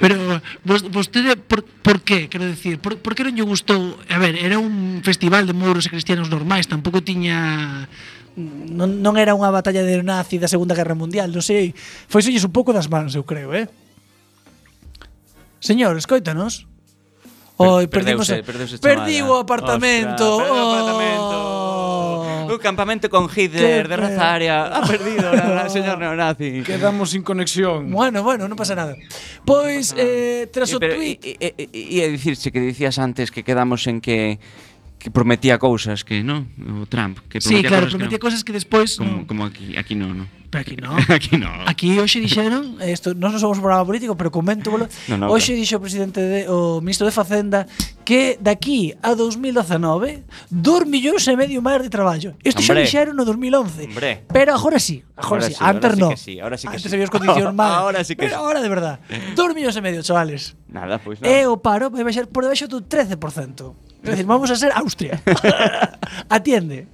Pero 0.00 0.40
vos, 0.64 0.80
vostede, 0.88 1.36
por, 1.36 1.60
por 1.62 2.00
que, 2.00 2.28
quero 2.32 2.48
decir, 2.48 2.80
por, 2.80 2.96
por 2.96 3.12
que 3.12 3.24
non 3.24 3.36
lle 3.36 3.44
gustou, 3.44 4.00
a 4.08 4.16
ver, 4.16 4.40
era 4.40 4.56
un 4.56 5.04
festival 5.04 5.44
de 5.44 5.52
mouros 5.52 5.84
e 5.84 5.92
cristianos 5.92 6.32
normais, 6.32 6.68
tampouco 6.68 7.04
tiña 7.04 7.88
non, 8.36 9.00
non 9.00 9.16
era 9.16 9.32
unha 9.32 9.48
batalla 9.48 9.80
de 9.80 10.04
nazi 10.04 10.36
da 10.36 10.48
Segunda 10.48 10.76
Guerra 10.76 10.92
Mundial, 10.92 11.32
non 11.32 11.40
sei. 11.40 11.72
Foi 12.08 12.20
solles 12.20 12.44
un 12.44 12.52
pouco 12.52 12.72
das 12.76 12.88
mans, 12.88 13.16
eu 13.16 13.24
creo, 13.24 13.56
eh? 13.56 13.64
Señor, 15.60 15.96
escoítanos. 15.96 16.68
Oi, 17.56 17.88
perdimos, 17.88 18.28
perdeuse, 18.28 18.76
perdeuse 18.76 19.24
o 19.24 19.40
apartamento. 19.40 20.36
Ostras, 20.36 20.52
perdeu 20.52 20.60
o 20.60 20.68
apartamento. 20.68 21.45
Uy, 22.56 22.62
campamento 22.62 23.10
con 23.10 23.28
Hitler 23.34 23.86
de 23.86 23.96
raza 23.96 24.34
aria. 24.34 24.66
Ha 24.66 24.86
perdido, 24.86 25.32
la, 25.32 25.48
la, 25.54 25.68
señor 25.68 25.98
neonazi. 25.98 26.62
Quedamos 26.62 27.10
sin 27.10 27.22
conexión. 27.22 27.90
Bueno, 27.90 28.22
bueno, 28.22 28.48
no 28.48 28.56
pasa 28.56 28.74
nada. 28.74 28.96
Pois, 29.44 29.94
eh, 29.96 30.48
tras 30.52 30.70
y, 30.70 30.74
o 30.74 30.80
pero, 30.80 30.94
tweet... 30.94 31.18
e, 31.22 31.36
e, 31.40 31.68
y, 31.72 31.78
y, 31.78 31.98
y, 31.98 32.02
y, 32.02 32.10
decirse 32.10 32.50
que 32.50 32.60
dicías 32.60 32.98
antes 32.98 33.30
que 33.30 33.42
quedamos 33.42 33.86
en 33.86 34.00
que 34.00 34.38
que 34.98 35.10
prometía 35.10 35.58
cousas 35.58 36.02
que, 36.02 36.24
non? 36.24 36.48
O 36.82 36.88
Trump, 36.88 37.20
que 37.28 37.38
prometía 37.38 37.62
sí, 37.62 37.68
claro, 37.68 37.86
cosas 37.86 37.94
prometía 37.94 38.18
que 38.18 38.24
cosas 38.24 38.40
que 38.42 38.52
despois 38.52 38.96
como, 38.96 39.22
no. 39.22 39.26
como 39.26 39.44
aquí, 39.44 39.76
aquí 39.76 39.94
non, 39.94 40.16
no. 40.18 40.26
Pero 40.50 40.62
aquí 40.62 40.76
non. 40.76 40.96
aquí 41.12 41.34
non. 41.36 41.54
Aquí 41.66 41.88
hoxe 41.98 42.18
dixeron, 42.22 42.80
eh, 42.80 42.94
isto 42.94 43.12
nós 43.12 43.34
non 43.34 43.40
somos 43.42 43.58
un 43.60 43.64
programa 43.66 43.84
político, 43.84 44.16
pero 44.16 44.32
comento, 44.32 44.72
no, 44.72 44.88
no, 44.88 45.26
hoxe 45.30 45.52
claro. 45.52 45.60
dixo 45.60 45.74
o 45.76 45.82
presidente 45.82 46.20
de, 46.22 46.40
o 46.48 46.80
ministro 46.80 47.04
de 47.04 47.12
Facenda 47.12 47.68
que 48.06 48.38
daqui 48.38 48.94
a 49.02 49.18
2019 49.18 50.24
2 50.50 50.86
millóns 50.86 51.26
e 51.26 51.34
medio 51.36 51.58
máis 51.60 51.82
de 51.82 51.90
traballo. 51.90 52.38
Isto 52.40 52.62
xa 52.62 52.72
dixeron 52.74 53.18
no 53.18 53.26
2011. 53.26 53.92
Hombre. 53.92 54.24
Pero 54.30 54.54
agora 54.54 54.78
sí, 54.78 55.02
agora, 55.18 55.44
agora 55.44 55.46
sí, 55.46 55.52
sí, 55.54 55.62
antes 55.62 55.92
non. 55.98 56.10
Sí 56.16 56.38
ahora 56.38 56.56
sí 56.56 56.70
que 56.70 56.78
antes 56.78 56.90
sí. 56.90 56.94
había 56.96 57.10
condicións 57.10 57.52
mal. 57.60 57.84
ahora 57.84 58.00
sí 58.06 58.14
que 58.14 58.26
pero 58.26 58.38
sí. 58.38 58.40
ahora 58.40 58.58
de 58.62 58.70
verdad, 58.70 59.02
2 59.34 59.54
millóns 59.54 59.76
e 59.76 59.82
medio, 59.82 60.00
chavales. 60.06 60.54
Nada, 60.70 61.02
pois 61.02 61.18
pues, 61.18 61.26
non. 61.26 61.30
E 61.30 61.44
o 61.50 61.58
paro 61.58 61.90
vai 61.90 62.06
baixar 62.06 62.30
por 62.30 62.46
debaixo 62.46 62.70
do 62.70 62.82
13%. 62.82 63.86
É 64.06 64.10
dicir, 64.12 64.26
vamos 64.26 64.50
a 64.50 64.56
ser 64.56 64.72
Austria. 64.72 65.20
Atiende. 66.30 66.86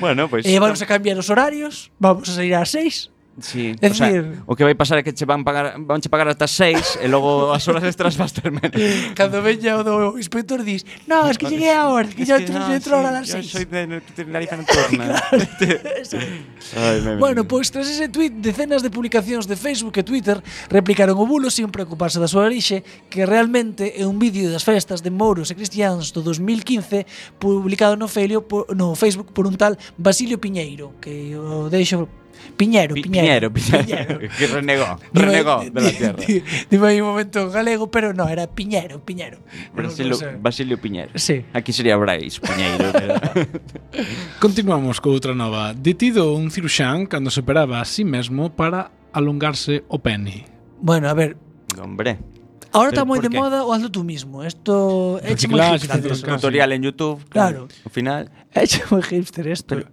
Bueno, 0.00 0.28
pois 0.28 0.44
E 0.46 0.58
vamos 0.58 0.82
a 0.82 0.86
cambiar 0.86 1.18
os 1.18 1.30
horarios, 1.30 1.90
vamos 1.98 2.28
a 2.28 2.32
sair 2.34 2.54
ás 2.54 2.70
6. 2.70 3.10
Sí, 3.40 3.76
é 3.80 3.90
o, 3.90 3.94
sea, 3.94 4.10
decir, 4.10 4.42
o 4.46 4.56
que 4.56 4.64
vai 4.64 4.74
pasar 4.74 4.98
é 4.98 5.02
que 5.02 5.12
che 5.12 5.24
van 5.24 5.44
pagar 5.44 5.78
van 5.78 6.00
che 6.00 6.08
pagar 6.08 6.28
ata 6.28 6.46
6 6.46 6.98
e 7.00 7.06
logo 7.06 7.52
as 7.54 7.62
horas 7.68 7.84
extras 7.84 8.16
vas 8.16 8.32
ter 8.32 8.50
menos. 8.50 8.74
Cando 9.14 9.42
veña 9.42 9.78
o 9.78 9.84
do 9.86 10.18
inspector 10.18 10.64
dis, 10.64 10.84
"No, 11.06 11.30
es 11.30 11.38
que 11.38 11.46
llegué 11.46 11.70
a 11.70 11.86
hora, 11.86 12.08
que 12.08 12.26
yo 12.26 12.34
entro 12.34 12.58
no, 12.58 12.74
entro 12.74 12.98
sí, 12.98 13.06
a 13.06 13.10
las 13.12 13.28
6." 13.28 13.46
Yo 13.46 13.50
soy 13.58 13.64
de 13.66 14.00
Tenerife 14.14 14.56
no 14.56 14.64
torna. 14.66 15.22
Ay, 16.76 17.00
me 17.00 17.16
bueno, 17.16 17.46
pois 17.46 17.70
pues, 17.70 17.86
tras 17.86 17.88
ese 17.88 18.08
tweet, 18.08 18.30
decenas 18.42 18.82
de 18.82 18.90
publicacións 18.90 19.46
de 19.46 19.54
Facebook 19.54 19.94
e 19.98 20.02
Twitter 20.02 20.42
replicaron 20.68 21.14
o 21.18 21.26
bulo 21.26 21.50
sin 21.50 21.70
preocuparse 21.70 22.18
da 22.18 22.26
súa 22.26 22.50
orixe, 22.50 22.82
que 23.06 23.22
realmente 23.22 23.94
é 23.94 24.02
un 24.02 24.18
vídeo 24.18 24.50
das 24.50 24.66
festas 24.66 24.98
de 25.06 25.14
mouros 25.14 25.50
e 25.50 25.54
Cristians 25.54 26.10
do 26.10 26.26
2015 26.26 27.06
publicado 27.38 27.94
no 27.94 28.10
Felio 28.10 28.42
por, 28.42 28.66
no 28.74 28.98
Facebook 28.98 29.30
por 29.30 29.46
un 29.46 29.54
tal 29.54 29.78
Basilio 29.94 30.42
Piñeiro, 30.42 30.98
que 30.98 31.38
o 31.38 31.70
deixo 31.70 32.10
Piñero, 32.56 32.94
Pi 32.94 33.02
Piñero. 33.02 33.52
Piñero, 33.52 33.86
Piñero. 33.86 34.18
que 34.38 34.46
renegó, 34.46 34.98
renegó 35.12 35.64
de 35.64 35.80
la 35.80 35.90
tierra. 35.90 36.22
Dime 36.70 36.88
aí 36.88 37.00
un 37.00 37.08
momento 37.08 37.50
galego, 37.50 37.90
pero 37.90 38.12
no, 38.12 38.28
era 38.28 38.46
Piñero, 38.46 39.00
Piñero. 39.04 39.38
Brasilio, 39.74 40.10
no, 40.10 40.16
no 40.16 40.32
sé. 40.32 40.38
Basilio 40.40 40.80
Piñero. 40.80 41.10
Sí. 41.14 41.44
Aquí 41.52 41.72
sería 41.72 41.96
Brais 41.96 42.40
Piñeiro. 42.40 42.92
Continuamos 44.40 45.00
coutra 45.00 45.34
nova. 45.34 45.74
Detido 45.74 46.34
un 46.34 46.50
ciruxán 46.50 47.06
cando 47.06 47.30
se 47.30 47.40
operaba 47.40 47.80
a 47.80 47.84
sí 47.84 48.04
mesmo 48.04 48.54
para 48.54 48.90
alongarse 49.12 49.84
o 49.88 49.98
pene. 49.98 50.46
Bueno, 50.80 51.08
a 51.08 51.14
ver. 51.14 51.36
Hombre. 51.80 52.18
Ahora 52.72 52.90
está 52.90 53.04
moi 53.04 53.18
de 53.20 53.30
qué? 53.30 53.38
moda 53.38 53.64
o 53.64 53.72
hazlo 53.72 53.90
tú 53.90 54.04
mismo. 54.04 54.44
Esto 54.44 55.18
é 55.24 55.32
moi 55.48 55.78
hipster. 55.78 56.12
Un 56.12 56.36
tutorial 56.36 56.72
en 56.72 56.82
YouTube. 56.82 57.24
Claro. 57.30 57.68
Al 57.84 57.92
final. 57.92 58.30
É 58.54 58.64
moi 58.90 59.02
hipster 59.02 59.46
esto. 59.48 59.76
Pero, 59.76 59.88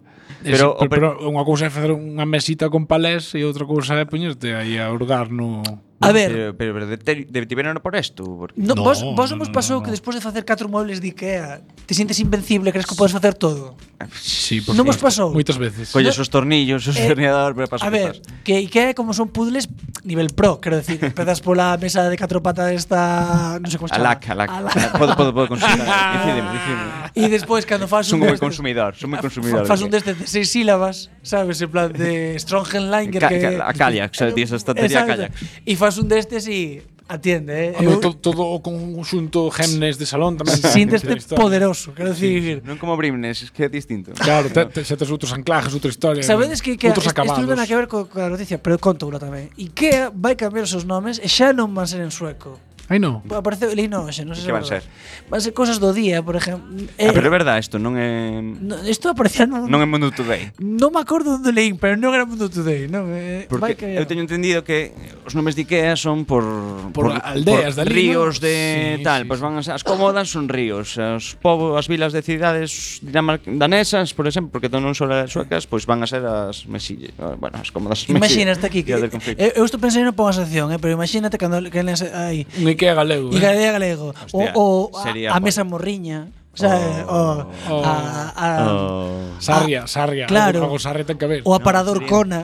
Pero, 0.45 0.77
pero, 0.77 0.89
pero, 0.89 1.07
unha 1.25 1.41
cousa 1.41 1.67
é 1.67 1.73
facer 1.73 1.89
unha 1.89 2.29
mesita 2.29 2.69
con 2.69 2.85
palés 2.85 3.33
e 3.33 3.41
outra 3.41 3.65
cousa 3.65 3.97
é 3.97 4.05
poñerte 4.05 4.53
aí 4.53 4.77
a 4.77 4.93
hurgar 4.93 5.33
no... 5.33 5.65
A 6.01 6.11
ver, 6.11 6.29
Pero, 6.31 6.57
pero, 6.57 6.71
pero 6.73 6.85
detiveron 7.31 7.77
por 7.79 7.95
esto. 7.95 8.23
Porque... 8.25 8.59
no, 8.59 8.75
No, 8.75 8.83
vos, 8.83 8.99
vos 9.01 9.31
no, 9.31 9.37
vos 9.39 9.47
no, 9.47 9.53
pasou 9.55 9.79
no, 9.79 9.83
que 9.83 9.89
no. 9.89 9.95
despois 9.95 10.15
de 10.15 10.21
facer 10.21 10.43
catro 10.43 10.67
muebles 10.67 10.99
de 10.99 11.07
Ikea 11.15 11.61
te 11.87 11.93
sientes 11.95 12.19
invencible, 12.19 12.71
crees 12.75 12.85
que 12.85 12.95
podes 12.99 13.13
facer 13.15 13.33
todo? 13.33 13.79
Sí, 14.19 14.59
por 14.59 14.75
Non 14.75 14.83
vos 14.83 14.99
pasou? 14.99 15.31
Moitas 15.31 15.55
veces. 15.55 15.95
Colles 15.95 16.19
os 16.19 16.27
tornillos, 16.27 16.83
os 16.83 16.99
Eh, 16.99 17.07
tornilladores, 17.07 17.55
pero 17.55 17.71
A 17.79 17.89
ver, 17.89 18.19
que 18.43 18.59
Ikea 18.67 18.91
como 18.91 19.15
son 19.15 19.31
puzzles 19.31 19.71
nivel 20.03 20.35
pro, 20.35 20.59
quero 20.59 20.75
decir, 20.83 20.99
empezas 21.15 21.39
pola 21.39 21.79
mesa 21.79 22.03
de 22.11 22.19
catro 22.19 22.43
patas 22.43 22.75
esta, 22.75 23.55
non 23.63 23.71
sei 23.71 23.79
como 23.79 23.87
se 23.87 23.95
chama. 23.95 24.19
Alac, 24.19 24.21
alac. 24.29 24.51
Podo, 24.99 25.15
podo, 25.15 25.31
podo 25.31 25.47
consultar. 25.55 25.79
Incídeme, 25.79 26.49
incídeme. 26.59 26.85
E 27.15 27.23
despois 27.31 27.63
cando 27.63 27.87
fas 27.87 28.03
Son 28.11 28.19
un 28.19 28.27
moi 28.27 28.35
destes- 28.35 28.43
consumidor, 28.43 28.91
son 28.99 29.15
moi 29.15 29.19
consumidor. 29.25 29.63
Fas 29.63 29.79
un 29.79 29.87
destes 29.89 30.19
de 30.19 30.27
seis 30.27 30.51
sílabas, 30.51 31.07
sabes, 31.23 31.63
en 31.63 31.71
plan 31.71 31.87
de 31.95 32.35
Strongenlanger 32.35 33.21
Ca- 33.23 33.31
que 33.31 33.47
a 33.63 33.71
Kayak, 33.71 34.11
xa, 34.11 34.27
tías, 34.35 34.51
a 34.51 34.59
estantería. 34.59 35.07
Kayak. 35.07 35.31
E 35.63 35.73
fas 35.85 36.01
un 36.01 36.09
destes 36.09 36.49
e 36.49 36.81
atiende, 37.07 37.53
eh. 37.53 37.73
Home, 37.77 37.93
Eu, 37.93 37.99
to, 38.01 38.13
todo 38.17 38.41
o 38.41 38.59
conxunto 38.59 39.51
Gemnes 39.53 40.01
de 40.01 40.09
salón 40.09 40.33
tamén. 40.33 40.57
Sínteste 40.57 41.13
poderoso, 41.37 41.93
quero 41.93 42.09
dicir. 42.09 42.65
Non 42.65 42.81
como 42.81 42.97
Brimnes, 42.97 43.45
es 43.45 43.49
que 43.53 43.65
é 43.65 43.69
distinto. 43.69 44.17
Claro, 44.17 44.49
te, 44.49 44.65
te, 44.65 44.81
xa 44.81 44.97
tes 44.97 45.09
outros 45.13 45.29
anclajes, 45.29 45.77
outra 45.77 45.93
historia. 45.93 46.25
Sabedes 46.25 46.65
que, 46.65 46.73
que 46.73 46.89
outros 46.89 47.05
acabados. 47.05 47.37
Estuve 47.37 47.53
na 47.53 47.69
que 47.69 47.77
ver 47.77 47.85
co, 47.85 48.09
coa 48.09 48.33
noticia, 48.33 48.57
pero 48.57 48.81
conto 48.81 49.05
unha 49.05 49.21
tamén. 49.21 49.53
IKEA 49.53 50.09
vai 50.09 50.33
cambiar 50.33 50.65
os 50.65 50.73
seus 50.73 50.89
nomes 50.89 51.21
e 51.21 51.29
xa 51.29 51.53
non 51.53 51.69
van 51.77 51.85
ser 51.85 52.01
en 52.01 52.09
sueco 52.09 52.57
Ai 52.87 52.99
no. 53.01 53.25
Apareceu 53.33 53.73
Elix 53.73 53.89
non, 53.89 54.07
xe, 54.13 54.23
non 54.23 54.37
sei. 54.37 54.47
Que 54.47 54.55
van 54.55 54.65
ser? 54.65 54.85
Van 55.27 55.41
ser 55.41 55.51
cousas 55.57 55.81
do 55.81 55.91
día, 55.91 56.21
por 56.21 56.37
exemplo. 56.37 56.69
Eh, 57.01 57.09
ah, 57.09 57.13
pero 57.13 57.27
eh, 57.27 57.31
é 57.31 57.33
verdade, 57.33 57.59
isto 57.59 57.81
non 57.81 57.97
é 57.97 58.39
no, 58.39 58.77
Isto 58.85 59.09
aparecía 59.09 59.49
non 59.49 59.65
Non 59.65 59.81
é 59.81 59.87
Mundo 59.89 60.13
Today. 60.13 60.53
Non 60.61 60.93
me 60.93 61.01
acordo 61.01 61.41
onde 61.41 61.49
leín, 61.49 61.81
pero 61.81 61.97
non 61.97 62.13
era 62.13 62.23
Mundo 62.29 62.47
Today, 62.47 62.85
non 62.85 63.09
é. 63.09 63.45
Eh, 63.45 63.51
Porque 63.51 63.73
que... 63.73 63.97
eu 63.97 64.05
teño 64.05 64.21
entendido 64.21 64.61
que 64.61 64.93
os 65.25 65.33
nomes 65.33 65.57
de 65.57 65.65
Ikea 65.65 65.97
son 65.97 66.23
por 66.23 66.45
por, 66.93 67.09
por 67.09 67.21
aldeas 67.25 67.75
por 67.75 67.85
dali, 67.85 67.91
ríos 67.91 68.39
de 68.39 68.95
sí, 68.97 69.03
tal, 69.03 69.21
sí, 69.23 69.27
pois 69.27 69.39
pues 69.39 69.41
van 69.41 69.57
as 69.57 69.83
cómodas 69.83 70.29
son 70.29 70.49
ríos, 70.49 70.97
os 70.97 71.35
povo, 71.41 71.77
as 71.77 71.87
vilas 71.87 72.13
de 72.13 72.21
cidades 72.21 72.99
danesas, 73.01 74.13
por 74.13 74.27
exemplo, 74.27 74.51
porque 74.51 74.69
non 74.69 74.93
son 74.93 75.09
suecas, 75.25 75.65
pois 75.65 75.85
pues 75.85 75.89
van 75.89 76.03
a 76.03 76.07
ser 76.07 76.23
as 76.25 76.69
mesille, 76.69 77.13
ah, 77.17 77.35
bueno, 77.39 77.57
as 77.57 77.71
cómodas. 77.71 78.05
Imagínate 78.09 78.65
aquí 78.65 78.83
que 78.83 78.93
eu, 78.93 79.01
eu 79.01 79.63
estou 79.65 79.79
pensando 79.81 80.05
en 80.05 80.13
unha 80.13 80.29
asociación, 80.29 80.69
eh, 80.69 80.79
pero 80.79 80.93
imagínate 80.93 81.41
cando 81.41 81.57
que 81.73 81.81
aí 81.81 82.45
que 82.75 82.85
é 82.85 82.93
galego. 82.93 83.33
E 83.33 83.37
eh? 83.37 83.39
que 83.39 83.45
é 83.45 83.71
galego. 83.71 84.13
Hostia, 84.13 84.51
o, 84.55 84.91
o 84.91 84.97
a, 84.97 85.37
a 85.37 85.39
mesa 85.39 85.63
morriña. 85.63 86.27
Sabe, 86.55 87.03
oh, 87.07 87.45
o, 87.69 87.83
a, 87.83 88.31
a, 88.31 88.71
oh. 88.71 89.35
Sarria, 89.39 89.87
Sarria, 89.87 90.25
claro, 90.25 90.63
algo 90.63 90.79
Sarria 90.79 91.03
ten 91.03 91.19
que 91.19 91.27
ver. 91.27 91.41
O 91.43 91.51
aparador 91.51 91.99
no, 92.01 92.07
sería, 92.07 92.15
Cona. 92.15 92.41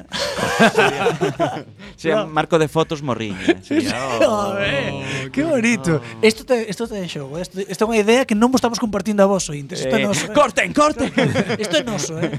Sería, 0.75 1.65
sería. 1.95 2.25
Marco 2.27 2.59
de 2.59 2.67
fotos 2.67 3.01
Morriña. 3.01 3.63
Sería, 3.63 3.95
oh, 4.27 4.51
oh, 4.51 4.59
eh, 4.59 5.29
que 5.31 5.43
bonito. 5.43 6.01
Isto 6.21 6.43
te 6.43 6.67
isto 6.67 6.87
te 6.91 7.07
xogo, 7.07 7.39
isto, 7.39 7.63
isto 7.63 7.81
é 7.83 7.87
unha 7.87 8.03
idea 8.03 8.27
que 8.27 8.35
non 8.35 8.51
vos 8.51 8.59
estamos 8.59 8.83
compartindo 8.83 9.23
a 9.23 9.31
vos, 9.31 9.47
ointes. 9.47 9.79
Isto 9.79 9.95
eh. 9.95 10.03
é 10.03 10.05
noso. 10.05 10.27
Eh. 10.27 10.35
Corten, 10.35 10.75
corten. 10.75 11.07
Isto 11.55 11.79
é 11.79 11.83
noso, 11.87 12.19
eh. 12.19 12.35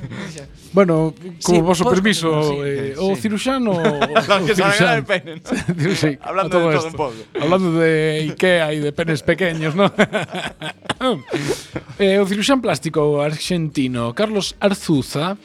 Bueno, 0.76 1.16
co 1.16 1.52
sí, 1.52 1.60
vosso 1.60 1.88
permiso, 1.88 2.28
eh, 2.64 2.92
sí, 2.96 3.00
o 3.00 3.16
ciruxano... 3.16 3.72
o 3.80 4.44
que 4.44 4.56
cirurxano. 4.56 5.04
sí, 5.96 6.20
hablando 6.20 6.52
de 6.52 6.60
todo 6.60 6.72
esto. 6.72 6.88
un 6.88 6.96
pouco. 6.96 7.16
Hablando 7.40 7.80
de 7.80 8.28
IKEA 8.32 8.72
e 8.72 8.80
de 8.80 8.92
penes 8.92 9.24
pequeños, 9.24 9.76
¿no? 9.76 9.92
eh, 11.98 12.18
o 12.20 12.26
cirurxán 12.26 12.60
plástico 12.60 13.20
argentino 13.20 14.12
Carlos 14.12 14.54
Arzuza 14.60 15.36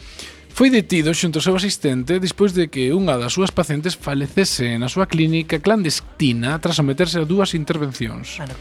foi 0.57 0.73
detido 0.73 1.13
xunto 1.13 1.37
ao 1.37 1.45
seu 1.45 1.53
asistente 1.53 2.17
despois 2.17 2.49
de 2.49 2.65
que 2.65 2.89
unha 2.89 3.13
das 3.21 3.37
súas 3.37 3.53
pacientes 3.53 3.93
falecese 3.93 4.73
na 4.81 4.89
súa 4.89 5.05
clínica 5.05 5.61
clandestina 5.61 6.57
tras 6.57 6.81
someterse 6.81 7.21
a 7.21 7.29
dúas 7.29 7.53
intervencións. 7.53 8.41
Bueno. 8.41 8.57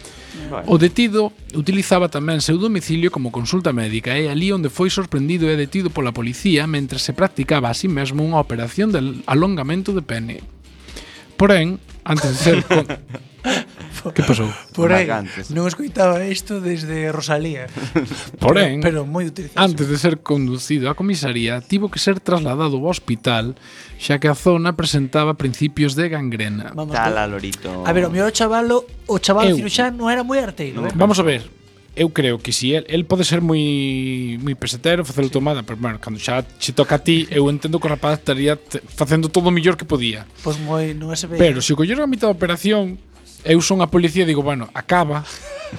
O 0.69 0.77
detido 0.77 1.33
utilizaba 1.57 2.13
tamén 2.13 2.45
seu 2.45 2.61
domicilio 2.61 3.09
como 3.09 3.33
consulta 3.33 3.73
médica 3.73 4.13
e 4.13 4.29
ali 4.29 4.53
onde 4.53 4.69
foi 4.69 4.93
sorprendido 4.93 5.49
e 5.49 5.57
detido 5.57 5.89
pola 5.89 6.13
policía 6.13 6.69
mentre 6.69 7.01
se 7.01 7.17
practicaba 7.17 7.73
a 7.73 7.77
sí 7.79 7.89
mesmo 7.89 8.21
unha 8.21 8.45
operación 8.45 8.93
de 8.93 9.25
alongamento 9.25 9.97
de 9.97 10.05
pene. 10.05 10.45
Porén, 11.41 11.81
antes 12.05 12.29
de 12.29 12.37
ser... 12.37 12.57
Con 12.69 12.85
que 14.15 14.23
pasou? 14.23 14.51
Porén, 14.75 15.27
non 15.51 15.67
escoitaba 15.67 16.23
isto 16.27 16.61
desde 16.61 17.11
Rosalía. 17.11 17.67
Porén, 18.43 18.79
pero, 18.83 19.03
pero 19.03 19.09
moi 19.09 19.27
utilizado. 19.27 19.63
Antes 19.63 19.87
de 19.91 19.97
ser 19.99 20.23
conducido 20.23 20.91
á 20.91 20.95
comisaría, 20.95 21.59
tivo 21.63 21.91
que 21.91 21.99
ser 21.99 22.23
trasladado 22.23 22.79
ao 22.79 22.87
hospital, 22.87 23.59
xa 23.99 24.21
que 24.21 24.29
a 24.31 24.37
zona 24.37 24.77
presentaba 24.77 25.35
principios 25.35 25.99
de 25.99 26.11
gangrena. 26.13 26.71
Vamos, 26.75 26.95
Cala, 26.95 27.27
Lorito. 27.27 27.83
A 27.87 27.91
ver, 27.91 28.07
o 28.07 28.13
meu 28.13 28.29
chavalo, 28.31 28.87
o 29.07 29.17
chaval 29.19 29.51
eu, 29.51 29.57
ciruxán 29.59 29.97
non 29.97 30.13
era 30.13 30.23
moi 30.23 30.39
arteiro. 30.39 30.83
No. 30.83 30.89
Eh. 30.91 30.95
Vamos 30.95 31.19
a 31.19 31.25
ver, 31.27 31.49
eu 31.97 32.11
creo 32.11 32.39
que 32.39 32.53
si 32.53 32.75
el, 32.75 32.85
el 32.89 33.09
pode 33.09 33.25
ser 33.25 33.41
moi 33.41 34.37
moi 34.39 34.55
pesetero, 34.55 35.03
facelo 35.03 35.33
sí. 35.33 35.35
tomada, 35.35 35.65
pero 35.65 35.81
bueno, 35.81 35.97
cando 35.97 36.21
xa 36.21 36.45
che 36.61 36.77
toca 36.77 37.01
a 37.01 37.03
ti, 37.03 37.25
eu 37.33 37.49
entendo 37.49 37.81
que 37.81 37.89
o 37.89 37.91
rapaz 37.91 38.21
estaría 38.21 38.61
facendo 38.93 39.33
todo 39.33 39.49
o 39.49 39.55
mellor 39.55 39.81
que 39.81 39.89
podía. 39.89 40.29
Pois 40.45 40.61
pues 40.61 40.63
moi, 40.63 40.93
non 40.93 41.17
se 41.17 41.27
ve. 41.27 41.41
Pero 41.41 41.65
se 41.65 41.73
o 41.73 41.77
collero 41.77 42.05
a 42.05 42.11
mitad 42.11 42.29
da 42.29 42.37
operación, 42.37 43.01
eu 43.47 43.63
son 43.63 43.81
a 43.81 43.87
policía 43.87 44.27
e 44.27 44.29
digo, 44.29 44.43
bueno, 44.43 44.69
acaba. 44.75 45.25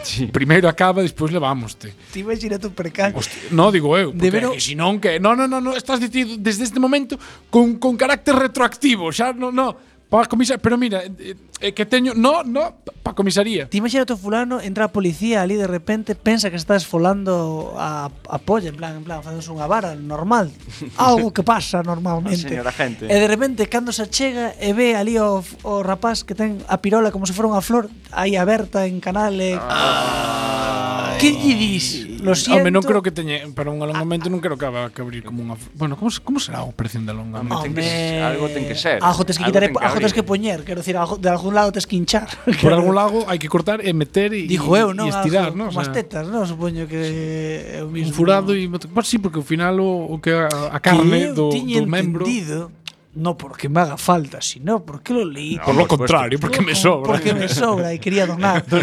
Sí. 0.04 0.28
Primeiro 0.28 0.68
acaba, 0.68 1.02
despois 1.02 1.32
levámoste. 1.32 1.96
Ti 2.12 2.20
imagina 2.20 2.60
tú 2.60 2.72
percal. 2.72 3.16
Hostia, 3.16 3.52
no, 3.52 3.72
digo 3.72 3.96
eu, 3.96 4.12
porque 4.12 4.24
Debero... 4.24 4.52
que 4.52 4.60
si 4.60 4.76
non 4.76 5.00
que, 5.00 5.20
no, 5.20 5.36
no, 5.36 5.48
no, 5.48 5.60
no, 5.60 5.76
estás 5.76 6.00
detido 6.00 6.36
desde 6.36 6.64
este 6.64 6.80
momento 6.80 7.20
con, 7.52 7.80
con 7.80 7.96
carácter 7.96 8.36
retroactivo, 8.36 9.12
xa 9.12 9.32
no, 9.32 9.52
no. 9.52 9.76
Pa 10.10 10.24
comisaría, 10.24 10.62
pero 10.62 10.78
mira, 10.78 11.04
eh, 11.04 11.74
que 11.74 11.86
teño, 11.86 12.14
no, 12.16 12.42
no, 12.44 12.80
pa 13.04 13.12
comisaría. 13.12 13.68
Ti 13.68 13.84
imagínate 13.84 14.16
o 14.16 14.18
fulano, 14.18 14.64
entra 14.64 14.88
a 14.88 14.92
policía 14.92 15.44
ali 15.44 15.60
de 15.60 15.68
repente, 15.68 16.16
pensa 16.16 16.48
que 16.48 16.56
estás 16.56 16.88
folando 16.88 17.76
a, 17.76 18.08
a 18.08 18.38
polla, 18.40 18.72
en 18.72 18.80
plan, 18.80 18.96
en 18.96 19.04
plan, 19.04 19.20
facendo 19.20 19.44
unha 19.52 19.68
vara 19.68 20.00
normal, 20.00 20.48
algo 20.96 21.36
que 21.36 21.44
pasa 21.44 21.84
normalmente. 21.84 22.48
Señora 22.48 22.72
gente. 22.72 23.12
E 23.12 23.16
de 23.20 23.28
repente, 23.28 23.68
cando 23.68 23.92
se 23.92 24.08
chega 24.08 24.56
e 24.56 24.72
ve 24.72 24.96
ali 24.96 25.20
o, 25.20 25.44
o 25.68 25.84
rapaz 25.84 26.24
que 26.24 26.40
ten 26.40 26.64
a 26.72 26.80
pirola 26.80 27.12
como 27.12 27.28
se 27.28 27.36
fora 27.36 27.52
unha 27.52 27.60
flor, 27.60 27.92
aí 28.16 28.40
aberta 28.40 28.88
en 28.88 29.04
canal 29.04 29.36
e... 29.44 29.60
Ah, 29.60 31.20
que 31.20 31.34
lle 31.34 31.54
dis? 31.58 32.08
Lo 32.22 32.36
siento. 32.36 32.62
Home, 32.62 32.72
non 32.72 32.84
creo 32.86 33.02
que 33.02 33.12
teñe, 33.12 33.50
para 33.54 33.70
un 33.74 33.82
alongamento 33.82 34.28
ah, 34.28 34.30
ah. 34.30 34.34
non 34.34 34.42
creo 34.42 34.58
que 34.58 34.66
haga 34.66 34.90
que 34.94 35.02
abrir 35.02 35.26
como 35.26 35.42
unha... 35.44 35.58
Bueno, 35.74 35.98
como, 35.98 36.10
como 36.24 36.38
será 36.40 36.62
a 36.62 36.68
operación 36.70 37.06
de 37.06 37.12
alongamento? 37.14 37.58
Home, 37.58 37.74
ten 37.74 37.84
que, 37.84 38.22
algo 38.22 38.46
ten 38.50 38.64
que 38.70 38.78
ser. 38.78 39.02
Ajo, 39.02 39.26
tens 39.26 39.38
que 39.42 39.46
quitar, 39.46 39.66
algo 39.98 40.06
tens 40.06 40.14
que 40.14 40.22
poñer, 40.22 40.62
quero 40.62 40.86
decir, 40.86 40.96
algo, 40.96 41.18
de 41.18 41.28
algún 41.28 41.58
lado 41.58 41.74
tens 41.74 41.90
que 41.90 41.98
hinchar. 41.98 42.30
Por 42.62 42.72
algún 42.78 42.94
lado 42.94 43.26
hai 43.26 43.42
que 43.42 43.50
cortar 43.50 43.82
e 43.82 43.92
meter 43.92 44.32
e 44.32 44.46
Dijo 44.46 44.78
eu, 44.78 44.94
non, 44.94 45.10
estirar, 45.10 45.58
non? 45.58 45.74
Como 45.74 45.82
as 45.82 45.90
tetas, 45.90 46.30
non? 46.30 46.46
Supoño 46.46 46.86
que 46.86 47.82
eu 47.82 47.90
mismo. 47.90 48.10
Un 48.10 48.16
furado 48.16 48.54
e 48.54 48.70
pues, 48.70 49.10
sí, 49.10 49.18
porque 49.18 49.42
ao 49.42 49.48
final 49.48 49.82
o, 49.82 50.14
o 50.14 50.22
que 50.22 50.32
a, 50.32 50.48
a 50.72 50.80
carne 50.80 51.34
que 51.34 51.36
do, 51.36 51.50
do 51.50 51.88
membro. 51.90 52.24
Entendido 52.24 52.70
no 53.18 53.36
porque 53.36 53.68
me 53.68 53.82
haga 53.82 53.98
falta, 53.98 54.40
sino 54.42 54.86
porque 54.86 55.14
lo 55.14 55.26
leí. 55.26 55.56
No, 55.56 55.64
por 55.64 55.76
lo 55.76 55.88
contrario, 55.88 56.40
porque 56.40 56.62
me 56.62 56.76
sobra. 56.76 57.12
Porque 57.14 57.34
me 57.34 57.50
sobra 57.50 57.94
y 57.94 58.00
quería 58.00 58.26
donar. 58.28 58.64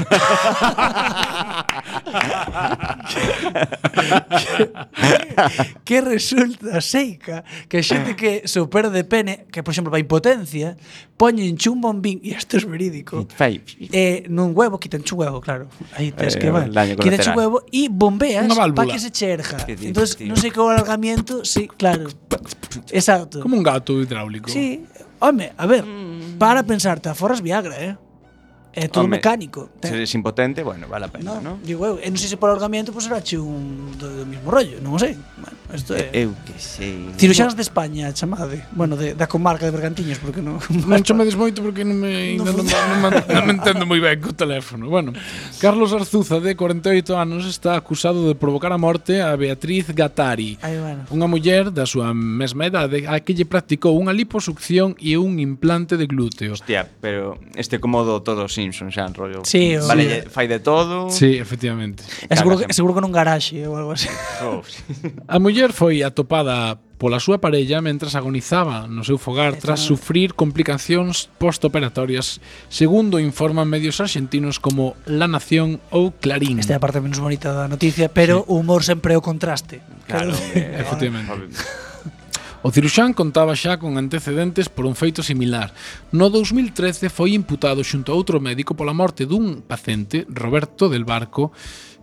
que, 5.85 6.01
resulta 6.01 6.81
seica 6.81 7.45
que 7.69 7.83
xente 7.83 8.17
que 8.17 8.49
super 8.49 8.91
de 8.91 9.05
pene, 9.05 9.47
que 9.53 9.63
por 9.63 9.73
exemplo 9.73 9.91
vai 9.91 10.01
impotencia, 10.03 10.77
poñen 11.17 11.55
un 11.71 11.81
bombín, 11.81 12.19
e 12.23 12.35
isto 12.35 12.59
é 12.59 12.67
verídico, 12.67 13.27
eh, 13.95 14.27
nun 14.27 14.51
huevo, 14.55 14.79
quitan 14.83 15.07
un 15.07 15.15
huevo, 15.15 15.39
claro, 15.41 15.71
aí 15.95 16.11
tens 16.11 16.35
eh, 16.35 16.41
que 16.43 16.51
mal, 16.51 16.71
quitan 16.99 17.23
un 17.31 17.39
huevo 17.39 17.63
e 17.71 17.87
bombeas 17.89 18.51
para 18.51 18.91
que 18.91 18.99
se 18.99 19.11
cherja. 19.15 19.63
Entonces, 19.69 20.19
non 20.27 20.35
sei 20.37 20.51
que 20.51 20.59
o 20.59 20.67
alargamiento, 20.69 21.47
sí, 21.47 21.71
claro. 21.71 22.11
Exacto. 22.91 23.41
Como 23.41 23.57
un 23.57 23.63
gato 23.63 23.95
hidráulico. 24.25 24.51
Sí, 24.51 24.87
home, 25.19 25.53
a 25.57 25.67
ver, 25.67 25.85
mm. 25.85 26.39
para 26.39 26.63
pensarte, 26.63 27.09
aforras 27.09 27.43
Viagra, 27.43 27.83
eh? 27.83 27.97
É 28.75 28.89
todo 28.89 29.07
Home, 29.07 29.23
mecánico. 29.23 29.71
Se 29.83 29.95
eres 29.95 30.15
impotente, 30.15 30.63
bueno, 30.63 30.89
vale 30.89 31.07
a 31.07 31.11
pena, 31.11 31.39
non? 31.39 31.43
¿no? 31.43 31.53
Digo 31.63 31.87
eu, 31.87 32.03
e 32.03 32.11
non 32.11 32.19
sei 32.19 32.27
se 32.27 32.37
por 32.37 32.51
ahorcamiento, 32.51 32.91
pois 32.91 33.07
pues, 33.07 33.15
erache 33.15 33.39
un 33.39 33.95
do, 33.95 34.11
do 34.11 34.27
mismo 34.27 34.51
rollo, 34.51 34.83
non 34.83 34.95
o 34.95 34.99
sei. 34.99 35.15
Bueno, 35.39 35.57
isto 35.71 35.95
é... 35.95 36.11
Eu 36.11 36.35
que 36.43 36.59
sei. 36.59 37.15
Ciruxanos 37.15 37.55
de 37.55 37.63
España, 37.63 38.11
chamade. 38.11 38.67
Bueno, 38.75 38.99
de, 38.99 39.15
da 39.15 39.31
comarca 39.31 39.63
de 39.63 39.71
Bergantiños, 39.71 40.19
porque 40.19 40.43
non... 40.43 40.59
Non 40.91 41.07
chamades 41.07 41.39
moito 41.39 41.63
porque 41.63 41.87
non 41.87 42.03
me, 42.03 42.35
no 42.39 42.51
non, 42.51 42.67
non, 42.67 42.67
non, 42.67 43.11
non, 43.15 43.43
me 43.47 43.55
entendo 43.55 43.87
moi 43.87 44.03
ben 44.03 44.19
co 44.19 44.35
teléfono. 44.35 44.91
Bueno, 44.91 45.15
Carlos 45.63 45.95
Arzuza, 45.95 46.43
de 46.43 46.59
48 46.59 47.15
anos, 47.15 47.47
está 47.47 47.79
acusado 47.79 48.27
de 48.27 48.35
provocar 48.35 48.75
a 48.75 48.79
morte 48.79 49.23
a 49.23 49.39
Beatriz 49.39 49.95
Gatari. 49.95 50.59
Ai, 50.63 50.79
bueno. 50.83 51.03
unha 51.15 51.31
muller 51.31 51.71
da 51.71 51.87
súa 51.87 52.11
mesma 52.11 52.67
idade 52.67 53.07
a 53.07 53.23
que 53.23 53.37
lle 53.37 53.47
practicou 53.47 53.95
unha 53.95 54.11
liposucción 54.11 54.99
e 54.99 55.15
un 55.15 55.39
implante 55.39 55.95
de 55.95 56.07
glúteo. 56.11 56.59
Hostia, 56.59 56.91
pero 56.99 57.39
este 57.55 57.79
cómodo 57.79 58.23
todo 58.23 58.49
sin 58.49 58.64
Simpson 58.65 58.89
xa 58.89 59.05
en 59.05 59.13
rollo. 59.13 59.45
Sí, 59.45 59.77
o... 59.77 59.85
vale, 59.85 60.05
sí. 60.09 60.15
Eh, 60.17 60.23
fai 60.33 60.49
de 60.49 60.59
todo. 60.59 61.13
Sí, 61.13 61.37
efectivamente. 61.37 62.01
É 62.33 62.35
seguro, 62.37 62.57
que, 62.57 62.73
seguro 62.73 62.97
que 62.97 63.03
nun 63.05 63.13
garaxe 63.13 63.61
ou 63.69 63.77
algo 63.77 63.93
así. 63.93 64.09
Oh. 64.41 64.65
a 65.29 65.37
muller 65.37 65.77
foi 65.77 66.01
atopada 66.01 66.81
pola 66.97 67.21
súa 67.21 67.37
parella 67.37 67.85
mentras 67.85 68.17
agonizaba 68.17 68.89
no 68.89 69.05
seu 69.05 69.21
fogar 69.21 69.61
tras 69.61 69.85
sufrir 69.85 70.33
complicacións 70.33 71.29
postoperatorias, 71.37 72.41
segundo 72.73 73.21
informan 73.21 73.69
medios 73.69 74.01
argentinos 74.01 74.57
como 74.57 74.97
La 75.05 75.29
Nación 75.29 75.85
ou 75.93 76.17
Clarín. 76.17 76.57
Esta 76.63 76.73
é 76.73 76.79
a 76.79 76.83
parte 76.83 77.05
menos 77.05 77.21
bonita 77.21 77.53
da 77.53 77.69
noticia, 77.69 78.09
pero 78.09 78.47
sí. 78.47 78.57
o 78.57 78.63
humor 78.63 78.87
sempre 78.87 79.13
é 79.13 79.21
o 79.21 79.25
contraste. 79.25 79.85
Claro, 80.09 80.33
claro. 80.33 80.41
Eh, 80.55 80.81
efectivamente. 80.81 81.29
O 82.65 82.73
ciruxán 82.73 83.13
contaba 83.13 83.53
xa 83.53 83.77
con 83.77 84.01
antecedentes 84.01 84.73
por 84.73 84.89
un 84.89 84.97
feito 84.97 85.21
similar. 85.21 85.77
No 86.17 86.33
2013 86.33 87.13
foi 87.13 87.37
imputado 87.37 87.85
xunto 87.85 88.09
a 88.09 88.17
outro 88.17 88.41
médico 88.41 88.73
pola 88.73 88.97
morte 88.97 89.29
dun 89.29 89.61
paciente, 89.61 90.25
Roberto 90.33 90.89
del 90.89 91.05
Barco, 91.05 91.53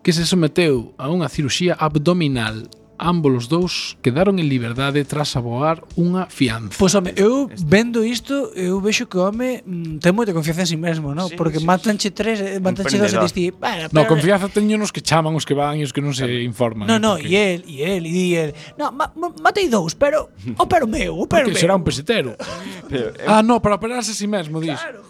que 0.05 0.13
se 0.13 0.21
someteu 0.21 0.93
a 1.01 1.09
unha 1.09 1.33
ciruxía 1.33 1.73
abdominal 1.73 2.69
ambos 3.01 3.33
os 3.33 3.45
dous 3.49 3.97
quedaron 4.05 4.37
en 4.37 4.45
liberdade 4.45 5.01
tras 5.09 5.33
aboar 5.33 5.81
unha 5.97 6.29
fianza. 6.29 6.77
Pois, 6.77 6.93
home, 6.93 7.11
eu 7.17 7.49
vendo 7.57 8.05
isto, 8.05 8.53
eu 8.53 8.77
vexo 8.77 9.09
que 9.09 9.17
o 9.17 9.25
home 9.25 9.65
mm, 9.65 9.97
ten 9.97 10.13
moita 10.13 10.29
confianza 10.31 10.61
en 10.61 10.69
si 10.69 10.77
sí 10.77 10.79
mesmo, 10.79 11.17
non? 11.17 11.27
Sí, 11.27 11.35
Porque 11.35 11.57
sí, 11.57 11.65
matanche 11.65 12.13
tres, 12.13 12.37
eh, 12.39 12.61
matanche 12.61 13.01
dos 13.01 13.11
e 13.11 13.17
diste, 13.17 13.41
bueno, 13.57 13.89
pero... 13.89 13.97
No, 13.97 14.05
confianza 14.05 14.45
teño 14.53 14.77
nos 14.77 14.93
que 14.93 15.01
chaman, 15.01 15.33
os 15.33 15.43
que 15.43 15.57
van 15.57 15.81
e 15.81 15.83
os 15.83 15.89
que 15.89 15.99
non 15.99 16.13
se 16.13 16.29
informan. 16.45 16.85
No, 16.85 16.95
eh, 16.95 17.01
no, 17.01 17.17
e 17.17 17.33
el, 17.33 17.65
e 17.65 17.81
el, 17.81 18.03
e 18.05 18.37
el. 18.37 18.49
No, 18.77 18.93
ma, 18.93 19.09
ma, 19.17 19.33
matei 19.41 19.65
dous, 19.65 19.97
pero 19.97 20.29
o 20.61 20.65
pero 20.69 20.85
meu, 20.85 21.17
o 21.17 21.25
pero 21.25 21.49
meu. 21.49 21.57
será 21.57 21.73
un 21.73 21.81
pesetero. 21.81 22.37
pero, 22.85 23.17
eu... 23.17 23.25
Ah, 23.25 23.41
no, 23.41 23.57
para 23.57 23.81
operarse 23.81 24.13
a 24.13 24.13
si 24.13 24.23
sí 24.23 24.27
mesmo, 24.29 24.61
dis. 24.61 24.77
Claro, 24.77 25.01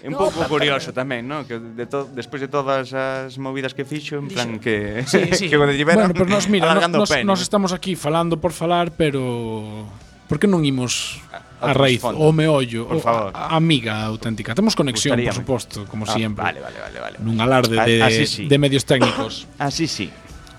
É 0.00 0.08
un 0.08 0.16
pouco 0.16 0.40
curioso 0.48 0.96
tamén, 0.96 1.28
non? 1.28 1.44
Que 1.44 1.60
de 1.60 1.84
to, 1.84 2.08
despois 2.16 2.40
de 2.40 2.48
todas 2.48 2.88
as 2.96 3.36
movidas 3.36 3.76
que 3.76 3.84
fixo, 3.84 4.16
en 4.16 4.32
plan 4.32 4.56
que 4.56 5.04
sí, 5.04 5.28
sí. 5.38 5.46
que 5.52 5.60
quando 5.60 5.76
lleveron 5.76 6.08
bueno, 6.08 6.16
pero 6.16 6.24
nós, 6.24 6.48
mira, 6.48 6.72
nos, 6.88 7.12
pene. 7.12 7.28
nos 7.28 7.44
estamos 7.44 7.76
aquí 7.76 7.92
falando 8.00 8.40
por 8.40 8.56
falar, 8.56 8.96
pero 8.96 9.84
por 10.24 10.40
que 10.40 10.48
non 10.48 10.64
imos 10.64 11.20
a, 11.60 11.68
a 11.68 11.76
raíz, 11.76 12.00
o 12.00 12.32
meollo, 12.32 12.88
por 12.88 13.04
favor. 13.04 13.30
A, 13.36 13.52
a 13.52 13.60
amiga 13.60 14.00
auténtica. 14.08 14.56
Temos 14.56 14.72
conexión, 14.72 15.20
Gustaríame. 15.20 15.44
por 15.44 15.60
suposto, 15.60 15.78
como 15.84 16.08
ah, 16.08 16.14
siempre. 16.16 16.48
Vale, 16.48 16.64
vale, 16.64 16.78
vale, 16.80 16.98
vale. 17.00 17.16
Nun 17.20 17.36
alarde 17.44 17.76
de, 17.76 18.00
a, 18.00 18.08
así 18.08 18.24
sí. 18.24 18.42
de 18.48 18.56
medios 18.56 18.88
técnicos. 18.88 19.44
así 19.60 19.84
sí. 19.84 20.08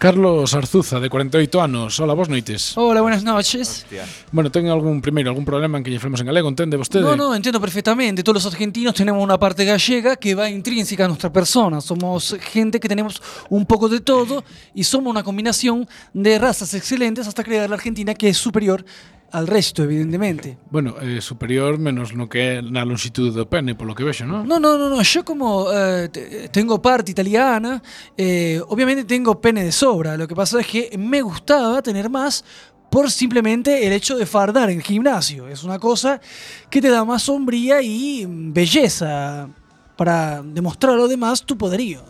Carlos 0.01 0.55
Arzuza, 0.55 0.99
de 0.99 1.11
48 1.11 1.61
anos. 1.61 1.99
Hola, 1.99 2.15
vos 2.15 2.27
noites. 2.27 2.75
Hola, 2.75 3.01
buenas 3.01 3.23
noches. 3.23 3.83
Hostia. 3.83 4.03
Bueno, 4.31 4.49
ten 4.49 4.65
algún 4.65 4.99
primeiro 4.99 5.29
algún 5.29 5.45
problema 5.45 5.77
en 5.77 5.83
que 5.83 5.91
lle 5.91 5.99
falemos 5.99 6.19
en 6.21 6.25
galego, 6.25 6.49
entende 6.49 6.75
vostede? 6.75 7.03
No, 7.03 7.15
no, 7.15 7.35
entiendo 7.35 7.61
perfectamente. 7.61 8.23
Todos 8.23 8.43
los 8.43 8.51
argentinos 8.51 8.95
tenemos 8.95 9.23
una 9.23 9.37
parte 9.37 9.63
gallega 9.63 10.15
que 10.15 10.33
va 10.33 10.49
intrínseca 10.49 11.05
a 11.05 11.07
nuestra 11.07 11.31
persona. 11.31 11.81
Somos 11.81 12.35
gente 12.41 12.79
que 12.79 12.89
tenemos 12.89 13.21
un 13.51 13.63
poco 13.67 13.87
de 13.89 13.99
todo 13.99 14.43
y 14.73 14.83
somos 14.85 15.11
una 15.11 15.21
combinación 15.21 15.87
de 16.15 16.39
razas 16.39 16.73
excelentes 16.73 17.27
hasta 17.27 17.43
crear 17.43 17.69
la 17.69 17.75
Argentina 17.75 18.15
que 18.15 18.29
es 18.29 18.37
superior 18.37 18.83
al 19.31 19.47
resto, 19.47 19.83
evidentemente. 19.83 20.57
Bueno, 20.69 20.95
eh, 21.01 21.21
superior 21.21 21.79
menos 21.79 22.13
no 22.13 22.27
que 22.27 22.59
é 22.59 22.61
na 22.61 22.83
longitud 22.83 23.31
do 23.31 23.47
pene, 23.47 23.75
polo 23.75 23.95
que 23.95 24.03
vexo, 24.03 24.27
non? 24.27 24.43
No, 24.43 24.59
no, 24.59 24.75
no, 24.77 24.91
no. 24.91 24.99
Yo 25.01 25.23
como 25.23 25.71
eh, 25.71 26.09
te- 26.11 26.49
tengo 26.51 26.81
parte 26.81 27.11
italiana, 27.11 27.81
eh, 28.17 28.59
obviamente 28.67 29.03
tengo 29.07 29.39
pene 29.39 29.63
de 29.63 29.71
sobra. 29.71 30.17
Lo 30.19 30.27
que 30.27 30.35
pasa 30.35 30.59
es 30.59 30.67
que 30.67 30.91
me 30.99 31.21
gustaba 31.21 31.81
tener 31.81 32.09
más 32.09 32.43
por 32.91 33.09
simplemente 33.09 33.87
el 33.87 33.93
hecho 33.93 34.17
de 34.19 34.25
fardar 34.25 34.69
en 34.69 34.77
el 34.77 34.83
gimnasio. 34.83 35.47
Es 35.47 35.63
una 35.63 35.79
cosa 35.79 36.19
que 36.69 36.81
te 36.81 36.89
da 36.91 37.05
más 37.05 37.23
sombría 37.23 37.81
y 37.81 38.27
belleza 38.27 39.47
para 39.95 40.41
demostrar 40.43 40.93
a 40.93 40.97
los 40.97 41.09
demás 41.09 41.45
tu 41.45 41.57
poderío. 41.57 42.03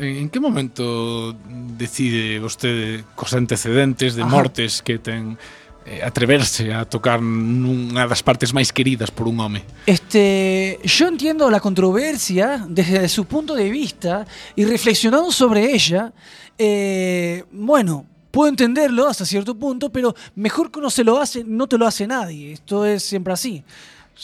En 0.00 0.30
que 0.30 0.38
momento 0.38 1.34
decide 1.76 2.38
vostede 2.38 3.02
cos 3.18 3.34
antecedentes 3.34 4.14
de 4.14 4.22
Ajá. 4.22 4.30
mortes 4.30 4.80
que 4.80 4.98
ten 5.02 5.36
eh, 5.86 6.02
atreverse 6.02 6.72
a 6.72 6.84
tocar 6.84 7.20
nunha 7.20 8.06
das 8.06 8.22
partes 8.22 8.52
máis 8.52 8.70
queridas 8.70 9.10
por 9.10 9.26
un 9.26 9.40
home? 9.40 9.62
Este, 9.86 10.78
yo 10.84 11.08
entiendo 11.08 11.50
la 11.50 11.60
controversia 11.60 12.64
desde 12.68 13.08
su 13.08 13.24
punto 13.24 13.54
de 13.54 13.68
vista 13.70 14.26
y 14.54 14.64
reflexionando 14.64 15.30
sobre 15.32 15.72
ella, 15.72 16.12
eh, 16.58 17.44
bueno, 17.50 18.06
puedo 18.30 18.48
entenderlo 18.48 19.06
hasta 19.06 19.24
cierto 19.24 19.54
punto, 19.54 19.90
pero 19.90 20.14
mejor 20.34 20.70
que 20.70 20.78
uno 20.78 20.90
se 20.90 21.04
lo 21.04 21.20
hace, 21.20 21.44
no 21.44 21.66
te 21.66 21.78
lo 21.78 21.86
hace 21.86 22.06
nadie. 22.06 22.52
Esto 22.52 22.84
es 22.84 23.02
siempre 23.02 23.32
así. 23.32 23.62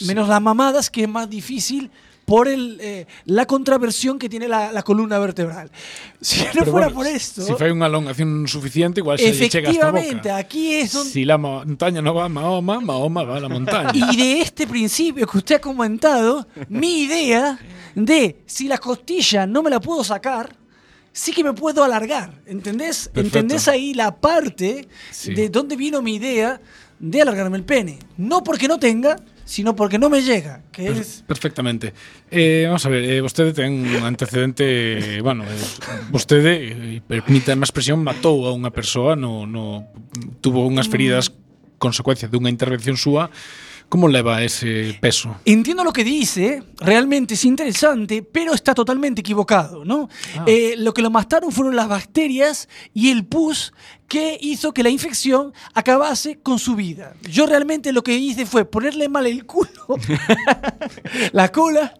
Menos 0.01 0.27
las 0.27 0.41
mamadas, 0.41 0.89
que 0.89 1.03
es 1.03 1.09
más 1.09 1.29
difícil 1.29 1.91
por 2.29 2.47
el, 2.47 2.77
eh, 2.79 3.07
la 3.25 3.45
contraversión 3.49 4.19
que 4.21 4.29
tiene 4.29 4.47
la, 4.47 4.71
la 4.71 4.83
columna 4.83 5.17
vertebral. 5.17 5.71
Si 6.21 6.41
no 6.45 6.49
Pero 6.53 6.65
fuera 6.71 6.87
bueno, 6.87 6.95
por 7.01 7.07
esto, 7.09 7.41
Si 7.41 7.57
fai 7.57 7.73
unha 7.73 7.89
elongación 7.89 8.45
suficiente, 8.45 9.01
igual 9.01 9.17
se 9.17 9.33
lle 9.33 9.49
chega 9.49 9.73
hasta 9.73 9.89
efectivamente, 9.89 10.29
aquí 10.29 10.77
es 10.77 10.93
donde... 10.93 11.09
Si 11.09 11.25
la 11.25 11.41
montaña 11.41 12.05
no 12.05 12.13
va 12.13 12.25
a 12.25 12.29
Mahoma, 12.29 12.77
Mahoma 12.79 13.23
va 13.25 13.35
a 13.37 13.43
la 13.43 13.49
montaña. 13.49 13.89
Y 13.97 14.13
de 14.15 14.41
este 14.45 14.69
principio 14.69 15.25
que 15.25 15.37
usted 15.41 15.55
ha 15.57 15.63
comentado, 15.63 16.45
mi 16.69 17.09
idea 17.09 17.57
de 17.97 18.45
si 18.45 18.69
la 18.69 18.77
costilla 18.77 19.47
no 19.49 19.63
me 19.65 19.73
la 19.73 19.81
puedo 19.81 20.03
sacar, 20.05 20.53
sí 21.11 21.33
que 21.33 21.43
me 21.43 21.53
puedo 21.57 21.83
alargar. 21.83 22.29
¿Entendés? 22.45 23.09
Perfecto. 23.09 23.39
¿Entendés 23.39 23.67
ahí 23.67 23.97
la 23.97 24.13
parte 24.13 24.87
Sí. 25.09 25.33
de 25.33 25.49
dónde 25.49 25.75
vino 25.75 26.01
mi 26.05 26.15
idea 26.21 26.61
de 26.99 27.21
alargarme 27.21 27.57
el 27.57 27.65
pene? 27.65 27.97
No 28.17 28.43
porque 28.43 28.67
no 28.67 28.77
tenga, 28.77 29.17
sino 29.49 29.73
porque 29.73 29.97
non 29.97 30.13
me 30.13 30.21
llega, 30.21 30.61
que 30.69 30.93
per 30.93 31.01
es 31.01 31.25
perfectamente. 31.25 31.97
Eh, 32.29 32.69
vamos 32.69 32.85
a 32.85 32.89
ver, 32.93 33.01
eh, 33.01 33.17
vostede 33.17 33.49
ten 33.49 33.81
un 33.81 34.05
antecedente, 34.05 34.61
eh, 34.61 35.21
bueno, 35.25 35.41
eh, 35.41 35.57
vostede, 36.13 36.53
eh, 36.69 37.01
permítame 37.01 37.65
a 37.65 37.67
expresión, 37.67 38.05
matou 38.05 38.45
a 38.45 38.53
unha 38.53 38.69
persoa, 38.69 39.17
no 39.17 39.49
no 39.49 39.89
tuvo 40.45 40.69
unhas 40.69 40.85
feridas 40.85 41.33
consecuencia 41.81 42.29
dunha 42.29 42.53
intervención 42.53 42.93
súa 42.93 43.33
Como 43.89 44.07
leva 44.07 44.43
ese 44.43 44.95
peso? 45.01 45.35
Entiendo 45.45 45.83
lo 45.83 45.91
que 45.91 46.03
dice, 46.03 46.61
realmente 46.79 47.33
es 47.33 47.43
interesante, 47.43 48.21
pero 48.21 48.53
está 48.53 48.75
totalmente 48.75 49.21
equivocado, 49.21 49.83
¿no? 49.83 50.09
Eh, 50.45 50.75
lo 50.77 50.93
que 50.93 51.01
lo 51.01 51.09
mataron 51.09 51.51
fueron 51.51 51.75
las 51.75 51.87
bacterias 51.87 52.69
y 52.93 53.09
el 53.09 53.25
pus 53.25 53.73
que 54.07 54.37
hizo 54.41 54.73
que 54.73 54.83
la 54.83 54.89
infección 54.89 55.53
acabase 55.73 56.39
con 56.39 56.59
su 56.59 56.75
vida. 56.75 57.15
Yo 57.23 57.47
realmente 57.47 57.91
lo 57.91 58.03
que 58.03 58.15
hice 58.15 58.45
fue 58.45 58.65
ponerle 58.65 59.09
mal 59.09 59.25
el 59.25 59.45
culo, 59.45 59.69
la 61.31 61.51
cola 61.51 61.93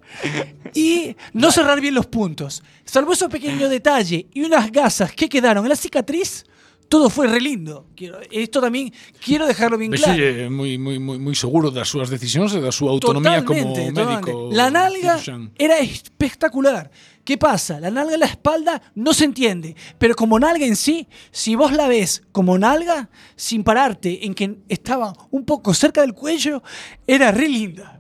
y 0.76 1.16
no 1.34 1.52
cerrar 1.52 1.82
bien 1.82 1.96
los 1.96 2.06
puntos. 2.06 2.64
Salvo 2.86 3.14
esos 3.14 3.32
pequeños 3.32 3.70
detalles 3.70 4.26
y 4.32 4.42
unas 4.42 4.72
gasas 4.72 5.12
que 5.14 5.28
quedaron 5.28 5.66
en 5.66 5.70
la 5.70 5.76
cicatriz, 5.76 6.46
todo 6.90 7.10
fue 7.10 7.28
re 7.28 7.40
lindo. 7.40 7.86
Quiero- 7.96 8.20
esto 8.32 8.60
también 8.60 8.92
quiero 9.24 9.46
dejarlo 9.48 9.78
bien 9.78 9.92
claro. 9.94 10.12
Vexolle 10.18 10.50
moi, 10.50 10.78
moi, 10.78 10.98
moi, 11.00 11.18
moi 11.22 11.36
seguro 11.38 11.70
das 11.70 11.88
súas 11.88 12.10
decisións 12.10 12.52
e 12.58 12.60
da 12.60 12.74
súa 12.74 12.90
autonomía 12.92 13.46
como 13.46 13.62
Totalmente, 13.62 13.94
médico. 13.94 14.32
totalmente. 14.34 14.58
La 14.58 14.68
nalga 14.74 15.16
era 15.56 15.78
espectacular. 15.80 16.90
¿Qué 17.24 17.38
pasa? 17.38 17.80
La 17.80 17.92
nalga 17.92 18.16
en 18.16 18.22
la 18.22 18.26
espalda 18.26 18.82
no 18.96 19.14
se 19.14 19.26
entiende, 19.26 19.76
pero 20.02 20.16
como 20.16 20.40
nalga 20.40 20.66
en 20.66 20.76
sí, 20.76 21.06
si 21.30 21.54
vos 21.54 21.72
la 21.74 21.88
ves 21.88 22.24
como 22.32 22.58
nalga, 22.58 23.10
sin 23.36 23.64
pararte 23.64 24.26
en 24.26 24.34
que 24.34 24.58
estaba 24.68 25.14
un 25.30 25.46
poco 25.46 25.76
cerca 25.76 26.02
del 26.02 26.14
cuello, 26.18 26.64
era 27.06 27.30
re 27.32 27.48
linda. 27.48 27.99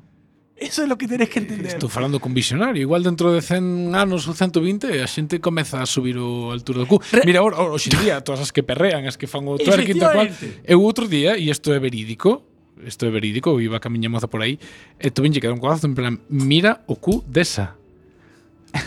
Eso 0.59 0.83
é 0.83 0.87
lo 0.87 0.97
que 0.97 1.07
tenés 1.07 1.29
que 1.29 1.39
entender. 1.39 1.79
Estou 1.79 1.87
falando 1.87 2.19
con 2.19 2.33
visionario. 2.35 2.83
Igual 2.83 3.01
dentro 3.01 3.31
de 3.31 3.39
100 3.39 3.95
anos 3.95 4.27
ou 4.27 4.35
120 4.35 4.91
a 4.99 5.07
xente 5.07 5.39
comeza 5.39 5.79
a 5.79 5.87
subir 5.87 6.19
o 6.19 6.51
altura 6.51 6.83
do 6.83 6.87
cu. 6.87 6.99
Re 6.99 7.23
Mira, 7.23 7.39
ahora, 7.39 7.55
ahora, 7.55 7.79
hoxe 7.79 7.87
día 7.87 8.19
todas 8.19 8.43
as 8.43 8.51
que 8.51 8.59
perrean, 8.59 9.07
as 9.07 9.15
que 9.15 9.23
fan 9.23 9.47
o 9.47 9.55
twerking 9.55 9.95
tal 9.95 10.11
cual. 10.11 10.27
Eu 10.67 10.83
outro 10.83 11.07
día, 11.07 11.39
e 11.39 11.47
isto 11.47 11.71
é 11.71 11.79
verídico, 11.79 12.43
isto 12.83 13.07
é 13.07 13.11
verídico, 13.11 13.55
iba 13.63 13.79
a 13.79 13.83
camiña 13.83 14.11
moza 14.11 14.27
por 14.27 14.43
aí, 14.43 14.59
e 14.99 15.07
tuvenlle 15.07 15.39
que 15.39 15.47
dar 15.47 15.55
un 15.55 15.63
cuadazo 15.63 15.87
en 15.87 15.95
plan, 15.95 16.19
mira 16.27 16.83
o 16.91 16.99
cu 16.99 17.23
desa. 17.23 17.79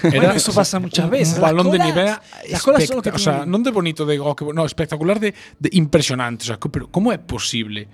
Era, 0.04 0.28
bueno, 0.28 0.32
eso 0.37 0.52
pasa 0.52 0.78
muchas 0.78 1.08
veces. 1.08 1.40
Un 1.40 1.40
balón 1.40 1.66
colas, 1.72 1.80
de 1.80 1.85
nivel. 1.88 2.06
Las 2.52 2.62
colas 2.62 2.85
son 2.85 2.96
lo 2.96 3.02
que 3.02 3.11
o 3.11 3.18
sea, 3.18 3.48
non 3.48 3.64
de 3.64 3.72
bonito, 3.72 4.04
de 4.04 4.20
oh, 4.20 4.37
que, 4.37 4.44
no, 4.52 4.68
espectacular, 4.68 5.16
de, 5.16 5.32
de 5.58 5.68
impresionante. 5.72 6.44
O 6.44 6.46
sea, 6.52 6.61
pero 6.61 6.92
como 6.92 7.11
é 7.11 7.18
posible? 7.18 7.88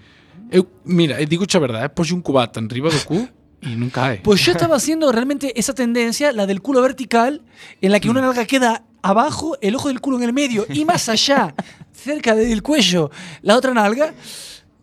Eu, 0.50 0.66
mira, 0.84 1.20
digo 1.24 1.46
a 1.46 1.60
verdade, 1.62 1.86
eh, 1.86 1.92
poxe 1.92 2.10
un 2.10 2.24
cubata 2.24 2.58
en 2.58 2.66
riba 2.68 2.90
do 2.90 3.00
cu 3.06 3.37
e 3.62 3.74
non 3.74 3.90
cae. 3.90 4.22
Pues 4.22 4.44
yo 4.44 4.52
estaba 4.52 4.76
haciendo 4.76 5.10
realmente 5.10 5.58
esa 5.58 5.74
tendencia, 5.74 6.32
la 6.32 6.46
del 6.46 6.62
culo 6.62 6.82
vertical, 6.82 7.42
en 7.80 7.90
la 7.90 8.00
que 8.00 8.10
una 8.10 8.20
nalga 8.20 8.44
queda 8.44 8.84
abajo, 9.02 9.56
el 9.60 9.74
ojo 9.74 9.88
del 9.88 10.00
culo 10.00 10.18
en 10.18 10.24
el 10.24 10.32
medio 10.32 10.66
y 10.68 10.84
más 10.84 11.08
allá, 11.08 11.54
cerca 11.92 12.34
del 12.34 12.62
cuello, 12.62 13.10
la 13.42 13.56
otra 13.56 13.72
nalga. 13.74 14.14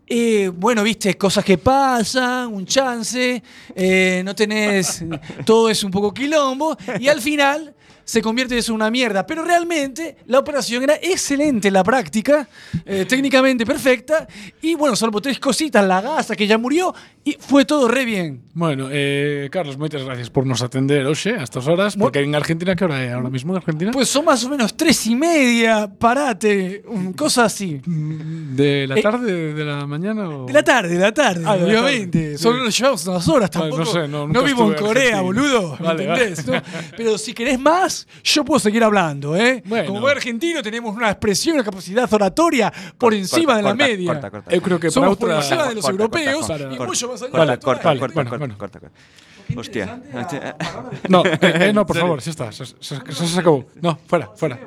Eh, 0.08 0.52
bueno, 0.54 0.84
viste, 0.84 1.18
cosas 1.18 1.44
que 1.44 1.58
pasan, 1.58 2.54
un 2.54 2.66
chance, 2.66 3.42
eh, 3.76 4.22
no 4.24 4.36
tenés, 4.36 5.04
todo 5.46 5.70
es 5.70 5.84
un 5.84 5.90
poco 5.90 6.14
quilombo 6.14 6.78
y 7.00 7.08
al 7.08 7.22
final 7.22 7.75
se 8.06 8.22
convierte 8.22 8.58
eso 8.58 8.72
en 8.72 8.76
una 8.78 8.90
mierda. 8.90 9.26
Pero 9.28 9.44
realmente 9.44 10.16
la 10.28 10.40
operación 10.40 10.84
era 10.84 10.96
excelente, 10.96 11.70
la 11.72 11.84
práctica, 11.84 12.48
eh, 12.86 13.06
técnicamente 13.08 13.66
perfecta 13.66 14.28
y 14.62 14.76
bueno, 14.76 14.96
salvo 14.96 15.20
tres 15.22 15.40
cositas, 15.40 15.86
la 15.86 16.00
gasa 16.02 16.36
que 16.36 16.48
ya 16.48 16.58
murió 16.58 16.94
y 17.24 17.36
fue 17.40 17.66
todo 17.66 17.88
re 17.90 18.06
bien. 18.06 18.44
Bueno, 18.54 18.88
eh, 18.92 19.50
Carlos, 19.52 19.78
moitas 19.78 20.04
gracias 20.06 20.30
por 20.30 20.46
nos 20.46 20.62
atender 20.62 21.04
hoxe 21.08 21.36
a 21.36 21.44
estas 21.44 21.68
horas, 21.68 21.98
porque 21.98 22.22
en 22.22 22.34
Argentina, 22.36 22.76
que 22.76 22.86
hora 22.86 23.04
é 23.04 23.12
ahora 23.12 23.30
mismo 23.30 23.52
en 23.52 23.58
Argentina? 23.58 23.92
Pues 23.92 24.08
son 24.08 24.24
más 24.24 24.46
o 24.46 24.50
menos 24.50 24.78
tres 24.78 25.06
y 25.08 25.16
media, 25.16 25.90
parate, 25.92 26.84
um, 26.88 27.12
cosas 27.12 27.52
así. 27.52 27.82
¿De 27.86 28.88
la 28.88 28.96
Eh, 28.96 29.02
tarde, 29.02 29.54
de 29.54 29.64
la 29.66 29.86
mañana? 29.88 30.30
O... 30.30 30.46
De 30.46 30.54
la 30.54 30.64
tarde, 30.64 30.94
de 30.96 31.00
la 31.02 31.12
tarde, 31.14 31.44
Ah, 31.46 31.58
de 31.58 31.68
la 31.74 31.82
obviamente. 31.82 32.22
tarde. 32.24 32.38
Solo 32.38 32.64
nos 32.64 32.78
llevamos 32.78 33.08
unas 33.08 33.28
horas, 33.28 33.50
Vale, 33.52 33.70
tampoco. 33.72 33.84
no 33.84 33.86
sé, 33.92 34.08
no, 34.08 34.28
no 34.28 34.44
vivo 34.44 34.64
en 34.72 34.78
en 34.78 34.80
Corea, 34.80 35.18
Argentina. 35.20 35.22
boludo. 35.22 35.78
Vale, 35.80 36.04
¿Entendés? 36.06 36.46
vale. 36.46 36.62
no? 36.62 36.92
Pero 36.96 37.18
si 37.18 37.34
querés 37.34 37.60
más, 37.60 37.95
yo 38.24 38.44
puedo 38.44 38.60
seguir 38.60 38.84
hablando, 38.84 39.36
¿eh? 39.36 39.64
Bueno. 39.66 39.88
Como 39.94 40.08
argentino 40.08 40.62
tenemos 40.62 40.96
una 40.96 41.10
expresión, 41.10 41.56
una 41.56 41.64
capacidad 41.64 42.12
oratoria 42.12 42.72
por 42.98 43.14
encima 43.14 43.58
de 43.58 43.64
la 43.64 43.70
corta, 43.72 43.88
media. 43.88 44.12
corta, 44.14 44.32
corta. 44.32 44.50
Eu 44.56 44.62
creo 44.62 44.80
que 44.80 44.90
Somos 44.92 45.18
por 45.18 45.32
encima 45.32 45.68
de 45.70 45.76
los 45.76 45.86
Corta, 45.86 45.96
europeos 45.96 46.48
corta, 46.48 46.58
corta, 46.58 46.74
y 46.74 46.78
corta. 46.78 46.90
mucho 46.92 47.06
más 47.10 47.22
allá 47.22 47.32
Corta, 47.32 48.00
corta, 48.00 48.14
bueno, 48.14 48.30
corta, 48.30 48.58
corta, 48.58 48.80
corta. 48.80 48.92
Hostia. 49.56 50.02
No, 51.10 51.24
eh, 51.26 51.38
eh, 51.42 51.74
no, 51.74 51.86
por 51.86 51.98
favor, 51.98 52.18
xa 52.22 52.32
está, 52.34 52.52
xa, 52.52 52.66
xa 52.66 52.98
se 53.14 53.40
acabou. 53.40 53.66
No, 53.82 53.98
fuera, 54.08 54.30
fuera. 54.36 54.58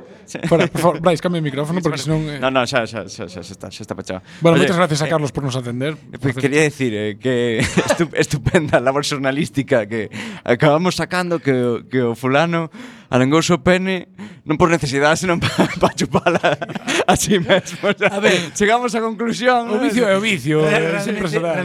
Fuera, 0.46 0.66
por 0.68 0.80
favor, 0.80 1.00
Brais, 1.00 1.20
cambia 1.24 1.40
o 1.40 1.42
micrófono 1.42 1.80
porque 1.80 1.98
senón 1.98 2.28
eh. 2.28 2.38
No, 2.38 2.52
no, 2.52 2.60
xa, 2.68 2.84
xa, 2.84 3.08
xa, 3.08 3.24
xa 3.26 3.40
está, 3.40 3.72
xa 3.72 3.82
está 3.82 3.94
pechado. 3.96 4.20
Bueno, 4.44 4.60
Oye, 4.60 4.68
moitas 4.68 4.76
gracias 4.76 5.00
a 5.00 5.06
eh, 5.08 5.10
Carlos 5.10 5.32
por 5.32 5.42
nos 5.42 5.56
atender. 5.56 5.96
Pues 6.20 6.36
quería 6.36 6.62
decir 6.68 6.92
eh, 6.92 7.16
que 7.16 7.64
estu 7.88 8.04
estupenda 8.12 8.76
labor 8.78 9.08
xornalística 9.08 9.88
que 9.88 10.12
acabamos 10.44 11.00
sacando 11.00 11.40
que, 11.40 11.82
que 11.88 12.04
o 12.04 12.12
fulano 12.12 12.68
alongouse 13.08 13.56
o 13.56 13.60
pene 13.64 14.12
non 14.44 14.60
por 14.60 14.68
necesidade, 14.68 15.16
senón 15.16 15.40
para 15.44 15.68
pa 15.80 15.92
chupala 15.96 16.40
a 17.10 17.14
si 17.16 17.40
mesmo. 17.40 17.88
O 17.88 17.96
sea, 17.96 18.12
a 18.12 18.20
ver, 18.20 18.52
chegamos 18.52 18.92
á 18.92 19.00
conclusión. 19.00 19.68
O 19.72 19.80
vicio 19.80 20.04
é 20.04 20.16
o 20.16 20.20
vicio, 20.20 20.60
eh, 20.64 21.00
Realmente, 21.00 21.04
sempre 21.04 21.26
será. 21.28 21.56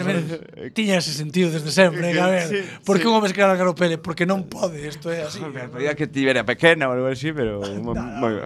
Tiña 0.71 0.99
ese 0.99 1.12
sentido 1.12 1.51
desde 1.51 1.71
sempre, 1.71 2.15
que, 2.15 2.19
a 2.19 2.27
ver, 2.32 2.47
sí, 2.47 2.60
por 2.88 2.95
que 2.97 3.03
sí. 3.03 3.10
un 3.12 3.19
home 3.19 3.27
se 3.27 3.36
que 3.36 3.43
alongar 3.43 3.67
o 3.67 3.75
pene? 3.75 3.99
Porque 3.99 4.23
non 4.23 4.47
pode, 4.47 4.79
isto 4.88 5.12
é 5.12 5.27
así. 5.27 5.43
Podía 5.43 5.95
que 5.99 6.08
tivera 6.08 6.47
pequena 6.47 6.88
ou 6.88 6.95
algo 6.95 7.12
así, 7.12 7.36
pero 7.36 7.60
no, 7.84 7.91
moi, 7.95 8.39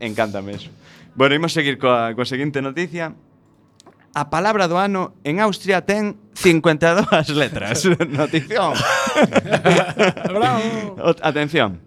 encántame 0.00 0.56
eso. 0.56 0.72
Bueno, 1.12 1.36
imos 1.36 1.52
seguir 1.52 1.76
coa, 1.76 2.16
coa 2.16 2.24
seguinte 2.24 2.64
noticia 2.64 3.12
a 4.18 4.30
palabra 4.32 4.66
do 4.66 4.80
ano 4.80 5.14
en 5.22 5.38
Austria 5.38 5.84
ten 5.84 6.16
52 6.34 7.06
letras. 7.38 7.84
Notición. 8.08 8.74
Bravo. 10.26 11.14
Atención. 11.22 11.78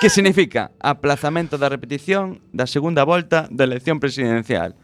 que 0.00 0.10
significa 0.10 0.72
aplazamento 0.80 1.56
da 1.56 1.68
repetición 1.68 2.40
da 2.52 2.66
segunda 2.68 3.04
volta 3.04 3.48
da 3.48 3.64
elección 3.64 4.00
presidencial. 4.00 4.74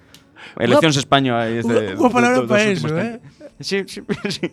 Eleccións 0.56 0.96
españolas. 0.96 1.64
Unha 1.64 2.08
palabra 2.08 2.46
para 2.48 2.64
eso, 2.64 2.88
eh? 2.96 3.20
Sí, 3.64 3.84
sí, 3.86 4.00
sí. 4.30 4.50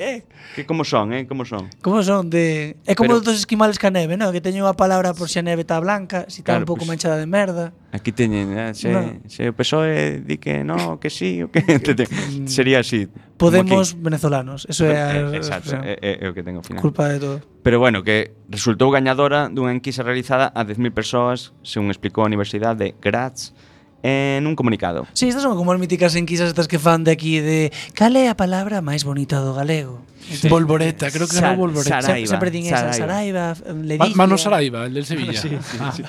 eh. 0.00 0.24
Que 0.56 0.66
como 0.66 0.84
son, 0.84 1.12
eh, 1.12 1.28
como 1.28 1.44
son. 1.44 1.70
Como 1.80 2.02
son 2.02 2.28
de 2.28 2.74
é 2.86 2.98
como 2.98 3.14
Pero, 3.14 3.20
dos 3.20 3.38
esquimales 3.38 3.78
ca 3.78 3.94
neve, 3.94 4.18
non? 4.18 4.34
Que 4.34 4.42
teñen 4.42 4.66
unha 4.66 4.74
palabra 4.74 5.14
por 5.14 5.30
se 5.30 5.38
si 5.38 5.38
a 5.38 5.46
neve 5.46 5.62
está 5.62 5.78
blanca, 5.78 6.26
se 6.26 6.30
si 6.30 6.38
está 6.42 6.58
claro, 6.58 6.66
un 6.66 6.68
pouco 6.74 6.82
pues, 6.82 6.90
manchada 6.90 7.22
de 7.22 7.30
merda. 7.30 7.70
Aquí 7.94 8.10
teñen, 8.10 8.58
eh, 8.58 8.74
se, 8.74 8.90
no. 8.90 9.22
se 9.30 9.46
o 9.46 9.54
PSOE 9.54 10.26
di 10.26 10.42
que 10.42 10.66
no, 10.66 10.98
que 10.98 11.06
sí, 11.06 11.38
o 11.46 11.54
que 11.54 11.62
mm. 11.70 12.50
sería 12.50 12.82
así. 12.82 13.06
Podemos 13.38 13.94
venezolanos, 13.94 14.66
eso 14.66 14.90
é 14.90 14.98
a, 14.98 15.14
eh, 15.14 15.38
Exacto, 15.38 15.78
é, 15.78 15.94
é, 16.02 16.12
é 16.18 16.26
o 16.26 16.34
que 16.34 16.42
tengo 16.42 16.58
final. 16.66 16.82
Culpa 16.82 17.06
de 17.14 17.22
todo. 17.22 17.38
Pero 17.62 17.78
bueno, 17.78 18.02
que 18.02 18.34
resultou 18.50 18.90
gañadora 18.90 19.46
dunha 19.46 19.70
enquisa 19.70 20.02
realizada 20.02 20.50
a 20.50 20.66
10.000 20.66 20.90
persoas, 20.90 21.54
según 21.62 21.94
explicou 21.94 22.26
a 22.26 22.28
Universidade 22.28 22.82
de 22.82 22.88
Graz, 22.98 23.54
en 24.02 24.46
un 24.46 24.54
comunicado. 24.54 25.06
Si, 25.12 25.26
sí, 25.26 25.28
estas 25.28 25.42
son 25.42 25.56
como 25.56 25.72
as 25.72 25.78
míticas 25.78 26.14
enquisas 26.14 26.48
estas 26.48 26.68
que 26.68 26.78
fan 26.78 27.04
de 27.04 27.10
aquí 27.10 27.40
de 27.40 27.72
cal 27.94 28.14
é 28.14 28.30
a 28.30 28.36
palabra 28.38 28.78
máis 28.78 29.02
bonita 29.02 29.42
do 29.42 29.54
galego? 29.54 30.02
Sí. 30.28 30.48
Volvoreta, 30.48 31.10
creo 31.10 31.26
que 31.26 31.34
Sar, 31.34 31.52
era 31.52 31.56
Volvoreta. 31.56 32.02
Saraiva, 32.02 32.28
sempre, 32.28 32.50
sempre 32.50 32.50
din 32.52 32.66
esa, 32.68 32.92
Saraiva, 32.92 33.56
Ledicia. 33.64 34.12
Ma, 34.12 34.28
Mano 34.28 34.36
Saraiva, 34.36 34.84
el 34.84 34.94
del 34.94 35.06
Sevilla. 35.06 35.40
sí, 35.40 35.48
sí, 35.48 35.76
ah. 35.80 35.92
sí. 35.96 36.04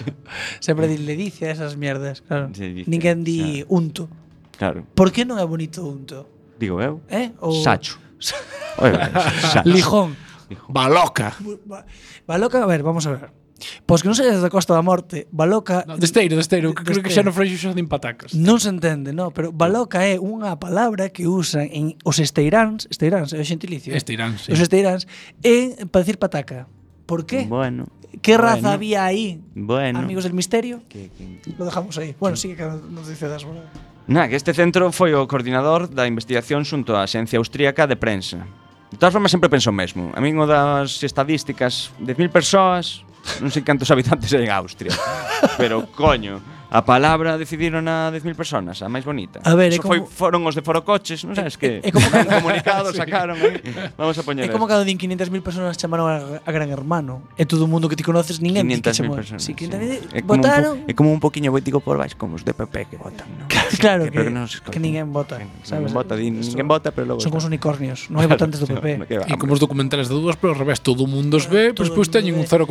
sempre 0.60 0.88
din 0.88 1.06
Ledicia, 1.06 1.50
esas 1.50 1.78
mierdas, 1.78 2.22
claro. 2.22 2.52
Ledicia, 2.52 2.86
Ninguén 2.86 3.24
di 3.24 3.64
claro. 3.64 3.74
unto. 3.74 4.04
Claro. 4.60 4.84
Por 4.94 5.16
que 5.16 5.24
non 5.24 5.40
é 5.40 5.46
bonito 5.48 5.88
unto? 5.88 6.28
Digo 6.60 6.84
eu. 6.84 7.00
Eh? 7.08 7.32
O... 7.40 7.64
Sacho. 7.64 7.96
Oye, 8.84 9.00
Sacho. 9.40 9.64
Lijón. 9.64 10.20
Baloca. 10.68 11.38
Baloca, 12.28 12.62
a 12.62 12.68
ver, 12.68 12.84
vamos 12.84 13.08
a 13.08 13.12
ver. 13.16 13.39
Pois 13.86 14.02
que 14.02 14.08
non 14.08 14.16
sei 14.16 14.30
da 14.32 14.52
Costa 14.52 14.74
da 14.74 14.84
Morte, 14.84 15.28
Baloca... 15.32 15.84
No, 15.86 16.00
desteiro, 16.00 16.36
desteiro, 16.40 16.72
que 16.74 16.84
creo 16.84 17.04
que 17.04 17.12
xa 17.12 17.24
non 17.24 17.36
freixo 17.36 17.60
xa 17.60 17.76
de 17.76 17.84
patacas. 17.86 18.32
Non 18.36 18.58
se 18.58 18.72
entende, 18.72 19.12
no, 19.12 19.32
pero 19.36 19.52
Baloca 19.52 20.04
é 20.06 20.20
unha 20.20 20.56
palabra 20.58 21.12
que 21.12 21.28
usan 21.28 21.68
en 21.70 22.00
os 22.06 22.18
esteiráns, 22.20 22.88
esteiráns, 22.88 23.36
é 23.36 23.40
o 23.40 23.46
xentilicio. 23.46 23.92
Esteiráns, 23.92 24.48
sí. 24.48 24.56
Os 24.56 24.60
esteiráns, 24.60 25.06
en, 25.44 25.90
para 25.90 26.02
decir 26.04 26.18
pataca. 26.18 26.68
Por 27.10 27.26
qué? 27.26 27.46
Bueno. 27.50 27.90
¿Qué 28.22 28.38
raza 28.38 28.62
bueno, 28.62 28.70
había 28.70 29.06
ahí? 29.06 29.42
Bueno. 29.56 30.00
Amigos 30.00 30.24
del 30.24 30.34
misterio. 30.34 30.82
Que, 30.90 31.10
que, 31.10 31.54
Lo 31.58 31.66
dejamos 31.66 31.98
ahí. 31.98 32.16
Bueno, 32.20 32.36
que, 32.36 32.42
sí 32.42 32.56
que 32.56 32.64
nos 32.64 33.08
dice 33.08 33.28
das. 33.28 33.46
Bueno. 33.46 33.62
Na, 34.10 34.28
que 34.28 34.36
este 34.36 34.58
centro 34.58 34.90
foi 34.90 35.14
o 35.14 35.30
coordinador 35.30 35.86
da 35.86 36.10
investigación 36.10 36.66
xunto 36.66 36.98
á 36.98 37.06
Xencia 37.06 37.38
Austríaca 37.38 37.86
de 37.86 37.94
Prensa. 37.94 38.42
De 38.90 38.98
todas 38.98 39.14
formas, 39.14 39.30
sempre 39.30 39.54
penso 39.54 39.70
o 39.70 39.76
mesmo. 39.78 40.10
A 40.18 40.20
mí, 40.20 40.34
das 40.34 41.06
estadísticas, 41.06 41.94
10.000 42.02 42.34
persoas, 42.34 43.06
Non 43.40 43.52
sei 43.52 43.64
cantos 43.64 43.90
habitantes 43.92 44.32
hai 44.34 44.44
en 44.44 44.52
Austria. 44.52 44.92
Pero, 45.58 45.88
coño, 45.96 46.42
a 46.70 46.86
palabra 46.86 47.38
decidiron 47.38 47.90
a 47.90 48.14
10.000 48.14 48.38
personas, 48.38 48.78
a 48.86 48.88
máis 48.88 49.02
bonita. 49.02 49.42
A 49.42 49.58
ver, 49.58 49.74
Eso 49.74 49.82
como... 49.82 50.06
foi, 50.06 50.06
foron 50.06 50.46
os 50.46 50.54
de 50.54 50.62
Forocoches, 50.62 51.26
non 51.26 51.34
sabes 51.34 51.58
que? 51.58 51.82
É, 51.82 51.90
como 51.90 52.06
que 52.14 52.30
comunicado 52.30 52.94
sacaron 52.98 53.42
aí. 53.42 53.58
Vamos 53.98 54.14
a 54.18 54.24
poñer. 54.24 54.46
É 54.46 54.54
como 54.54 54.70
cando 54.70 54.86
din 54.86 55.02
500.000 55.02 55.42
personas 55.42 55.74
chamaron 55.82 56.06
a, 56.06 56.46
a 56.46 56.52
Gran 56.54 56.70
Hermano. 56.70 57.26
É 57.42 57.50
todo 57.50 57.66
o 57.66 57.70
mundo 57.70 57.90
que 57.90 57.98
ti 57.98 58.06
conoces, 58.06 58.38
ninguén 58.38 58.70
500.000 58.70 59.10
personas. 59.10 59.42
Sí, 59.42 59.58
500.000 59.58 60.14
sí. 60.14 60.14
é 60.14 60.22
votaron. 60.22 60.86
É 60.86 60.94
como 60.94 61.10
un 61.10 61.18
poquiño 61.18 61.50
boitico 61.50 61.82
por 61.82 61.98
baixo, 61.98 62.14
como 62.22 62.38
os 62.38 62.46
de 62.46 62.54
PP 62.54 62.94
que 62.94 62.98
votan. 63.02 63.26
No? 63.34 63.50
claro 63.82 64.06
que, 64.06 64.14
que, 64.14 64.30
que, 64.30 64.30
no 64.30 64.46
que 64.46 64.80
ninguén 64.80 65.10
vota, 65.10 65.42
sabes? 65.66 65.90
Ninguén 65.90 65.98
vota, 65.98 66.14
din, 66.14 66.38
ninguén 66.38 66.70
vota, 66.70 66.94
pero 66.94 67.10
logo 67.10 67.20
Son 67.20 67.34
como 67.34 67.42
os 67.42 67.50
unicornios, 67.50 68.14
non 68.14 68.22
hai 68.22 68.30
votantes 68.30 68.62
do 68.62 68.70
PP. 68.70 69.10
E 69.10 69.34
como 69.42 69.58
os 69.58 69.62
documentales 69.62 70.06
de 70.06 70.14
dúas, 70.14 70.38
pero 70.38 70.54
ao 70.54 70.60
revés, 70.62 70.86
todo 70.86 71.06
o 71.06 71.10
mundo 71.10 71.42
os 71.42 71.50
ve, 71.50 71.74
pois 71.74 71.90
pois 71.90 72.14
teñen 72.14 72.38
un 72.38 72.46
0,2% 72.46 72.70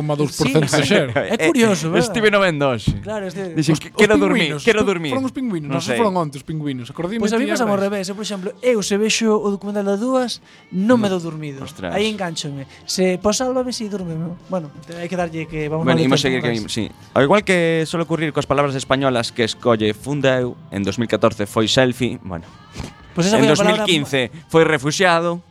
de 0.63 0.83
share. 0.87 1.11
É 1.29 1.37
curioso, 1.51 1.87
eh, 1.87 1.99
verdad? 1.99 2.07
Estive 2.09 2.31
no 2.31 2.39
vendo 2.39 2.65
hoxe. 2.69 2.95
Claro, 3.03 3.27
este... 3.27 3.53
Dixen 3.53 3.75
quero 3.97 4.17
dormir, 4.17 4.57
quero 4.61 4.83
dormir. 4.85 5.11
Foron 5.11 5.25
os 5.25 5.33
pingüinos, 5.33 5.69
non, 5.69 5.81
non 5.81 5.97
foron 5.97 6.13
onte 6.15 6.37
os 6.37 6.45
pingüinos. 6.45 6.93
Acordime 6.93 7.23
pois 7.23 7.33
a 7.33 7.39
mí 7.41 7.49
pasamos 7.49 7.73
ao 7.73 7.81
revés, 7.81 8.05
eu, 8.09 8.15
por 8.15 8.25
exemplo, 8.25 8.53
eu 8.61 8.77
se 8.85 8.95
vexo 8.99 9.33
o 9.33 9.47
documental 9.49 9.85
das 9.87 9.99
dúas, 9.99 10.31
non 10.69 11.01
no. 11.01 11.03
me 11.03 11.07
dou 11.09 11.17
dormido. 11.17 11.65
Ostras. 11.65 11.89
Aí 11.95 12.05
enganchome. 12.05 12.69
Se 12.85 13.17
pois 13.17 13.39
posálvame 13.39 13.71
si 13.71 13.87
durme. 13.87 14.13
Bueno, 14.49 14.69
hai 14.99 15.07
que 15.07 15.17
darlle 15.17 15.47
que 15.47 15.71
vamos 15.71 15.87
bueno, 15.87 16.01
a 16.01 16.05
Imos 16.05 16.21
seguir 16.21 16.43
que 16.43 16.53
imos, 16.53 16.73
sí. 16.73 16.91
Ao 17.15 17.23
igual 17.23 17.41
que 17.47 17.87
suele 17.87 18.03
ocurrir 18.03 18.35
coas 18.35 18.45
palabras 18.45 18.75
españolas 18.75 19.31
que 19.31 19.47
escolle 19.47 19.95
Fundeu, 19.95 20.59
en 20.69 20.83
2014 20.83 21.47
foi 21.47 21.71
selfie, 21.71 22.19
bueno. 22.21 22.45
Pois 23.15 23.27
pues 23.27 23.33
en 23.33 23.47
2015 23.47 24.29
palabra... 24.29 24.49
foi 24.51 24.63
refugiado. 24.63 25.41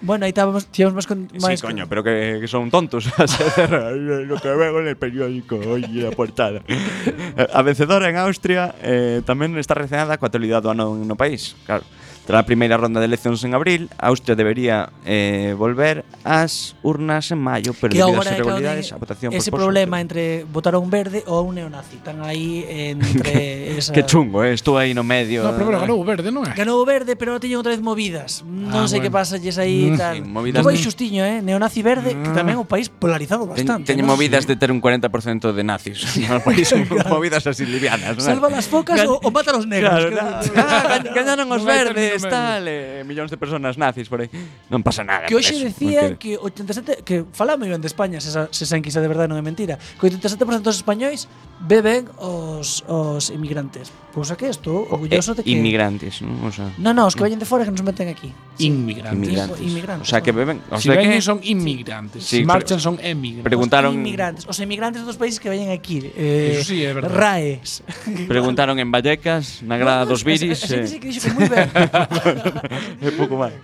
Bueno, 0.00 0.24
aí 0.24 0.30
estábamos, 0.30 0.66
tivemos 0.68 0.94
máis... 0.94 1.06
Con, 1.06 1.28
máis 1.38 1.60
sí, 1.60 1.66
coño, 1.66 1.86
pero 1.88 2.02
que, 2.02 2.38
que 2.40 2.48
son 2.48 2.70
tontos. 2.70 3.08
Eh, 3.62 4.24
lo 4.26 4.36
que 4.36 4.48
veo 4.48 4.80
en 4.80 4.88
el 4.88 4.96
periódico, 4.96 5.56
oye, 5.56 6.06
a 6.06 6.10
portada. 6.10 6.62
Eh, 6.66 7.46
a 7.52 7.62
vencedora 7.62 8.08
en 8.08 8.16
Austria 8.16 8.74
eh, 8.82 9.22
tamén 9.24 9.54
está 9.56 9.74
relacionada 9.74 10.18
coa 10.18 10.28
actualidade 10.28 10.66
do 10.66 10.70
ano 10.72 10.98
no 10.98 11.16
país, 11.16 11.54
claro. 11.64 11.84
Tras 12.22 12.38
a 12.38 12.46
primeira 12.46 12.78
ronda 12.78 13.02
de 13.02 13.10
eleccións 13.10 13.42
en 13.42 13.50
abril, 13.58 13.90
Austria 13.98 14.38
debería 14.38 14.94
eh, 15.02 15.58
volver 15.58 16.06
ás 16.22 16.78
urnas 16.86 17.34
en 17.34 17.42
maio, 17.42 17.74
pero 17.74 17.90
que 17.90 17.98
debido 17.98 18.22
ás 18.22 18.30
irregularidades, 18.30 18.94
a 18.94 18.96
votación 18.96 19.34
ese 19.34 19.50
problema 19.50 19.98
entre 19.98 20.46
votar 20.46 20.74
a 20.74 20.78
un 20.78 20.86
verde 20.86 21.26
ou 21.26 21.34
a 21.34 21.42
un 21.42 21.58
neonazi. 21.58 21.98
Están 21.98 22.22
aí 22.22 22.62
entre 22.62 23.74
esa... 23.78 23.90
que 23.90 24.06
chungo, 24.06 24.46
eh? 24.46 24.54
estou 24.54 24.78
aí 24.78 24.94
no 24.94 25.02
medio. 25.02 25.42
No, 25.42 25.50
pero 25.50 25.66
bueno, 25.66 25.82
ganou 25.82 25.98
o 25.98 26.06
verde, 26.06 26.30
non 26.30 26.46
é? 26.46 26.54
Ganou 26.54 26.78
o 26.78 26.86
verde, 26.86 27.18
pero 27.18 27.34
ahora 27.34 27.42
teñen 27.42 27.58
outra 27.58 27.74
vez 27.74 27.82
movidas. 27.82 28.46
Ah, 28.46 28.70
non 28.70 28.86
sei 28.86 29.02
bueno. 29.02 29.10
que 29.10 29.10
pasa 29.10 29.34
lles 29.42 29.58
aí 29.58 29.90
mm. 29.90 29.98
tal. 29.98 30.14
Sí, 30.14 30.22
movidas. 30.22 30.62
Moi 30.62 30.78
xustiño, 30.78 31.26
eh? 31.26 31.42
Neonazi 31.42 31.82
verde, 31.82 32.14
que 32.14 32.30
ah. 32.30 32.38
tamén 32.38 32.54
o 32.54 32.66
país 32.70 32.86
polarizado 32.86 33.50
bastante. 33.50 33.90
Teñen 33.90 34.06
¿no? 34.06 34.14
movidas 34.14 34.46
de 34.46 34.54
ter 34.54 34.70
un 34.70 34.78
40% 34.78 35.10
de 35.50 35.62
nazis. 35.66 36.06
no 36.30 36.38
país 36.38 36.70
movidas 37.10 37.50
así 37.50 37.66
livianas. 37.66 38.14
Salva 38.22 38.46
las 38.46 38.70
focas 38.70 39.02
ou 39.02 39.18
o, 39.18 39.26
o 39.26 39.34
mata 39.34 39.50
los 39.50 39.66
negros. 39.66 39.90
Claro, 39.90 40.38
que... 40.46 40.54
ah, 40.54 41.02
gañaron 41.02 41.50
os 41.50 41.66
verdes 41.66 42.11
mulleres, 42.18 42.28
tal, 42.28 42.62
eh, 42.68 43.00
eh, 43.00 43.04
millóns 43.06 43.30
de 43.30 43.38
personas 43.38 43.78
nazis 43.78 44.10
por 44.10 44.20
aí. 44.20 44.28
Non 44.68 44.84
pasa 44.84 45.06
nada. 45.06 45.30
Que 45.30 45.38
hoxe 45.38 45.56
decían 45.56 46.18
que 46.18 46.36
87 46.36 47.06
que 47.06 47.24
fala 47.32 47.56
moi 47.56 47.70
ben 47.70 47.80
de 47.80 47.88
España, 47.88 48.20
se 48.20 48.28
esa, 48.28 48.50
se 48.52 48.68
esa 48.68 48.76
enquisa 48.76 49.00
de 49.00 49.08
verdade 49.08 49.30
non 49.30 49.38
é 49.38 49.44
mentira, 49.44 49.78
que 49.96 50.04
87% 50.10 50.60
dos 50.60 50.76
españois 50.82 51.30
beben 51.62 52.10
os 52.18 52.82
os 52.90 53.30
inmigrantes. 53.30 53.94
Pois 54.12 54.28
Cousa 54.28 54.36
que 54.36 54.48
isto 54.48 54.70
eh, 54.70 54.92
orgulloso 54.92 55.34
de 55.34 55.42
que 55.42 55.50
Inmigrantes, 55.50 56.20
non? 56.20 56.36
O 56.44 56.52
sea, 56.52 56.68
No, 56.76 56.92
no, 56.92 57.08
os 57.08 57.16
que 57.16 57.24
veñen 57.24 57.40
de 57.40 57.48
fora 57.48 57.64
que 57.64 57.72
nos 57.72 57.82
meten 57.82 58.12
aquí. 58.12 58.28
Inmigrantes. 58.60 59.16
Inmigrantes. 59.16 59.60
inmigrantes. 59.60 60.06
O 60.06 60.10
sea, 60.10 60.20
que 60.20 60.32
beben, 60.32 60.60
o 60.68 60.76
si 60.76 60.88
sea 60.88 61.00
que 61.00 61.20
son 61.20 61.40
inmigrantes. 61.42 62.20
Sí, 62.24 62.40
si 62.40 62.44
marchan 62.44 62.78
son 62.78 63.00
emigrantes. 63.00 63.48
Preguntaron 63.48 63.92
os 63.92 63.98
inmigrantes, 63.98 64.42
os 64.46 64.58
emigrantes 64.60 65.00
dos 65.02 65.16
países 65.16 65.40
que 65.40 65.48
veñen 65.48 65.72
aquí, 65.72 66.12
eh 66.12 66.60
Eso 66.60 66.68
sí, 66.68 66.84
é 66.84 66.92
verdade. 66.92 67.16
RAEs. 67.16 67.82
Preguntaron 68.28 68.76
en 68.78 68.92
Vallecas, 68.92 69.64
na 69.64 69.80
grada 69.80 70.04
dos 70.04 70.22
Viris. 70.22 70.60
Sí, 70.60 70.74
eh. 70.74 70.86
sí, 70.86 70.96
que 71.00 71.08
dixo 71.08 71.32
que 71.32 71.34
moi 71.34 71.48
ben. 71.48 71.66
é 73.06 73.10
pouco 73.16 73.36
máis. 73.36 73.54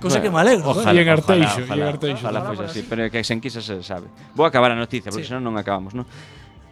Cosa 0.00 0.18
bueno, 0.18 0.22
que 0.22 0.30
me 0.30 0.40
alegro. 0.40 0.70
Ojalá, 0.70 0.92
eh? 0.92 0.96
y 0.96 0.98
en 0.98 1.08
Arteixo. 1.08 1.60
Ojalá, 1.64 1.94
ojalá, 1.94 2.12
ojalá, 2.14 2.40
ojalá 2.50 2.68
así, 2.68 2.84
pero 2.88 3.10
que 3.10 3.22
sen 3.22 3.40
quisa 3.40 3.62
se 3.62 3.82
sabe. 3.82 4.08
Vou 4.34 4.44
acabar 4.44 4.70
a 4.72 4.76
noticia, 4.76 5.10
porque 5.10 5.24
sí. 5.24 5.30
senón 5.30 5.46
non 5.46 5.54
acabamos, 5.54 5.94
non? 5.94 6.04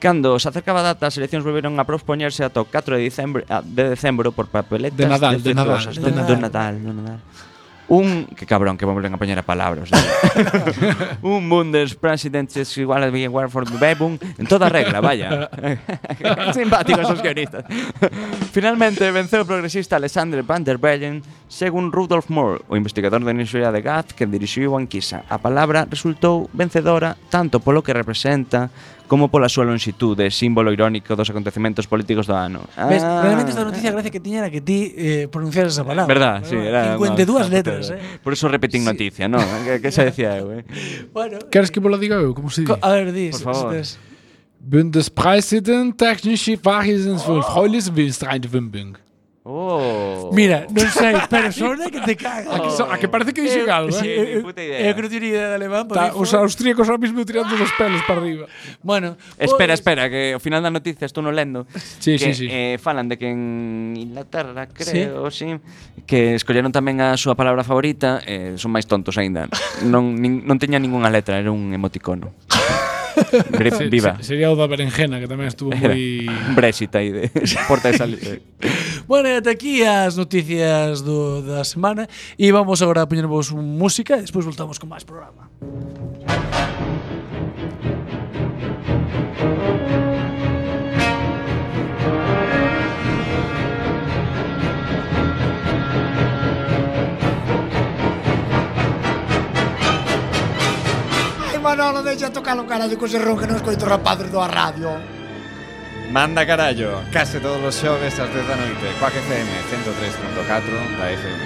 Cando 0.03 0.35
se 0.43 0.51
acercaba 0.51 0.83
a 0.83 0.95
data, 0.95 1.07
as 1.07 1.15
eleccións 1.15 1.47
volveron 1.47 1.79
a 1.79 1.87
pospoñerse 1.87 2.43
ata 2.43 2.59
o 2.59 2.67
4 2.67 2.99
de 2.99 3.03
diciembre, 3.07 3.47
de 3.47 3.95
decembro 3.95 4.35
por 4.35 4.51
papeletas 4.51 4.99
de 4.99 5.07
Nadal, 5.07 5.39
de, 5.39 5.47
de 5.47 5.55
Nadal, 5.55 5.83
de 5.95 6.11
Nadal, 6.11 6.27
do 6.27 6.37
Nadal, 6.43 6.75
do 6.83 6.93
Nadal. 6.93 7.21
Un, 7.93 8.25
que 8.25 8.47
cabrón, 8.47 8.79
que 8.79 8.89
volven 8.89 9.13
a 9.13 9.21
poñer 9.21 9.37
a 9.37 9.45
palabras 9.45 9.93
un 11.21 11.45
Bundespräsident 11.45 12.49
es 12.57 12.73
igual 12.79 13.05
a 13.05 13.13
War 13.29 13.51
for 13.51 13.69
the 13.69 13.77
Bebum, 13.77 14.17
en 14.39 14.47
toda 14.47 14.71
regla, 14.71 15.05
vaya. 15.05 15.51
Simpáticos 16.57 17.05
os 17.11 17.21
guionistas. 17.21 17.69
Finalmente 18.49 19.05
venceu 19.13 19.45
o 19.45 19.45
progresista 19.45 20.01
Alexander 20.01 20.41
Van 20.41 20.65
der 20.65 20.81
Bellen 20.81 21.21
según 21.53 21.93
Rudolf 21.93 22.33
Moore, 22.33 22.65
o 22.73 22.81
investigador 22.81 23.21
da 23.21 23.29
Universidade 23.29 23.77
de 23.77 23.85
Graz 23.85 24.17
que 24.17 24.25
dirixiu 24.25 24.73
a 24.73 24.81
enquisa. 24.81 25.29
A 25.29 25.37
palabra 25.37 25.85
resultou 25.85 26.49
vencedora 26.57 27.21
tanto 27.29 27.61
polo 27.61 27.85
que 27.85 27.93
representa 27.93 28.73
como 29.13 29.29
pola 29.29 29.45
súa 29.45 29.69
longitude, 29.69 30.33
símbolo 30.33 30.73
irónico 30.73 31.13
dos 31.13 31.29
acontecementos 31.29 31.85
políticos 31.85 32.25
do 32.25 32.33
ano. 32.33 32.65
Ah, 32.81 32.89
Ves, 32.89 33.05
realmente 33.05 33.53
esta 33.53 33.61
noticia 33.61 33.93
gracia 33.93 34.09
que 34.09 34.25
tiña 34.25 34.41
era 34.41 34.49
que 34.49 34.65
ti 34.65 34.89
eh, 34.97 35.29
pronunciaras 35.29 35.77
esa 35.77 35.85
palabra. 35.85 36.09
Verdad, 36.09 36.41
sí, 36.49 36.57
era 36.57 36.97
52 36.97 37.53
letras, 37.53 37.93
eh. 37.93 38.01
Por 38.25 38.33
eso 38.33 38.49
repetín 38.49 38.81
sí. 38.81 38.89
noticia, 38.89 39.29
no? 39.29 39.37
Que, 39.69 39.85
que 39.85 39.93
se 39.93 40.09
decía 40.09 40.41
eu, 40.41 40.49
eh? 40.57 40.65
Bueno, 41.13 41.45
Queres 41.53 41.69
que 41.69 41.77
vos 41.77 41.93
lo 41.93 42.01
diga 42.01 42.17
eu? 42.17 42.33
Como 42.33 42.49
se 42.49 42.65
di? 42.65 42.73
A 42.73 42.89
ver, 42.89 43.13
di, 43.13 43.29
Por 43.37 43.53
favor. 43.53 43.77
Bundespreisidenten 44.65 45.93
technische 45.93 46.57
Fachhesens 46.57 47.21
oh. 47.29 47.37
für 47.37 47.43
Freulis 47.53 47.93
Willstrein 47.93 48.49
Wimbing. 48.49 48.97
Oh. 49.45 50.31
Mira, 50.33 50.71
non 50.71 50.87
sei, 50.95 51.19
pero 51.27 51.51
sona 51.51 51.91
que 51.91 51.99
te 51.99 52.15
caga. 52.15 52.63
Oh. 52.63 52.71
So, 52.71 52.87
a 52.87 52.95
que 52.95 53.11
parece 53.11 53.35
que 53.35 53.43
eh, 53.43 53.51
dixen 53.51 53.67
algo, 53.67 53.91
sí, 53.91 54.07
eh? 54.07 54.39
eh, 54.39 54.39
eh 54.39 54.41
puta 54.41 54.63
idea. 54.63 54.87
Eu 54.87 54.95
que 54.95 55.03
non 55.03 55.11
tiña 55.11 55.29
idea 55.35 55.47
de 55.51 55.57
alemán, 55.59 55.91
Ta, 55.91 56.15
os 56.15 56.31
austríacos 56.31 56.87
ahora 56.87 57.03
mismo 57.03 57.27
tirando 57.27 57.51
os 57.59 57.73
pelos 57.75 57.99
para 58.07 58.23
arriba. 58.23 58.47
Bueno, 58.87 59.19
espera, 59.35 59.75
pues... 59.75 59.83
espera, 59.83 60.07
que 60.07 60.31
ao 60.31 60.39
final 60.39 60.63
da 60.63 60.71
noticia 60.71 61.11
estou 61.11 61.27
no 61.27 61.35
lendo. 61.35 61.67
Sí, 61.75 62.23
que, 62.23 62.31
sí, 62.31 62.47
sí. 62.47 62.47
Eh, 62.47 62.79
falan 62.79 63.11
de 63.11 63.19
que 63.19 63.35
en 63.35 63.99
Inglaterra, 63.99 64.71
creo, 64.71 65.27
sí, 65.35 65.59
sí 65.59 66.03
que 66.07 66.39
escolleron 66.39 66.71
tamén 66.71 67.03
a 67.03 67.19
súa 67.19 67.35
palabra 67.35 67.67
favorita, 67.67 68.23
eh, 68.23 68.55
son 68.63 68.71
máis 68.71 68.87
tontos 68.87 69.19
aínda. 69.19 69.51
non 69.83 70.15
nin, 70.15 70.47
non 70.47 70.55
teña 70.63 70.79
ningunha 70.79 71.11
letra, 71.11 71.43
era 71.43 71.51
un 71.51 71.75
emoticono. 71.75 72.31
Grip, 73.59 73.75
viva. 73.91 74.17
Se, 74.21 74.35
sería 74.35 74.51
o 74.51 74.57
da 74.57 74.67
berenjena, 74.67 75.21
que 75.21 75.29
tamén 75.29 75.49
estuvo 75.49 75.73
moi... 75.73 76.27
Brexit 76.55 76.93
aí 76.97 77.11
de 77.11 77.29
porta 77.71 77.91
de 77.91 77.99
sal... 77.99 78.13
bueno, 79.09 79.29
e 79.29 79.39
ata 79.39 79.51
aquí 79.51 79.83
as 79.83 80.17
noticias 80.17 81.03
do, 81.03 81.43
da 81.43 81.65
semana. 81.65 82.07
E 82.39 82.53
vamos 82.53 82.81
agora 82.81 83.03
a 83.03 83.09
poñervos 83.09 83.51
música 83.53 84.21
e 84.21 84.25
despois 84.25 84.45
voltamos 84.45 84.79
con 84.79 84.89
máis 84.89 85.05
programa. 85.05 85.49
Manolo, 101.63 102.03
deixa 102.03 102.29
tocar 102.35 102.59
o 102.59 102.67
carallo 102.67 102.99
co 102.99 103.07
serrón 103.07 103.39
que 103.39 103.47
non 103.47 103.55
escoito 103.55 103.87
rapadres 103.87 104.35
do 104.35 104.43
a 104.43 104.51
radio. 104.51 104.91
Manda 106.11 106.43
carallo, 106.43 107.07
case 107.15 107.39
todos 107.39 107.63
os 107.63 107.79
xoves 107.79 108.19
ás 108.19 108.27
10 108.35 108.51
da 108.51 108.59
noite, 108.59 108.83
Coac 108.99 109.15
FM 109.15 109.49
103.4 109.71 110.99
da 110.99 111.07
FM. 111.07 111.41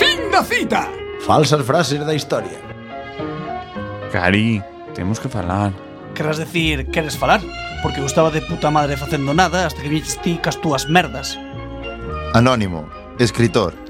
Fin 0.00 0.32
da 0.32 0.40
cita! 0.42 0.88
Falsas 1.28 1.60
frases 1.60 2.00
da 2.00 2.16
historia. 2.16 2.56
Cari, 4.10 4.64
temos 4.96 5.20
que 5.20 5.28
falar. 5.28 5.76
Querrás 6.16 6.40
decir, 6.40 6.88
queres 6.88 7.20
falar? 7.20 7.44
Porque 7.82 8.00
eu 8.00 8.06
estaba 8.08 8.32
de 8.32 8.40
puta 8.40 8.72
madre 8.72 8.96
facendo 8.96 9.36
nada 9.36 9.68
hasta 9.68 9.84
que 9.84 9.92
viches 9.92 10.16
ti 10.24 10.40
cas 10.40 10.56
túas 10.56 10.88
merdas. 10.88 11.36
Anónimo, 12.36 12.86
escritor. 13.18 13.85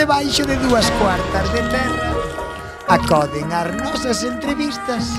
debaixo 0.00 0.46
de 0.46 0.56
dúas 0.56 0.90
cuartas 0.96 1.52
de 1.52 1.60
terra 1.68 2.08
acoden 2.88 3.52
as 3.52 3.68
nosas 3.76 4.24
entrevistas 4.24 5.12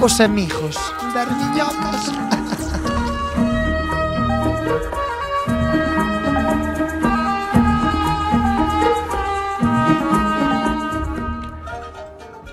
os 0.00 0.16
amigos 0.18 0.80
das 1.12 1.28
miñocas. 1.28 2.08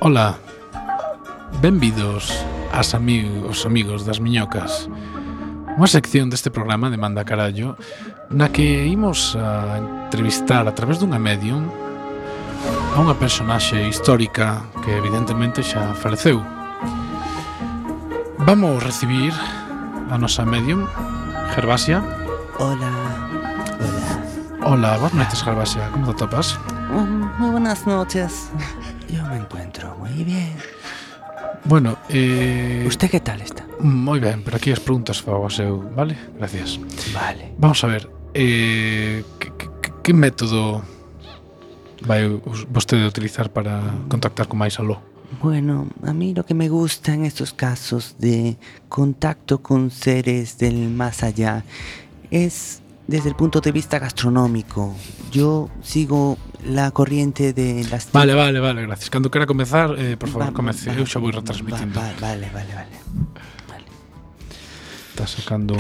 Ola, 0.04 0.36
benvidos 1.64 2.36
as 2.76 2.92
amigos, 2.94 3.48
os 3.48 3.64
amigos 3.64 4.04
das 4.04 4.20
miñocas. 4.20 4.92
Unha 5.80 5.88
sección 5.88 6.28
deste 6.28 6.52
programa 6.52 6.92
de 6.92 7.00
Manda 7.00 7.24
Carallo 7.24 7.80
na 8.32 8.50
que 8.50 8.88
imos 8.88 9.36
a 9.36 9.78
entrevistar 9.78 10.68
a 10.68 10.72
través 10.72 11.00
dunha 11.00 11.20
medium 11.20 11.68
a 12.96 13.00
unha 13.00 13.16
personaxe 13.16 13.76
histórica 13.88 14.68
que 14.84 14.92
evidentemente 14.96 15.64
xa 15.64 15.92
faleceu. 15.96 16.40
Vamos 18.44 18.84
recibir 18.84 19.32
a 20.12 20.16
nosa 20.20 20.44
medium, 20.44 20.88
Gervasia. 21.56 22.04
Hola. 22.60 22.92
Hola. 23.80 24.12
Hola, 24.64 24.90
boas 25.00 25.14
noites, 25.16 25.44
Gervasia. 25.44 25.88
Como 25.92 26.12
te 26.12 26.24
topas? 26.24 26.60
Muy 26.92 27.48
mm, 27.48 27.52
buenas 27.52 27.88
noches. 27.88 28.52
Yo 29.08 29.24
me 29.28 29.38
encuentro 29.38 29.96
muy 30.00 30.24
bien. 30.24 30.56
Bueno, 31.64 31.98
eh... 32.10 32.84
Usted 32.88 33.10
que 33.10 33.20
tal 33.20 33.42
está? 33.42 33.64
Moi 33.80 34.20
ben, 34.20 34.44
pero 34.44 34.58
aquí 34.58 34.72
as 34.72 34.80
preguntas 34.80 35.22
fago 35.22 35.48
a 35.48 35.54
seu, 35.54 35.80
vale? 35.96 36.18
Gracias. 36.38 36.80
Vale. 37.14 37.54
Vamos 37.58 37.82
a 37.84 37.88
ver, 37.88 38.10
eh, 38.34 39.24
que, 39.40 39.50
que- 39.58 39.94
que 40.04 40.14
método 40.14 40.82
vai 42.06 42.26
vostede 42.70 43.06
utilizar 43.06 43.52
para 43.54 43.94
contactar 44.10 44.48
con 44.50 44.58
máis 44.58 44.80
aló? 44.82 45.02
Bueno, 45.42 45.88
a 46.04 46.12
mí 46.14 46.34
lo 46.36 46.44
que 46.44 46.54
me 46.54 46.68
gusta 46.68 47.14
en 47.14 47.24
estos 47.24 47.54
casos 47.54 48.16
de 48.20 48.58
contacto 48.90 49.62
con 49.64 49.90
seres 49.92 50.58
del 50.58 50.90
más 50.90 51.24
allá 51.24 51.64
es 52.32 52.82
desde 53.08 53.30
el 53.30 53.36
punto 53.36 53.62
de 53.62 53.72
vista 53.72 54.00
gastronómico. 54.00 54.96
Yo 55.32 55.70
sigo 55.84 56.38
la 56.64 56.92
corriente 56.92 57.54
de 57.54 57.84
las... 57.90 58.12
Vale, 58.12 58.36
vale, 58.36 58.60
vale, 58.60 58.82
gracias. 58.84 59.10
Cando 59.10 59.32
quera 59.32 59.46
comezar, 59.46 59.96
eh, 59.98 60.16
por 60.18 60.30
favor, 60.30 60.48
Va- 60.50 60.54
comece. 60.54 60.90
va- 60.92 61.00
Eu 61.00 61.06
xa 61.08 61.20
vou 61.20 61.32
retransmitindo. 61.32 61.96
va- 61.96 62.12
vale, 62.20 62.48
vale, 62.52 62.72
vale. 62.76 62.96
Está 65.16 65.28
sacando 65.28 65.76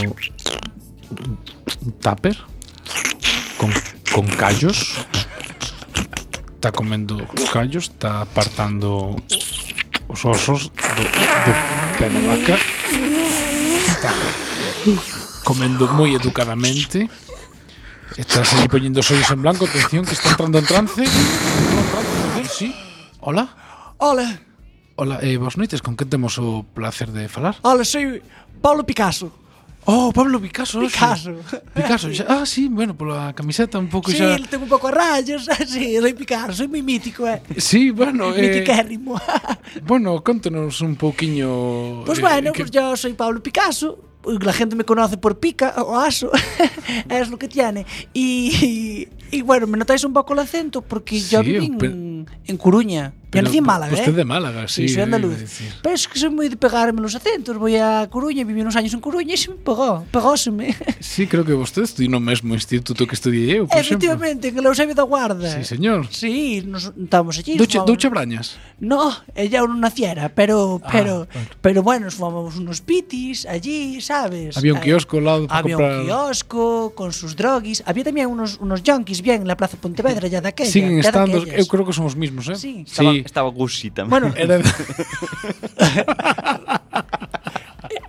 tupper? 2.01 2.37
Con, 3.57 3.71
con 4.13 4.25
callos? 4.37 5.05
Está 6.55 6.71
comendo 6.71 7.17
callos 7.51 7.89
está 7.89 8.21
apartando 8.21 9.15
os 10.07 10.25
osos 10.25 10.69
do, 10.69 11.03
do 11.03 11.51
pé 11.97 12.07
da 12.09 12.21
vaca. 12.27 12.55
Está 13.87 14.13
comendo 15.43 15.87
moi 15.89 16.13
educadamente. 16.13 17.09
Está 18.17 18.45
se 18.45 18.69
poñendo 18.69 18.99
os 18.99 19.09
ollos 19.09 19.31
en 19.31 19.41
blanco. 19.41 19.65
Atención 19.65 20.05
que 20.05 20.13
está 20.13 20.31
entrando 20.31 20.59
en 20.59 20.65
trance. 20.65 21.03
Sí. 22.45 22.75
Hola. 23.21 23.49
Hola 23.97 24.51
Ola, 25.01 25.17
eh, 25.21 25.37
boas 25.37 25.57
noites, 25.57 25.81
con 25.81 25.97
que 25.97 26.05
temos 26.05 26.37
o 26.37 26.61
placer 26.61 27.09
de 27.09 27.25
falar? 27.25 27.57
Ola, 27.63 27.81
soy 27.81 28.21
Paulo 28.61 28.85
Picasso. 28.85 29.33
Oh, 29.85 30.11
Pablo 30.13 30.39
Picasso. 30.39 30.79
Picasso. 30.79 31.33
Picasso. 31.73 32.13
Xa, 32.13 32.25
ah, 32.29 32.45
sí, 32.45 32.67
bueno, 32.69 32.95
pola 32.95 33.33
camiseta 33.33 33.79
un 33.79 33.89
pouco 33.89 34.11
sí, 34.11 34.17
xa. 34.17 34.37
Sí, 34.37 34.45
tengo 34.45 34.63
un 34.63 34.69
pouco 34.69 34.87
a 34.87 34.91
rayas, 34.91 35.49
así, 35.49 35.97
ah, 35.97 36.01
soy 36.01 36.13
Picasso, 36.13 36.53
soy 36.53 36.67
moi 36.67 36.85
mítico, 36.85 37.25
eh. 37.25 37.41
Sí, 37.57 37.89
bueno, 37.89 38.29
eh 38.35 38.41
Miticérrimo. 38.41 39.17
bueno, 39.85 40.21
contanos 40.21 40.81
un 40.81 40.95
pouquiño. 40.95 42.05
Pois 42.05 42.19
pues 42.19 42.21
bueno, 42.21 42.49
eh, 42.49 42.53
que... 42.53 42.61
pues 42.61 42.71
yo 42.71 42.95
soy 42.95 43.13
Pablo 43.13 43.41
Picasso, 43.41 43.97
la 44.25 44.53
gente 44.53 44.75
me 44.75 44.83
conoce 44.83 45.17
por 45.17 45.39
pica 45.39 45.73
o 45.81 45.97
aso, 45.97 46.29
es 47.09 47.29
lo 47.29 47.37
que 47.37 47.47
tiene. 47.47 47.85
Y, 48.13 49.07
y, 49.31 49.41
bueno, 49.41 49.65
me 49.65 49.77
notáis 49.77 50.03
un 50.03 50.13
poco 50.13 50.33
el 50.33 50.39
acento 50.39 50.81
porque 50.81 51.19
sí, 51.19 51.29
yo 51.29 51.41
viví 51.41 51.73
en, 51.81 52.27
en 52.45 52.57
Coruña. 52.57 53.13
Pero, 53.31 53.47
nací 53.47 53.59
en 53.59 53.63
Málaga, 53.63 53.93
usted 53.93 54.11
eh? 54.11 54.11
de 54.11 54.25
Málaga, 54.25 54.67
sí. 54.67 54.83
Y 54.83 54.89
soy 54.89 55.03
andaluz. 55.03 55.37
Pero 55.81 55.95
es 55.95 56.05
que 56.05 56.19
soy 56.19 56.35
moi 56.35 56.51
de 56.51 56.59
pegarme 56.59 56.99
nos 56.99 57.15
acentos. 57.15 57.55
Voy 57.55 57.79
a 57.79 58.03
Coruña, 58.11 58.43
viví 58.43 58.59
unos 58.59 58.75
años 58.75 58.91
en 58.91 58.99
Coruña 58.99 59.31
e 59.31 59.39
se 59.39 59.47
me 59.47 59.55
pegó, 59.55 60.03
pegóseme. 60.11 60.75
Sí, 60.99 61.31
creo 61.31 61.47
que 61.47 61.55
vostede 61.55 61.87
estudiou 61.87 62.11
no 62.11 62.19
mesmo 62.19 62.51
instituto 62.51 63.07
que 63.07 63.15
estudiei 63.15 63.63
eu, 63.63 63.71
por 63.71 63.79
Efectivamente, 63.79 64.51
exemplo. 64.51 64.59
Efectivamente, 64.59 64.59
en 64.59 64.67
Eusebio 64.67 64.95
da 64.99 65.07
Guarda. 65.07 65.47
Sí, 65.47 65.63
señor. 65.63 66.11
Sí, 66.11 66.59
nos 66.67 66.91
estamos 66.91 67.39
allí. 67.39 67.55
Duche, 67.55 67.79
fomos... 67.79 67.87
douche 67.87 68.11
brañas? 68.11 68.59
No, 68.83 69.15
ella 69.31 69.63
non 69.63 69.79
naciera, 69.79 70.27
pero, 70.27 70.83
ah, 70.83 70.91
pero, 70.91 71.13
ah, 71.23 71.31
claro. 71.31 71.55
pero 71.63 71.79
bueno, 71.87 72.11
nos 72.11 72.19
fomos 72.19 72.59
unos 72.59 72.83
pitis 72.83 73.47
allí, 73.47 74.03
sabes? 74.03 74.59
Había 74.59 74.75
un 74.75 74.83
kiosco 74.83 75.15
ao 75.15 75.23
lado 75.23 75.47
para 75.47 75.63
Había 75.63 75.79
comprar... 75.79 76.03
Había 76.03 76.19
un 76.19 76.35
kiosco 76.35 76.91
con 76.99 77.15
sus 77.15 77.39
droguis. 77.39 77.79
Había 77.87 78.03
tamén 78.03 78.27
unos, 78.27 78.59
unos 78.59 78.83
junkies 78.83 79.23
bien 79.23 79.47
en 79.47 79.47
la 79.47 79.55
Plaza 79.55 79.79
Pontevedra 79.79 80.27
ya 80.27 80.43
daquella. 80.43 80.67
Siguen 80.67 80.99
estando, 80.99 81.47
eu 81.47 81.63
creo 81.63 81.87
que 81.87 81.95
son 81.95 82.11
os 82.11 82.19
mismos, 82.19 82.51
eh? 82.51 82.59
Sí, 82.59 82.83
sí 82.83 83.20
Sí. 83.21 83.27
estaba 83.27 83.49
Gucci 83.49 83.91
tamén. 83.91 84.09
Bueno, 84.09 84.33
Era 84.35 84.57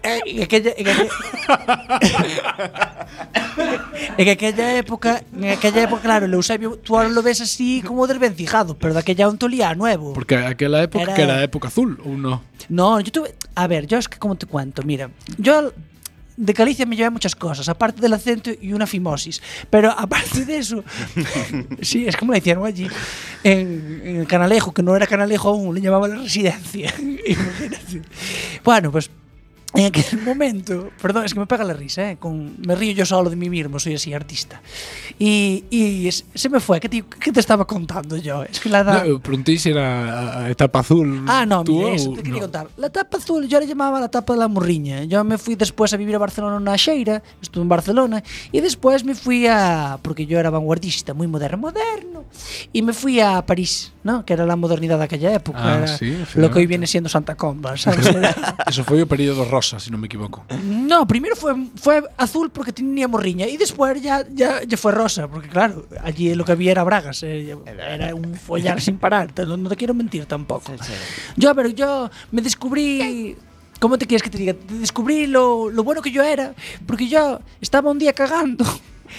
Eh, 0.05 0.21
en 0.27 0.43
aquella, 0.43 0.73
en 0.77 0.89
aquella, 0.89 1.11
en 4.19 4.29
aquella 4.29 4.77
época, 4.79 5.23
en 5.37 5.51
aquella 5.51 5.83
época, 5.83 6.03
claro, 6.03 6.27
el 6.27 6.35
Eusebio, 6.35 6.77
tú 6.83 6.97
ahora 6.97 7.09
lo 7.09 7.23
ves 7.23 7.41
así 7.41 7.83
como 7.87 8.07
desvencijado, 8.07 8.77
pero 8.77 8.95
de 8.95 9.01
aquella 9.01 9.29
un 9.29 9.39
tolía 9.39 9.75
nuevo. 9.75 10.13
Porque 10.13 10.37
aquela 10.37 10.83
época 10.83 11.05
Era- 11.05 11.15
que 11.15 11.23
era 11.23 11.43
época 11.43 11.69
azul 11.69 11.99
ou 12.05 12.17
no? 12.17 12.43
No, 12.69 12.99
yo 13.01 13.11
tuve. 13.13 13.35
A 13.55 13.67
ver, 13.67 13.87
yo 13.87 13.99
es 13.99 14.09
que, 14.09 14.19
como 14.19 14.35
te 14.37 14.47
cuento? 14.47 14.83
Mira, 14.83 15.11
yo 15.39 15.73
de 16.43 16.53
Galicia 16.53 16.85
me 16.87 16.97
llevé 16.97 17.11
muchas 17.11 17.37
cosas, 17.37 17.69
aparte 17.69 18.01
del 18.01 18.13
acento 18.13 18.51
y 18.61 18.73
una 18.73 18.87
fimosis. 18.87 19.41
Pero 19.71 19.93
aparte 19.93 20.45
de 20.45 20.59
eso, 20.59 20.83
sí, 21.83 22.07
es 22.07 22.17
como 22.17 22.33
le 22.33 22.41
decían 22.41 22.63
allí, 22.65 22.89
en, 23.45 24.03
en, 24.05 24.25
Canalejo, 24.25 24.75
que 24.75 24.83
no 24.83 24.97
era 24.97 25.07
Canalejo 25.07 25.51
aún, 25.51 25.73
le 25.73 25.81
llamaban 25.81 26.11
la 26.11 26.17
residencia. 26.17 26.93
Imagínate. 26.99 28.03
Bueno, 28.65 28.91
pues 28.91 29.09
En 29.75 29.87
aquel 29.87 30.21
momento, 30.25 30.91
perdón, 31.01 31.25
es 31.25 31.33
que 31.35 31.41
me 31.41 31.47
pega 31.47 31.65
la 31.65 31.73
risa, 31.73 32.11
¿eh? 32.11 32.17
Con, 32.19 32.57
me 32.67 32.75
río 32.75 32.93
yo 32.93 33.07
solo 33.07 33.31
de 33.31 33.37
mí 33.37 33.49
mismo, 33.49 33.79
soy 33.79 33.95
así 33.95 34.13
artista. 34.13 34.61
Y, 35.19 35.65
y 35.71 36.09
es- 36.09 36.25
se 36.35 36.49
me 36.49 36.61
fue, 36.61 36.79
¿qué 36.81 36.89
te, 36.89 37.03
qué 37.03 37.33
te 37.33 37.41
estaba 37.41 37.67
contando 37.67 38.17
yo? 38.17 38.43
Es 38.45 38.61
que 38.61 38.69
la 38.69 38.81
edad... 38.81 39.05
No, 39.05 39.09
eu 39.09 39.21
preguntei 39.21 39.57
se 39.59 39.71
era 39.71 40.45
a 40.45 40.51
etapa 40.51 40.81
azul. 40.81 41.25
Ah, 41.27 41.47
no, 41.47 41.65
túa 41.65 41.85
mira, 41.91 41.97
eso 41.97 42.11
te 42.13 42.23
quería 42.23 42.41
no? 42.41 42.47
contar. 42.47 42.69
La 42.77 42.91
tapa 42.91 43.17
azul, 43.19 43.47
yo 43.49 43.61
la 43.61 43.67
llamaba 43.67 44.01
la 44.01 44.09
tapa 44.11 44.35
de 44.35 44.41
la 44.41 44.49
morriña. 44.49 45.05
Yo 45.05 45.23
me 45.25 45.39
fui 45.39 45.55
después 45.55 45.93
a 45.93 45.97
vivir 45.97 46.15
a 46.17 46.19
Barcelona 46.19 46.59
na 46.61 46.77
Xeira, 46.77 47.23
estuve 47.41 47.63
en 47.63 47.69
Barcelona, 47.69 48.23
y 48.51 48.61
después 48.61 49.05
me 49.05 49.15
fui 49.15 49.47
a. 49.47 49.99
porque 50.03 50.27
yo 50.27 50.39
era 50.39 50.51
vanguardista, 50.51 51.15
muy 51.15 51.27
moderno, 51.29 51.59
moderno. 51.59 52.25
Y 52.73 52.83
me 52.83 52.93
fui 52.93 53.21
a 53.21 53.41
París, 53.47 53.92
¿no? 54.05 54.25
Que 54.25 54.33
era 54.35 54.45
la 54.47 54.57
modernidad 54.57 54.99
de 54.99 55.05
aquella 55.05 55.33
época. 55.33 55.59
Ah, 55.63 55.79
era 55.79 55.87
sí, 55.99 56.17
lo 56.35 56.51
que 56.51 56.59
hoy 56.59 56.67
viene 56.67 56.87
siendo 56.87 57.09
Santa 57.09 57.35
Comba, 57.37 57.77
¿sabes? 57.77 58.07
Eso 58.67 58.83
foi 58.85 59.03
o 59.03 59.07
período 59.07 59.45
rosa, 59.47 59.79
se 59.79 59.91
non 59.95 60.01
me 60.03 60.07
equivoco. 60.11 60.43
No, 60.67 61.07
primero 61.07 61.37
fue, 61.37 61.55
fue 61.77 62.03
azul 62.19 62.51
porque 62.51 62.73
tenía 62.73 63.07
morriña 63.07 63.47
y 63.47 63.57
después 63.57 64.03
ya, 64.03 64.27
ya, 64.35 64.63
ya 64.67 64.77
fue 64.77 64.91
rosa, 64.93 65.29
porque 65.29 65.49
claro, 65.49 65.87
allí 66.03 66.35
lo 66.35 66.45
que 66.45 66.53
había 66.53 66.73
era 66.73 66.83
bragas, 66.83 67.23
eh, 67.23 67.55
era 67.67 68.15
un 68.15 68.35
follar 68.35 68.81
sin 68.81 68.99
parar, 68.99 69.31
te- 69.33 69.47
no, 69.47 69.57
no 69.57 69.69
te 69.69 69.77
quiero 69.77 69.95
mentir 69.95 70.27
tampoco. 70.27 70.73
Yo, 71.37 71.55
pero 71.55 71.69
yo 71.69 72.11
me 72.31 72.43
descubrí... 72.43 73.37
¿Cómo 73.83 73.99
te 73.99 74.07
quieres 74.07 74.23
que 74.23 74.31
te 74.31 74.39
diga? 74.39 74.55
Descubrí 74.79 75.27
lo, 75.27 75.69
lo 75.69 75.83
bueno 75.83 76.03
que 76.03 76.13
yo 76.13 76.23
era, 76.23 76.55
porque 76.87 77.09
yo 77.09 77.41
estaba 77.61 77.91
un 77.91 77.99
día 77.99 78.13
cagando. 78.13 78.65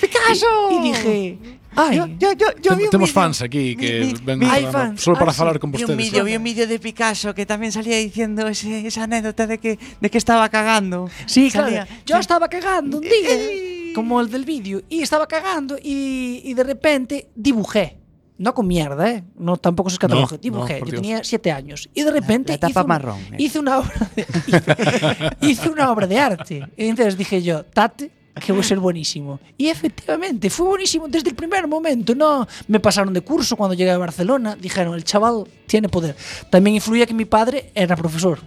¡Picasso! 0.02 0.46
Y, 0.72 0.76
y 0.76 0.82
dije, 0.82 1.38
ay, 1.76 1.98
Yo, 1.98 2.08
yo, 2.20 2.34
yo 2.62 2.72
Tem- 2.72 2.78
vi 2.78 2.84
un 2.86 2.90
Temos 2.90 3.10
vídeo- 3.10 3.14
fans 3.22 3.42
aquí 3.42 3.76
que 3.76 4.00
mi- 4.02 4.14
ven 4.24 4.40
mi- 4.40 4.46
ao 4.46 4.52
Hay 4.52 4.62
programa 4.64 4.88
fans. 4.90 5.02
solo 5.02 5.18
para 5.18 5.32
Ah, 5.32 5.34
sí. 5.34 5.38
falar 5.40 5.60
con 5.60 5.72
Vi 5.72 5.78
un 5.78 5.82
vostedes. 5.88 5.98
vídeo, 6.12 6.24
vi 6.24 6.36
un 6.36 6.44
vídeo 6.44 6.68
de 6.68 6.80
Picasso 6.80 7.34
que 7.34 7.46
también 7.46 7.72
salía 7.72 7.98
diciendo 7.98 8.48
ese- 8.48 8.86
esa 8.88 9.04
anécdota 9.04 9.48
de 9.48 9.58
que, 9.58 9.80
de 10.00 10.10
que 10.10 10.18
estaba 10.18 10.48
cagando. 10.50 11.10
Sí, 11.26 11.50
Salía- 11.50 11.86
claro. 11.86 12.02
Yo 12.06 12.18
estaba 12.18 12.48
cagando 12.50 12.98
un 12.98 13.04
día, 13.04 13.94
como 13.96 14.22
el 14.22 14.30
del 14.30 14.46
vídeo, 14.46 14.82
y 14.90 15.02
estaba 15.02 15.28
cagando 15.28 15.78
y, 15.82 16.42
y 16.44 16.54
de 16.54 16.64
repente 16.64 17.30
dibujé. 17.36 17.98
No 18.36 18.56
con 18.56 18.66
mierda, 18.68 19.10
¿eh? 19.12 19.24
No, 19.38 19.58
tampoco 19.58 19.92
se 19.92 19.96
escatológico. 19.96 20.36
No, 20.38 20.42
dibujé. 20.42 20.74
no, 20.80 20.86
Yo 20.88 20.92
Dios. 20.92 21.02
tenía 21.02 21.24
siete 21.24 21.52
años. 21.52 21.88
Y 21.94 22.02
de 22.02 22.12
repente 22.12 22.52
la 22.54 22.58
tapa 22.58 22.70
hice, 22.72 22.82
un- 22.82 22.88
marrón, 22.88 23.20
eh. 23.32 23.36
hice 23.38 23.60
una 23.60 23.78
obra 23.78 24.10
de, 24.16 24.26
hice, 24.48 25.38
hice 25.42 25.70
una 25.70 25.92
obra 25.92 26.08
de 26.08 26.20
arte. 26.20 26.68
Y 26.76 26.86
entonces 26.88 27.16
dije 27.16 27.44
yo, 27.44 27.64
tate, 27.64 28.12
que 28.42 28.52
voy 28.52 28.62
a 28.62 28.64
ser 28.64 28.80
buenísimo. 28.80 29.40
Y 29.58 29.68
efectivamente, 29.68 30.50
fue 30.50 30.66
buenísimo 30.66 31.08
desde 31.08 31.30
el 31.30 31.36
primer 31.36 31.68
momento. 31.68 32.16
No 32.16 32.48
me 32.68 32.80
pasaron 32.80 33.14
de 33.14 33.22
curso 33.22 33.56
cuando 33.56 33.74
llegué 33.76 33.92
a 33.92 33.98
Barcelona. 33.98 34.56
Dijeron, 34.60 34.96
el 34.96 35.04
chaval 35.04 35.44
tiene 35.68 35.90
poder. 35.90 36.16
También 36.50 36.76
influía 36.76 37.06
que 37.06 37.14
mi 37.14 37.26
padre 37.26 37.72
era 37.76 37.96
profesor. 37.96 38.40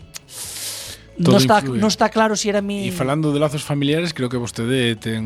Todo 1.22 1.32
No 1.32 1.38
está, 1.38 1.60
influye. 1.60 1.80
no 1.80 1.86
está 1.86 2.08
claro 2.10 2.36
si 2.36 2.50
era 2.50 2.60
mi... 2.60 2.88
E 2.88 2.92
falando 2.92 3.32
de 3.32 3.40
lazos 3.40 3.64
familiares, 3.64 4.12
creo 4.12 4.28
que 4.28 4.36
vostede 4.36 5.00
ten 5.00 5.24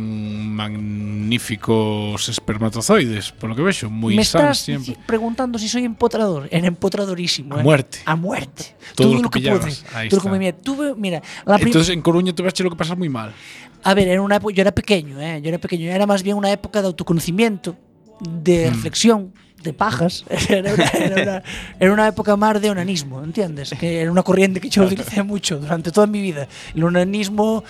magníficos 0.55 2.29
espermatozoides, 2.31 3.35
polo 3.35 3.59
que 3.59 3.63
vexo, 3.67 3.91
moi 3.91 4.15
Me 4.15 4.23
estás 4.23 4.71
sempre. 4.71 4.95
preguntando 5.03 5.59
si 5.59 5.67
soy 5.67 5.83
empotrador. 5.83 6.47
Era 6.55 6.71
empotradorísimo. 6.71 7.59
A 7.59 7.61
¿eh? 7.61 7.67
muerte. 7.67 7.99
A 8.07 8.15
muerte. 8.15 8.79
Todo 8.95 9.19
Todo, 9.19 9.23
lo 9.23 9.31
que 9.35 9.43
que 9.43 9.51
pude. 9.51 9.75
Todo 10.07 10.17
lo 10.19 10.23
que 10.23 10.31
me 10.31 10.39
mira. 10.39 10.55
Tuve, 10.55 10.95
mira, 10.95 11.19
la 11.43 11.59
Entonces 11.59 11.91
en 11.91 12.03
Coruña 12.07 12.31
tuveche 12.39 12.63
lo 12.63 12.71
que 12.71 12.79
pasar 12.79 12.95
moi 12.95 13.11
mal. 13.11 13.35
A 13.83 13.95
ver, 13.95 14.09
era 14.09 14.21
una 14.23 14.37
época, 14.37 14.55
yo 14.55 14.61
era 14.63 14.73
pequeño, 14.73 15.21
¿eh? 15.21 15.41
Yo 15.43 15.49
era 15.49 15.59
pequeño. 15.59 15.91
Era 15.91 16.07
más 16.07 16.23
bien 16.23 16.37
una 16.37 16.51
época 16.51 16.81
de 16.83 16.87
autoconocimiento. 16.89 17.77
de 18.21 18.69
reflexión, 18.69 19.33
de 19.63 19.73
pajas. 19.73 20.25
Era 20.51 20.75
una, 20.75 20.85
era 20.85 21.23
una- 21.23 21.43
era 21.79 21.93
una 21.95 22.07
época 22.09 22.37
más 22.37 22.61
de 22.61 22.69
onanismo, 22.69 23.23
¿entiendes? 23.25 23.71
Que 23.81 24.01
era 24.03 24.13
una 24.13 24.23
corriente 24.23 24.61
que 24.61 24.69
yo 24.69 24.85
utilicé 24.85 25.23
mucho 25.23 25.59
durante 25.59 25.91
toda 25.91 26.07
mi 26.07 26.21
vida. 26.21 26.47
El 26.75 26.85
onanismo, 26.85 27.65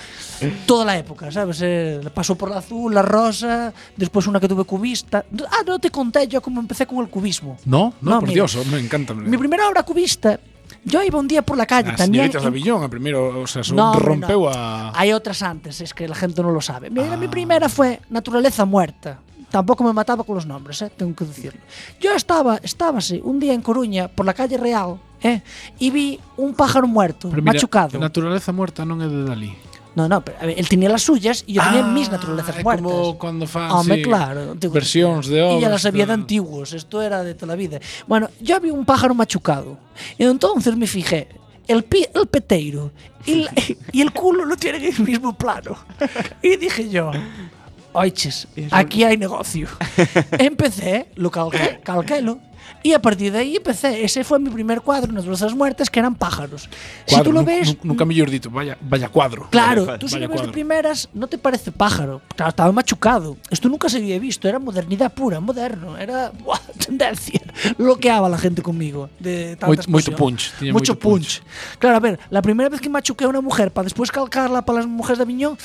toda 0.66 0.84
la 0.84 0.98
época, 0.98 1.30
¿sabes? 1.30 1.60
Eh, 1.62 2.00
pasó 2.12 2.34
por 2.34 2.50
la 2.50 2.58
azul, 2.58 2.92
la 2.92 3.02
rosa, 3.02 3.72
después 3.96 4.26
una 4.26 4.40
que 4.40 4.48
tuve 4.48 4.64
cubista. 4.64 5.24
Ah, 5.52 5.62
no 5.64 5.78
te 5.78 5.90
conté 5.90 6.26
yo 6.26 6.40
cómo 6.42 6.60
empecé 6.60 6.84
con 6.86 6.98
el 6.98 7.08
cubismo. 7.08 7.56
No, 7.64 7.94
no, 8.00 8.18
por 8.18 8.22
mira. 8.28 8.34
Dios, 8.44 8.66
me 8.66 8.78
encanta. 8.80 9.14
Mi 9.14 9.38
primera 9.38 9.68
obra 9.68 9.84
cubista, 9.84 10.40
Yo 10.84 11.02
iba 11.02 11.18
un 11.18 11.28
día 11.28 11.42
por 11.42 11.56
la 11.56 11.66
calle 11.66 11.90
As 11.90 11.96
también. 11.96 12.24
Señoritas 12.24 12.42
de 12.42 12.48
Avillón, 12.48 12.82
a 12.82 12.88
primero, 12.88 13.40
o 13.42 13.46
sea, 13.46 13.62
no, 13.74 13.98
rompeu 13.98 14.44
no. 14.44 14.48
a 14.48 14.92
Hay 14.98 15.12
otras 15.12 15.42
antes, 15.42 15.80
es 15.80 15.92
que 15.92 16.08
la 16.08 16.14
gente 16.14 16.42
no 16.42 16.50
lo 16.50 16.60
sabe. 16.60 16.90
Mira, 16.90 17.12
ah. 17.12 17.16
mi 17.16 17.28
primera 17.28 17.68
fue 17.68 18.00
Naturaleza 18.08 18.64
muerta. 18.64 19.20
Tampoco 19.50 19.82
me 19.82 19.92
mataba 19.92 20.22
con 20.22 20.36
los 20.36 20.46
nombres, 20.46 20.80
eh, 20.82 20.92
tengo 20.96 21.14
que 21.14 21.24
decirlo. 21.24 21.60
Yo 22.00 22.14
estaba, 22.14 22.56
estábase 22.62 23.20
un 23.22 23.40
día 23.40 23.52
en 23.52 23.62
Coruña 23.62 24.06
por 24.06 24.24
la 24.24 24.32
calle 24.32 24.56
Real, 24.56 25.00
eh, 25.22 25.42
y 25.78 25.90
vi 25.90 26.20
un 26.36 26.54
pájaro 26.54 26.86
muerto, 26.86 27.28
Pero 27.28 27.42
mira, 27.42 27.54
machucado. 27.54 27.98
Naturaleza 27.98 28.52
muerta 28.52 28.86
non 28.86 29.02
é 29.02 29.08
de 29.10 29.26
Dalí. 29.26 29.52
No, 29.94 30.08
no, 30.08 30.20
pero 30.24 30.38
ver, 30.40 30.54
él 30.58 30.68
tenía 30.68 30.88
las 30.88 31.02
suyas 31.02 31.42
y 31.46 31.54
yo 31.54 31.62
tenía 31.62 31.80
Ah, 31.84 31.88
mis 31.88 32.10
naturalezas 32.10 32.62
muertas. 32.62 32.84
como 32.86 33.18
cuando 33.18 33.46
fan, 33.46 33.84
sí, 33.84 34.02
claro. 34.02 34.54
tengo 34.54 34.72
que 34.72 34.78
versións 34.78 35.26
de 35.26 35.34
decirlo. 35.36 35.58
Y 35.58 35.60
ya 35.60 35.66
obras, 35.66 35.70
las 35.82 35.86
había 35.86 36.06
de 36.06 36.12
antiguos, 36.12 36.72
esto 36.72 37.02
era 37.02 37.22
de 37.24 37.34
toda 37.34 37.48
la 37.48 37.56
vida. 37.56 37.80
Bueno, 38.06 38.28
yo 38.40 38.60
vi 38.60 38.70
un 38.70 38.84
pájaro 38.84 39.14
machucado. 39.14 39.78
Y 40.16 40.24
entonces 40.24 40.76
me 40.76 40.86
fijé, 40.86 41.28
el, 41.66 41.82
pi- 41.84 42.06
el 42.14 42.26
peteiro 42.28 42.92
y, 43.26 43.34
la- 43.42 43.52
y 43.92 44.00
el 44.00 44.12
culo 44.12 44.44
lo 44.44 44.56
tienen 44.56 44.84
en 44.84 44.94
el 44.94 45.00
mismo 45.02 45.36
plano. 45.36 45.76
Y 46.42 46.56
dije 46.56 46.88
yo, 46.88 47.10
oiches, 47.92 48.46
aquí 48.70 49.02
hay 49.04 49.16
negocio. 49.16 49.66
Empecé, 50.38 51.08
lo 51.16 51.30
calqué, 51.30 51.80
calquélo, 51.82 52.38
y 52.82 52.92
a 52.92 53.02
partir 53.02 53.32
de 53.32 53.38
ahí 53.38 53.56
empecé. 53.56 54.04
Ese 54.04 54.24
fue 54.24 54.38
mi 54.38 54.50
primer 54.50 54.80
cuadro, 54.80 55.12
Naturalezas 55.12 55.54
Muertas, 55.54 55.90
que 55.90 55.98
eran 56.00 56.14
pájaros. 56.14 56.68
si 57.06 57.14
Cuadro, 57.14 57.24
tú 57.24 57.32
lo 57.32 57.44
ves, 57.44 57.74
nu- 57.76 57.80
Nunca 57.90 58.04
mellor 58.04 58.30
dito, 58.30 58.50
vaya, 58.50 58.76
vaya 58.80 59.08
cuadro. 59.08 59.48
Claro, 59.50 59.86
Vaya 59.86 59.98
tú 59.98 60.08
si 60.08 60.14
lo 60.16 60.20
ves 60.22 60.28
de 60.30 60.34
cuadro. 60.36 60.52
primeras 60.52 61.08
no 61.12 61.26
te 61.26 61.38
parece 61.38 61.72
pájaro. 61.72 62.22
Claro, 62.36 62.50
estaba 62.50 62.72
machucado. 62.72 63.36
Esto 63.50 63.68
nunca 63.68 63.88
se 63.88 63.98
había 63.98 64.18
visto, 64.18 64.48
era 64.48 64.58
modernidad 64.58 65.12
pura, 65.12 65.40
moderno, 65.40 65.96
era 65.98 66.30
buah, 66.30 66.58
tendencia. 66.86 67.40
Bloqueaba 67.78 68.28
la 68.28 68.38
gente 68.38 68.62
conmigo 68.62 69.10
de 69.18 69.52
explosión. 69.52 70.16
punch, 70.16 70.52
mucho 70.60 70.72
moito 70.72 70.98
punch. 70.98 71.40
punch. 71.40 71.78
Claro, 71.78 71.96
a 71.96 72.00
ver, 72.00 72.18
la 72.30 72.40
primera 72.42 72.68
vez 72.68 72.80
que 72.80 72.88
machuqué 72.88 73.24
a 73.24 73.28
una 73.28 73.40
mujer 73.40 73.72
para 73.72 73.84
después 73.84 74.10
calcarla 74.10 74.62
para 74.64 74.78
las 74.78 74.86
mujeres 74.86 75.18
de 75.18 75.22
Aviñón 75.24 75.58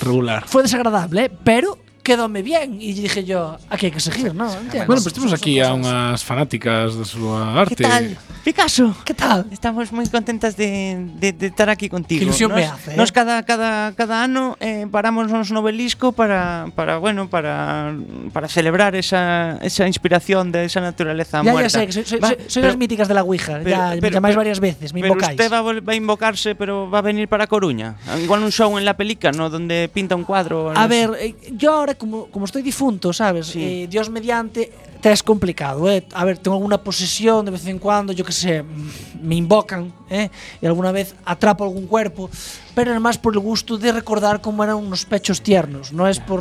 Regular. 0.00 0.44
fue 0.46 0.62
desagradable, 0.62 1.24
¿eh? 1.26 1.30
pero 1.44 1.78
quedóme 2.08 2.40
bien 2.42 2.80
y 2.80 2.94
dije 2.94 3.20
yo, 3.24 3.58
aquí 3.68 3.86
hay 3.86 3.92
que 3.92 4.00
seguir, 4.00 4.34
¿no? 4.34 4.48
¿Entiendes? 4.50 4.86
Bueno, 4.88 5.02
pues 5.02 5.12
temos 5.14 5.32
aquí 5.36 5.60
a 5.60 5.74
unhas 5.76 6.24
fanáticas 6.24 6.96
da 6.96 7.04
súa 7.04 7.52
arte. 7.60 7.76
¿Qué 7.76 7.84
tal? 7.84 8.16
Picasso. 8.48 8.96
¿Qué 9.04 9.12
tal? 9.12 9.44
Estamos 9.52 9.92
muy 9.92 10.06
contentas 10.08 10.56
de, 10.56 11.04
de- 11.20 11.36
de 11.36 11.46
estar 11.52 11.68
aquí 11.68 11.90
contigo. 11.92 12.20
Qué 12.20 12.24
ilusión 12.24 12.48
nos, 12.50 12.60
me 12.60 12.64
hace, 12.64 12.94
¿eh? 12.94 12.96
Nos 12.96 13.12
cada, 13.12 13.42
cada, 13.44 13.92
cada 13.92 14.24
ano 14.24 14.56
eh, 14.60 14.86
paramos 14.90 15.28
nos 15.28 15.50
novelisco 15.52 16.12
para, 16.12 16.72
para 16.74 16.96
bueno, 16.96 17.28
para, 17.28 17.92
para 18.32 18.48
celebrar 18.48 18.96
esa, 18.96 19.58
esa 19.60 19.84
inspiración 19.86 20.50
de 20.50 20.64
esa 20.64 20.80
naturaleza 20.80 21.38
Ya, 21.42 21.44
ya 21.44 21.52
muerta. 21.52 21.68
sé, 21.76 21.86
que 21.86 21.92
soy, 21.92 22.04
soy- 22.08 22.20
Va, 22.24 22.28
soy- 22.28 22.38
soy 22.48 22.60
pero- 22.62 22.68
las 22.72 22.78
míticas 22.78 23.06
de 23.08 23.14
la 23.14 23.22
Ouija. 23.22 23.60
pero- 23.62 23.68
ya 23.68 23.90
me 23.90 24.00
pero- 24.00 24.14
llamáis 24.14 24.32
pero- 24.32 24.40
varias 24.40 24.60
veces, 24.60 24.94
me 24.94 25.00
pero 25.02 25.12
invocáis. 25.12 25.36
usted 25.38 25.52
va 25.52 25.60
va 25.60 25.92
a 25.92 25.96
invocarse, 25.96 26.54
pero 26.54 26.88
va 26.88 27.00
a 27.00 27.02
venir 27.02 27.28
para 27.28 27.46
Coruña. 27.46 27.96
Igual 28.22 28.42
un 28.44 28.52
show 28.52 28.78
en 28.78 28.86
la 28.86 28.96
Pelica, 28.96 29.30
¿no? 29.30 29.50
Donde 29.50 29.90
pinta 29.92 30.16
un 30.16 30.24
cuadro. 30.24 30.70
A 30.70 30.74
no 30.74 30.82
sé. 30.82 30.88
ver, 30.88 31.10
eh, 31.20 31.34
yo 31.52 31.74
ahora 31.74 31.94
como, 31.98 32.26
como 32.26 32.44
estoy 32.44 32.62
difunto, 32.62 33.12
sabes? 33.12 33.48
Sí. 33.48 33.62
Eh, 33.62 33.86
Dios 33.88 34.08
mediante, 34.08 34.72
te 35.00 35.12
es 35.12 35.22
complicado, 35.22 35.90
eh? 35.90 36.04
A 36.12 36.24
ver, 36.24 36.38
tengo 36.38 36.56
alguna 36.56 36.82
posesión 36.82 37.44
de 37.44 37.50
vez 37.50 37.66
en 37.66 37.78
cuando, 37.78 38.12
yo 38.12 38.24
que 38.24 38.32
sé, 38.32 38.62
mm, 38.62 38.90
me 39.22 39.34
invocan, 39.34 39.92
eh? 40.08 40.30
y 40.60 40.66
alguna 40.66 40.92
vez 40.92 41.14
atrapo 41.24 41.64
algún 41.64 41.86
cuerpo, 41.86 42.30
pero 42.78 42.94
es 42.94 43.00
más 43.00 43.18
por 43.18 43.32
el 43.34 43.40
gusto 43.40 43.76
de 43.76 43.90
recordar 43.90 44.40
cómo 44.40 44.62
eran 44.62 44.76
unos 44.76 45.04
pechos 45.04 45.42
tiernos, 45.42 45.92
no 45.92 46.06
es 46.06 46.20
por... 46.20 46.40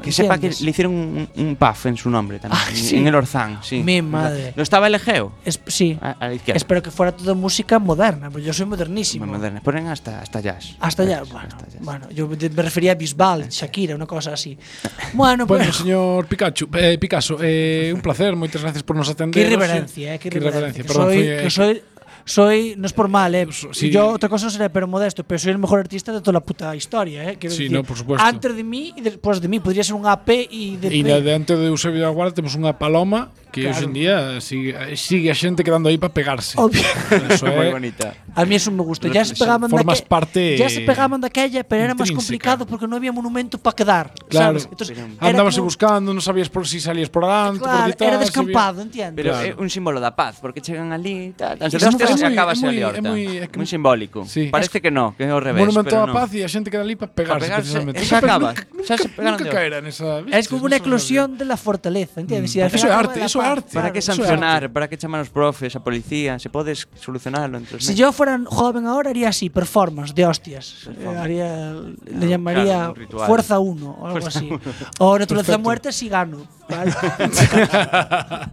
Que 0.00 0.12
sepa 0.12 0.38
que 0.38 0.50
le 0.60 0.70
hicieron 0.70 0.92
un, 0.94 1.28
un 1.34 1.56
puff 1.56 1.86
en 1.86 1.96
su 1.96 2.08
nombre 2.08 2.38
también. 2.38 2.62
Ah, 2.64 2.70
en- 2.70 2.76
sí. 2.76 2.96
En 2.98 3.06
el 3.08 3.14
Orzán, 3.16 3.58
sí. 3.64 3.82
Mi 3.82 4.00
madre. 4.00 4.52
¿No 4.54 4.62
estaba 4.62 4.86
el 4.86 4.94
Egeo? 4.94 5.32
Es- 5.44 5.58
sí. 5.66 5.98
A, 6.00 6.12
a 6.12 6.28
la 6.28 6.34
izquierda. 6.34 6.56
Espero 6.56 6.80
que 6.84 6.92
fuera 6.92 7.10
toda 7.10 7.34
música 7.34 7.80
moderna, 7.80 8.30
porque 8.30 8.46
yo 8.46 8.52
soy 8.52 8.66
modernísimo. 8.66 9.26
Muy 9.26 9.34
moderna. 9.36 9.60
Ponen 9.60 9.88
hasta, 9.88 10.20
hasta 10.20 10.38
jazz. 10.40 10.76
Hasta 10.78 11.02
allá, 11.02 11.24
bueno, 11.32 11.48
bueno, 11.80 12.10
yo 12.10 12.28
me 12.28 12.62
refería 12.62 12.92
a 12.92 12.94
Bisbal, 12.94 13.48
Shakira, 13.48 13.96
una 13.96 14.06
cosa 14.06 14.34
así. 14.34 14.56
Bueno, 15.14 15.46
Bueno, 15.46 15.64
pues... 15.64 15.76
señor 15.78 16.26
Pikachu, 16.26 16.68
eh, 16.74 16.96
Picasso, 17.00 17.38
eh, 17.42 17.90
un 17.92 18.00
placer, 18.02 18.36
moitas 18.36 18.62
gracias 18.62 18.82
por 18.84 18.94
nos 18.96 19.08
atender. 19.08 19.34
Qué 19.42 19.48
irreverencia, 19.50 20.14
eh, 20.14 20.18
qué 20.20 20.30
Qué 20.30 20.38
irreverencia. 20.38 20.82
Que 20.82 20.86
perdón, 20.88 21.06
soy, 21.06 21.16
fui, 21.16 21.26
eh, 21.26 21.40
que 21.42 21.50
soy, 21.50 21.82
soy, 22.26 22.74
no 22.76 22.86
es 22.86 22.92
por 22.92 23.06
mal, 23.08 23.34
eh. 23.34 23.46
sí. 23.70 23.88
Yo 23.88 24.08
otra 24.08 24.28
cosa 24.28 24.50
seré, 24.50 24.68
pero 24.68 24.86
modesto, 24.88 25.22
pero 25.22 25.38
soy 25.38 25.52
el 25.52 25.58
mejor 25.58 25.78
artista 25.78 26.12
de 26.12 26.20
toda 26.20 26.32
la 26.34 26.40
puta 26.40 26.74
historia, 26.74 27.30
eh. 27.30 27.36
Quiero 27.38 27.54
Sí, 27.54 27.62
decir, 27.64 27.76
no, 27.76 27.84
por 27.84 27.96
supuesto. 27.96 28.26
Antes 28.26 28.54
de 28.54 28.64
mí 28.64 28.92
y 28.96 29.00
después 29.00 29.40
de 29.40 29.46
mí, 29.46 29.60
podría 29.60 29.84
ser 29.84 29.94
un 29.94 30.06
AP 30.06 30.28
y 30.50 30.76
de 30.76 30.88
E 30.90 31.02
na 31.06 31.22
diante 31.22 31.54
de 31.54 31.70
Eusebio 31.70 32.02
da 32.02 32.10
Guarda 32.10 32.34
temos 32.34 32.58
unha 32.58 32.74
paloma 32.74 33.30
que 33.56 33.64
Claro. 33.64 33.76
hoxe 33.80 33.84
en 33.88 33.92
día 33.96 34.16
sigue, 34.44 34.70
sigue 35.00 35.28
a 35.32 35.36
xente 35.36 35.64
quedando 35.64 35.88
aí 35.88 35.96
para 35.96 36.12
pegarse. 36.12 36.52
Obvio. 36.60 36.84
Eso 37.32 37.48
é 37.48 37.56
Muy 37.56 37.72
bonita. 37.72 38.12
A 38.36 38.44
mí 38.44 38.52
eso 38.54 38.68
me 38.70 38.84
gusta. 38.84 39.08
Ya 39.08 39.24
se 39.24 39.32
pegaban 39.32 39.64
de 39.64 39.72
Formas 39.72 40.02
parte 40.04 40.60
ya 40.60 40.68
se 40.68 40.84
pegaban 40.84 41.20
de 41.20 41.26
aquella, 41.32 41.64
pero 41.64 41.80
era 41.88 41.94
más 41.96 42.12
complicado 42.12 42.66
porque 42.68 42.84
no 42.86 42.96
había 43.00 43.10
monumento 43.12 43.56
para 43.56 43.74
quedar, 43.74 44.12
Claro. 44.28 44.60
¿sabes? 44.60 44.68
Entonces, 44.70 44.92
Andabas 45.18 45.56
como- 45.56 45.64
buscando, 45.72 46.12
non 46.12 46.20
sabías 46.20 46.52
por 46.52 46.68
si 46.68 46.76
salías 46.84 47.08
por 47.08 47.24
delante, 47.24 47.64
por 47.64 47.72
Claro, 47.72 47.88
detrás. 47.88 48.08
era 48.12 48.18
si 48.20 48.24
descampado, 48.28 48.84
había- 48.84 48.92
entiendes? 48.92 49.16
Pero 49.16 49.30
Claro. 49.32 49.48
é 49.48 49.62
un 49.64 49.68
símbolo 49.72 49.98
da 50.04 50.12
paz, 50.12 50.36
porque 50.36 50.60
chegan 50.60 50.92
ali, 50.92 51.32
tal, 51.32 51.56
tan, 51.56 51.72
é 51.72 52.26
acabase 52.28 52.60
é 52.60 52.68
moi- 52.68 52.76
ali 52.76 52.82
é 52.82 52.86
horta. 52.86 53.08
é 53.08 53.46
que- 53.48 53.56
Moi 53.56 53.64
simbólico. 53.66 54.18
Sí. 54.28 54.52
Parece 54.52 54.84
que 54.84 54.90
no, 54.92 55.16
que 55.16 55.24
é 55.24 55.32
ao 55.32 55.40
revés, 55.40 55.64
Monumento 55.64 55.96
no. 55.96 56.12
paz 56.12 56.28
e 56.36 56.44
a 56.44 56.48
xente 56.52 56.68
queda 56.68 56.84
ali 56.84 56.96
para 57.00 57.08
pegarse, 57.08 57.48
pegarse, 57.48 57.72
precisamente. 57.72 58.04
xa 58.04 58.18
acaba. 58.20 58.52
Xa 58.86 58.94
se 59.00 59.08
pegaron 59.08 59.40
nunca 59.40 59.48
de 59.48 59.50
caera 59.50 59.78
nesa... 59.80 60.20
Es 60.30 60.46
como 60.46 60.68
una 60.68 60.76
eclosión 60.76 61.38
de 61.40 61.44
la 61.48 61.56
fortaleza, 61.56 62.20
¿entiendes? 62.20 62.52
Al 62.60 62.68
Eso 62.70 62.86
é 62.86 62.92
arte, 62.92 63.18
eso 63.24 63.40
é 63.42 63.45
Para 63.72 63.92
que 63.92 64.00
Claro, 64.00 64.02
sancionar, 64.02 64.72
para 64.72 64.88
que 64.88 64.96
chamar 64.96 65.20
os 65.20 65.30
profes, 65.30 65.74
a 65.76 65.80
policía, 65.80 66.38
se 66.38 66.48
podes 66.50 66.88
solucionarlo 66.94 67.58
entre 67.58 67.76
os 67.76 67.84
Si 67.84 67.94
yo 67.94 68.12
fuera 68.12 68.38
joven 68.46 68.86
ahora 68.86 69.10
haría 69.10 69.28
así, 69.28 69.50
performance 69.50 70.14
de 70.14 70.26
hostias. 70.26 70.88
Eh, 70.98 71.06
haría, 71.06 71.72
le 72.04 72.26
llamaría 72.28 72.92
claro. 73.08 73.26
Fuerza 73.26 73.58
1 73.58 73.90
o 73.90 74.06
algo 74.06 74.20
Fuerza 74.20 74.38
así. 74.38 74.48
uno. 74.48 74.60
O 74.98 75.18
Naturaleza 75.18 75.52
Perfecto. 75.52 75.58
Muerta 75.64 75.92
si 75.92 76.08
gano. 76.08 76.46
¿vale? 76.68 76.92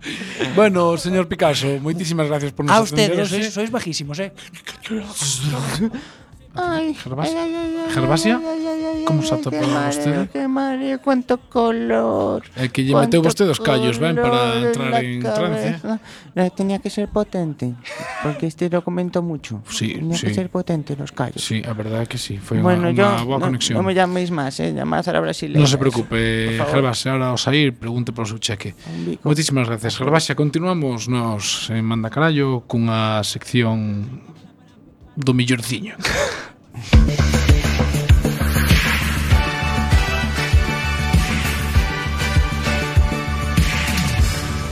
bueno, 0.55 0.97
señor 0.97 1.27
Picasso, 1.27 1.67
moitísimas 1.81 2.27
gracias 2.27 2.51
por 2.53 2.65
nos 2.65 2.75
A 2.75 2.81
ustedes, 2.81 3.29
sois, 3.29 3.53
sois 3.53 3.71
bajísimos, 3.71 4.19
¿eh? 4.19 4.31
Ay, 6.55 6.93
¿Gervasia? 6.93 7.43
Ay, 7.43 7.55
ay, 7.55 7.91
¿Gervasia? 7.93 8.41
¿Como 9.05 9.23
se 9.23 9.33
atopaba 9.33 9.87
vostede? 9.87 10.29
¡Qué 10.31 10.47
madre, 10.47 10.99
cuánto 10.99 11.37
color. 11.49 12.43
É 12.55 12.69
que 12.69 12.85
lle 12.85 12.93
meteu 12.93 13.25
vostede 13.25 13.49
os 13.49 13.59
callos, 13.59 13.97
ben, 13.97 14.15
para 14.15 14.61
entrar 14.61 15.01
en 15.01 15.19
trance. 15.25 15.81
No, 16.37 16.45
tenía 16.53 16.77
que 16.79 16.93
ser 16.93 17.09
potente, 17.09 17.73
porque 18.21 18.47
este 18.47 18.69
documento 18.69 19.21
mucho. 19.21 19.61
Sí, 19.73 19.95
tenía 19.95 20.15
sí. 20.15 20.27
que 20.27 20.33
ser 20.33 20.49
potente 20.49 20.95
los 20.95 21.11
callos. 21.11 21.43
Sí, 21.43 21.61
a 21.65 21.73
verdade 21.73 22.05
que 22.05 22.17
sí, 22.17 22.37
foi 22.37 22.61
bueno, 22.61 22.93
unha, 22.93 22.95
yo, 22.95 23.09
unha 23.09 23.25
boa 23.25 23.39
no, 23.41 23.49
conexión. 23.49 23.75
No 23.75 23.83
me 23.83 23.97
llaméis 23.97 24.29
máis, 24.29 24.61
eh, 24.61 24.71
llamad 24.71 25.01
a 25.03 25.11
la 25.11 25.21
brasileña. 25.25 25.59
Non 25.59 25.67
se 25.67 25.81
preocupe, 25.81 26.61
Gervasia, 26.69 27.17
ahora 27.17 27.33
ao 27.33 27.39
sair, 27.41 27.73
pregunte 27.73 28.13
polo 28.13 28.29
seu 28.29 28.37
cheque. 28.37 28.77
Moitísimas 29.25 29.65
gracias, 29.65 29.97
Gervasia. 29.97 30.37
Continuamos 30.37 31.09
nos 31.09 31.73
en 31.73 31.83
Manda 31.83 32.13
Carallo 32.13 32.63
cunha 32.69 33.25
sección 33.25 34.32
do 35.15 35.33
millorciño. 35.33 35.95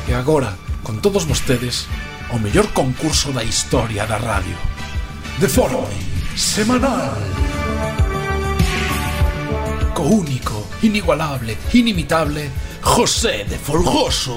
E 0.07 0.13
agora, 0.13 0.57
con 0.83 0.99
todos 0.99 1.25
vostedes, 1.25 1.87
o 2.31 2.39
mellor 2.39 2.67
concurso 2.73 3.31
da 3.31 3.43
historia 3.43 4.05
da 4.05 4.17
radio. 4.17 4.57
De 5.39 5.47
forma 5.47 5.87
semanal. 6.35 7.15
Co 9.93 10.03
único, 10.03 10.67
inigualable, 10.81 11.57
inimitable, 11.73 12.49
José 12.81 13.45
de 13.47 13.57
Folgoso. 13.57 14.35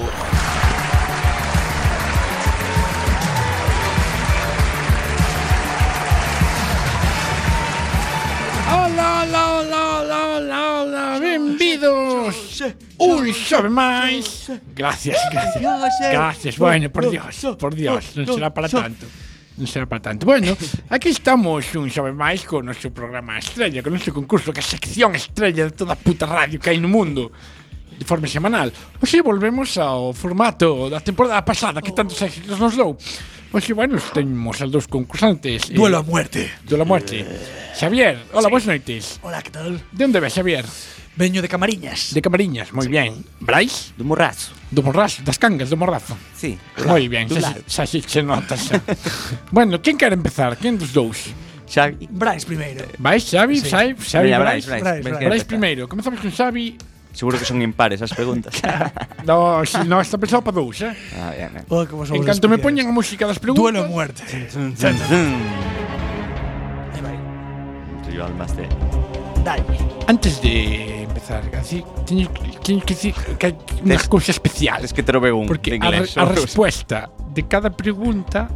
Bienvenidos 11.85 12.63
un 12.97 13.33
xove 13.33 13.69
máis. 13.69 14.49
Gracias, 14.73 15.17
gracias. 15.31 15.61
Gracias, 16.11 16.57
bueno, 16.57 16.89
por 16.89 17.09
Dios, 17.09 17.45
por 17.59 17.75
Dios, 17.75 18.17
non 18.17 18.25
será 18.25 18.49
para 18.49 18.65
tanto. 18.65 19.05
Non 19.55 19.69
será 19.69 19.85
para 19.85 20.01
tanto. 20.01 20.25
Bueno, 20.25 20.57
aquí 20.89 21.13
estamos 21.13 21.69
un 21.77 21.91
xove 21.93 22.09
máis 22.09 22.41
con 22.41 22.65
o 22.65 22.73
noso 22.73 22.89
programa 22.89 23.37
estrella, 23.37 23.85
con 23.85 23.93
o 23.93 23.97
noso 24.01 24.09
concurso, 24.09 24.49
que 24.49 24.61
é 24.61 24.65
a 24.65 24.67
sección 24.67 25.13
estrella 25.13 25.69
de 25.69 25.73
toda 25.77 25.93
a 25.93 25.99
puta 25.99 26.25
radio 26.25 26.57
que 26.57 26.73
hai 26.73 26.81
no 26.81 26.89
mundo 26.89 27.29
de 27.93 28.05
forma 28.07 28.25
semanal. 28.25 28.73
Oxe, 28.97 29.21
volvemos 29.21 29.77
ao 29.77 30.09
formato 30.09 30.89
da 30.89 30.99
temporada 31.05 31.45
pasada 31.45 31.85
que 31.85 31.93
tantos 31.93 32.17
éxitos 32.17 32.57
nos 32.57 32.73
dou. 32.73 32.97
Oxe, 33.53 33.77
bueno, 33.77 34.01
temos 34.09 34.57
a 34.59 34.65
dos 34.65 34.89
concursantes. 34.89 35.69
Eh, 35.69 35.77
Duelo 35.77 36.01
a 36.01 36.03
muerte. 36.03 36.49
Duelo 36.65 36.83
a 36.83 36.89
muerte. 36.89 37.21
Eh. 37.21 37.77
Xavier, 37.77 38.25
hola, 38.33 38.49
sí. 38.49 38.51
boas 38.51 38.65
noites. 38.65 39.03
Hola, 39.21 39.39
que 39.45 39.51
tal? 39.53 39.79
De 39.93 40.03
onde 40.03 40.19
ves, 40.19 40.33
Xavier? 40.33 40.65
Veño 41.15 41.41
de 41.41 41.47
Camariñas. 41.47 42.11
De 42.11 42.21
Camariñas, 42.21 42.75
moi 42.75 42.85
sí. 42.85 42.91
bien. 42.91 43.23
Brais? 43.39 43.95
Do 43.95 44.03
Morrazo. 44.03 44.51
Do 44.67 44.83
Morrazo, 44.83 45.23
das 45.23 45.39
cangas 45.39 45.71
do 45.71 45.79
Morrazo. 45.79 46.19
Sí. 46.35 46.59
Moi 46.83 47.07
ben, 47.07 47.31
xa, 47.31 47.55
xa, 47.63 47.87
xa, 47.87 48.03
xa 48.03 48.19
notas 48.19 48.67
xa. 48.67 48.83
bueno, 49.55 49.79
quen 49.79 49.95
quer 49.95 50.11
empezar? 50.11 50.59
Quen 50.59 50.75
dos 50.75 50.91
dous? 50.91 51.31
Xavi. 51.71 52.11
Brais 52.11 52.43
primeiro. 52.43 52.83
Brais, 52.99 53.23
Xavi, 53.23 53.63
sí. 53.63 53.71
Xavi, 53.71 53.95
Xavi, 53.95 54.35
Brais. 54.35 54.67
Brais, 54.67 54.83
Brais, 54.83 55.03
Brais, 55.03 55.25
Brais 55.25 55.43
primeiro. 55.47 55.87
Comezamos 55.87 56.19
con 56.19 56.31
Xavi. 56.31 56.75
Seguro 57.15 57.39
que 57.39 57.47
son 57.47 57.63
impares 57.63 58.03
as 58.03 58.11
preguntas. 58.11 58.59
no, 59.23 59.63
si, 59.63 59.79
no, 59.87 60.03
está 60.03 60.19
pensado 60.19 60.43
para 60.43 60.59
dous, 60.59 60.83
eh? 60.83 60.91
Ah, 61.15 61.31
bien, 61.31 61.47
bien. 61.47 61.63
Oh, 61.71 61.87
en 62.11 62.27
canto 62.27 62.51
me 62.51 62.59
poñen 62.59 62.83
a 62.87 62.91
música 62.91 63.23
das 63.23 63.39
preguntas... 63.39 63.63
Duelo 63.63 63.83
a 63.83 63.87
muerte. 63.87 64.21
Aí 64.27 64.51
vai. 66.99 67.15
Rival 68.03 68.35
máster. 68.35 68.67
Dale. 69.45 69.63
Antes 70.07 70.41
de 70.41 71.03
empezar, 71.03 71.43
así, 71.55 71.85
teño, 72.03 72.27
teño 72.63 72.81
que 72.81 72.95
decir 72.95 73.13
que 73.37 73.45
hai 73.45 73.53
unhas 73.85 74.09
cousas 74.09 74.33
especial. 74.41 74.81
Es 74.81 74.89
que 74.89 75.05
trove 75.05 75.29
un 75.29 75.45
Porque 75.45 75.77
a, 75.77 75.77
inglés, 75.77 76.17
a, 76.17 76.25
resposta 76.25 77.13
de 77.29 77.45
cada 77.45 77.69
pregunta 77.69 78.49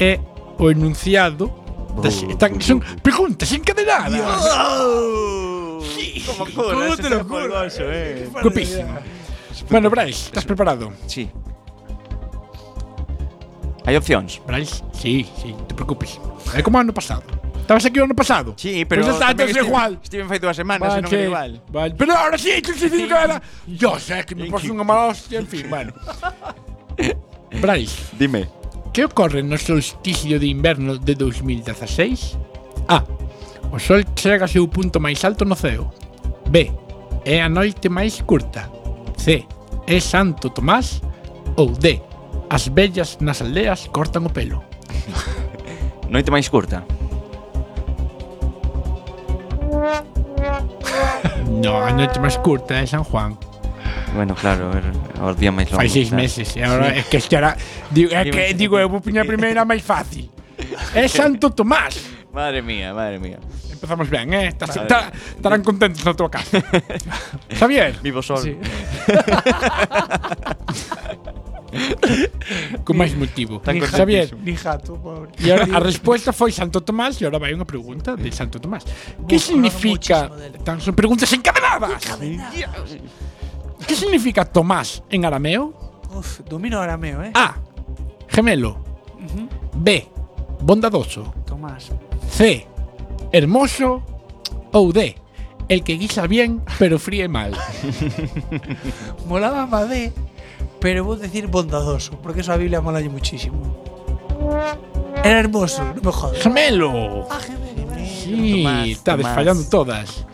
é 0.00 0.16
o 0.56 0.72
enunciado 0.72 1.52
das, 2.00 2.24
están, 2.24 2.56
son 2.64 2.80
preguntas 3.04 3.52
encadenadas. 3.52 4.24
Oh, 4.24 5.84
sí, 5.92 6.24
como 6.24 6.48
cura, 6.48 6.72
como 6.72 6.96
te 6.96 7.10
lo 7.12 7.20
juro. 7.28 7.60
Eh. 7.68 8.32
Copísimo. 8.40 8.96
Bueno, 9.68 9.92
Brais, 9.92 10.32
estás 10.32 10.48
preparado? 10.48 10.88
Sí. 11.04 11.28
Hai 13.84 14.00
opcións? 14.00 14.40
Brais, 14.48 14.80
sí, 14.96 15.28
sí, 15.36 15.52
te 15.68 15.76
preocupes. 15.76 16.16
É 16.56 16.64
como 16.64 16.80
ano 16.80 16.96
pasado. 16.96 17.43
Estabas 17.64 17.86
aquí 17.86 17.98
o 17.98 18.04
ano 18.04 18.14
pasado? 18.14 18.52
Sí, 18.58 18.84
pero... 18.84 19.00
Pues 19.00 19.14
está, 19.14 19.30
estive, 19.30 19.64
igual. 19.64 19.98
Estive 20.02 20.28
fai 20.28 20.36
dúas 20.36 20.52
semanas 20.52 20.84
vale, 20.84 21.00
e 21.00 21.02
non 21.08 21.08
era 21.16 21.24
igual. 21.24 21.50
Vale. 21.72 21.92
Pero 21.96 22.12
ahora 22.12 22.36
sí, 22.36 22.60
que 22.60 22.76
se 22.76 22.92
dice 22.92 23.08
que 23.08 23.16
era... 23.16 23.40
Yo 23.64 23.96
sé 23.96 24.20
que 24.28 24.36
me 24.36 24.52
pones 24.52 24.68
unha 24.68 24.84
mala 24.84 25.16
hostia, 25.16 25.40
en 25.40 25.48
fin, 25.48 25.64
bueno. 25.72 25.96
Bryce. 27.64 28.20
Dime. 28.20 28.52
Que 28.92 29.08
ocorre 29.08 29.40
no 29.40 29.56
solsticio 29.56 30.36
de 30.36 30.44
inverno 30.44 31.00
de 31.00 31.16
2016? 31.16 32.36
A. 32.92 33.00
O 33.72 33.80
sol 33.80 34.04
chega 34.12 34.44
ao 34.44 34.52
seu 34.52 34.68
punto 34.68 35.00
máis 35.00 35.24
alto 35.24 35.48
no 35.48 35.56
ceo. 35.56 35.88
B. 36.52 36.68
É 37.24 37.40
a 37.40 37.48
noite 37.48 37.88
máis 37.88 38.20
curta. 38.28 38.68
C. 39.16 39.48
É 39.88 40.04
Santo 40.04 40.52
Tomás. 40.52 41.00
Ou 41.56 41.72
D. 41.72 41.96
As 42.52 42.68
bellas 42.68 43.16
nas 43.24 43.40
aldeas 43.40 43.88
cortan 43.88 44.28
o 44.28 44.30
pelo. 44.30 44.60
noite 46.12 46.28
máis 46.28 46.52
curta. 46.52 46.84
No, 51.62 51.78
a 51.82 51.90
noite 51.92 52.18
máis 52.18 52.36
curta 52.42 52.74
é 52.74 52.86
San 52.86 53.04
Juan. 53.04 53.36
Bueno, 54.14 54.34
claro, 54.34 54.70
era 54.74 54.90
o 55.22 55.34
día 55.34 55.52
máis 55.52 55.68
longo. 55.70 55.80
Fai 55.82 55.88
seis 55.90 56.10
meses. 56.10 56.54
E 56.56 56.62
agora 56.62 56.90
é 56.94 57.02
que 57.02 57.16
este 57.18 57.36
era. 57.36 57.56
Digo, 57.90 58.14
é 58.14 58.24
que 58.26 58.54
digo, 58.54 58.78
eu 58.78 58.88
vou 58.88 59.00
poñer 59.00 59.22
a 59.22 59.26
primeira 59.28 59.64
máis 59.64 59.82
fácil. 59.82 60.30
É 60.94 61.06
Santo 61.18 61.50
Tomás. 61.50 61.98
Madre 62.32 62.62
mía, 62.62 62.94
madre 62.94 63.18
mía. 63.18 63.38
Empezamos 63.70 64.08
ben, 64.08 64.32
eh? 64.34 64.48
Estás- 64.50 64.74
ta- 64.88 65.12
Estarán 65.14 65.62
contentos 65.62 66.02
na 66.02 66.14
tua 66.14 66.30
casa. 66.32 66.58
Javier. 67.60 67.94
Vivo 68.02 68.22
sol. 68.22 68.42
Sí. 68.42 68.56
Con 72.86 72.94
máis 72.96 73.14
motivo. 73.16 73.58
Tan 73.60 73.74
Ni 73.76 73.82
Javier. 73.82 74.28
jato, 74.30 74.42
Ni 74.42 74.54
jato, 74.56 74.90
pobre. 75.00 75.30
E 75.38 75.50
agora 75.50 75.76
a 75.76 75.80
resposta 75.90 76.32
foi 76.32 76.52
Santo 76.52 76.80
Tomás 76.80 77.18
e 77.20 77.26
agora 77.26 77.38
vai 77.42 77.52
unha 77.54 77.66
pregunta 77.66 78.14
de 78.16 78.30
Santo 78.30 78.58
Tomás. 78.60 78.84
Que 79.26 79.38
significa... 79.38 80.30
Tan, 80.62 80.80
son 80.80 80.94
preguntas 80.94 81.30
encadenadas. 81.32 82.02
Que 83.86 83.94
significa 83.94 84.44
Tomás 84.44 85.02
en 85.10 85.24
arameo? 85.24 85.74
Uf, 86.14 86.40
domino 86.46 86.78
arameo, 86.80 87.22
eh. 87.26 87.32
A. 87.34 87.58
Gemelo. 88.30 88.78
B. 89.74 90.06
Bondadoso. 90.62 91.34
Tomás. 91.44 91.90
C. 92.30 92.66
Hermoso. 93.32 94.02
Ou 94.74 94.90
D. 94.94 95.14
El 95.66 95.80
que 95.82 95.96
guisa 95.96 96.26
bien, 96.28 96.60
pero 96.78 96.98
fríe 96.98 97.26
mal. 97.26 97.56
Molaba 99.26 99.64
Madé, 99.66 100.12
pero 100.84 101.00
vou 101.00 101.16
decir 101.16 101.48
bondadoso, 101.48 102.20
porque 102.20 102.44
eso 102.44 102.52
a 102.52 102.60
Biblia 102.60 102.84
molalle 102.84 103.08
muchísimo. 103.08 103.56
Era 105.24 105.40
hermoso, 105.40 105.80
no 105.96 106.02
me 106.04 106.12
jodas. 106.12 106.44
Gemelo. 106.44 107.24
Ah, 107.32 107.40
gemelo. 107.40 107.96
Sí, 108.04 108.60
Tomás, 108.60 108.88
está 108.88 109.16
desfallando 109.16 109.64
todas. 109.64 110.26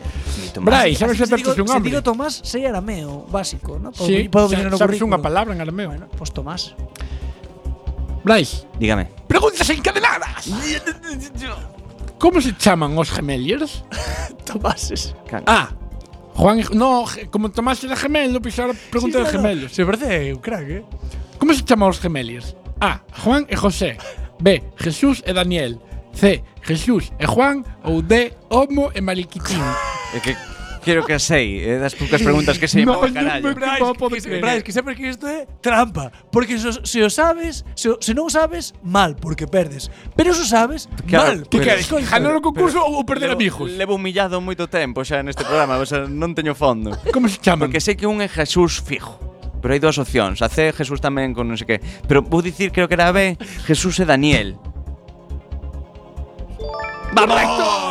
Brai, 0.58 0.94
ah, 0.94 0.98
sabes 0.98 1.18
se 1.18 1.26
certos 1.30 1.54
un 1.54 1.70
hombre? 1.70 1.78
Se 1.78 1.90
digo 1.94 2.02
Tomás, 2.02 2.42
sei 2.42 2.66
arameo, 2.66 3.30
básico, 3.30 3.78
¿no? 3.78 3.94
Puedo, 3.94 4.10
sí, 4.10 4.26
podo 4.26 4.50
venir 4.50 4.66
no 4.66 4.74
sabes 4.74 4.98
unha 4.98 5.22
palabra 5.22 5.54
en 5.54 5.62
arameo. 5.62 5.94
Bueno, 5.94 6.10
pues 6.18 6.34
Tomás. 6.34 6.74
Brai. 8.26 8.42
Dígame. 8.74 9.06
Preguntas 9.30 9.70
encadenadas. 9.70 10.50
Como 12.18 12.42
se 12.42 12.58
chaman 12.58 12.98
os 12.98 13.14
gemeliers? 13.14 13.86
Tomases. 14.42 15.14
Ah, 15.46 15.70
Juan, 16.34 16.60
no, 16.72 17.04
como 17.30 17.50
tomase 17.50 17.86
de 17.86 17.96
gemelo, 17.96 18.40
pisara 18.40 18.74
pregunta 18.90 19.18
sí, 19.18 19.24
de 19.24 19.30
gemelos. 19.30 19.72
Se 19.72 19.84
verdade, 19.84 20.28
eu 20.28 20.40
crack, 20.40 20.70
eh. 20.70 20.84
Como 21.38 21.54
se 21.54 21.62
chaman 21.64 21.88
os 21.88 22.00
gemelios? 22.00 22.56
A. 22.80 23.00
Juan 23.24 23.46
e 23.48 23.56
José. 23.56 23.98
B. 24.40 24.62
Jesús 24.76 25.22
e 25.26 25.32
Daniel. 25.32 25.80
C. 26.12 26.42
Jesús 26.62 27.12
e 27.18 27.26
Juan. 27.26 27.64
Ou 27.84 28.02
D. 28.02 28.32
Homo 28.48 28.90
e 28.94 29.00
Maliquitín. 29.00 29.60
É 30.14 30.20
que 30.20 30.36
Quero 30.80 31.04
que 31.04 31.18
sei, 31.20 31.60
é 31.60 31.78
das 31.78 31.92
poucas 31.92 32.22
preguntas 32.22 32.56
que 32.56 32.64
sei 32.64 32.84
no, 32.88 33.00
carallo. 33.00 33.54
Brais, 33.54 34.24
que, 34.24 34.40
Brais, 34.40 34.62
que 34.62 34.72
sempre 34.72 34.96
que 34.96 35.08
isto 35.08 35.26
é 35.26 35.46
trampa, 35.60 36.10
porque 36.32 36.58
se, 36.58 36.72
se 36.84 37.02
o 37.04 37.10
sabes, 37.10 37.64
se, 37.76 37.92
se 38.00 38.12
non 38.16 38.32
sabes, 38.32 38.72
mal, 38.80 39.12
porque 39.12 39.44
perdes. 39.44 39.92
Pero 40.16 40.32
se 40.32 40.42
o 40.42 40.48
sabes, 40.48 40.88
claro, 41.04 41.44
mal. 41.44 41.48
Que 41.52 41.60
queres, 41.60 41.84
ganar 41.84 42.32
o 42.32 42.40
concurso 42.40 42.80
ou 42.80 43.04
perder 43.04 43.28
levo, 43.28 43.40
amigos? 43.40 43.68
Levo 43.76 44.00
humillado 44.00 44.40
moito 44.40 44.64
tempo 44.72 45.04
xa 45.04 45.20
neste 45.20 45.44
programa, 45.44 45.76
o 45.76 45.84
sea, 45.84 46.08
non 46.08 46.32
teño 46.32 46.56
fondo. 46.56 46.96
Como 47.12 47.28
se 47.28 47.36
chama? 47.36 47.68
Porque 47.68 47.84
sei 47.84 47.92
que 47.92 48.08
un 48.08 48.24
é 48.24 48.28
Jesús 48.28 48.80
Fijo. 48.80 49.20
Pero 49.60 49.76
hai 49.76 49.80
dúas 49.80 50.00
opcións, 50.00 50.40
a 50.40 50.48
C 50.48 50.72
Jesús 50.72 51.04
tamén 51.04 51.36
con 51.36 51.44
non 51.44 51.60
sei 51.60 51.76
que. 51.76 51.78
Pero 52.08 52.24
vou 52.24 52.40
dicir 52.40 52.72
creo 52.72 52.88
que 52.88 52.96
era 52.96 53.12
a 53.12 53.14
B, 53.14 53.36
Jesús 53.68 54.00
e 54.00 54.08
Daniel. 54.08 54.56
¡Vamos! 57.12 57.89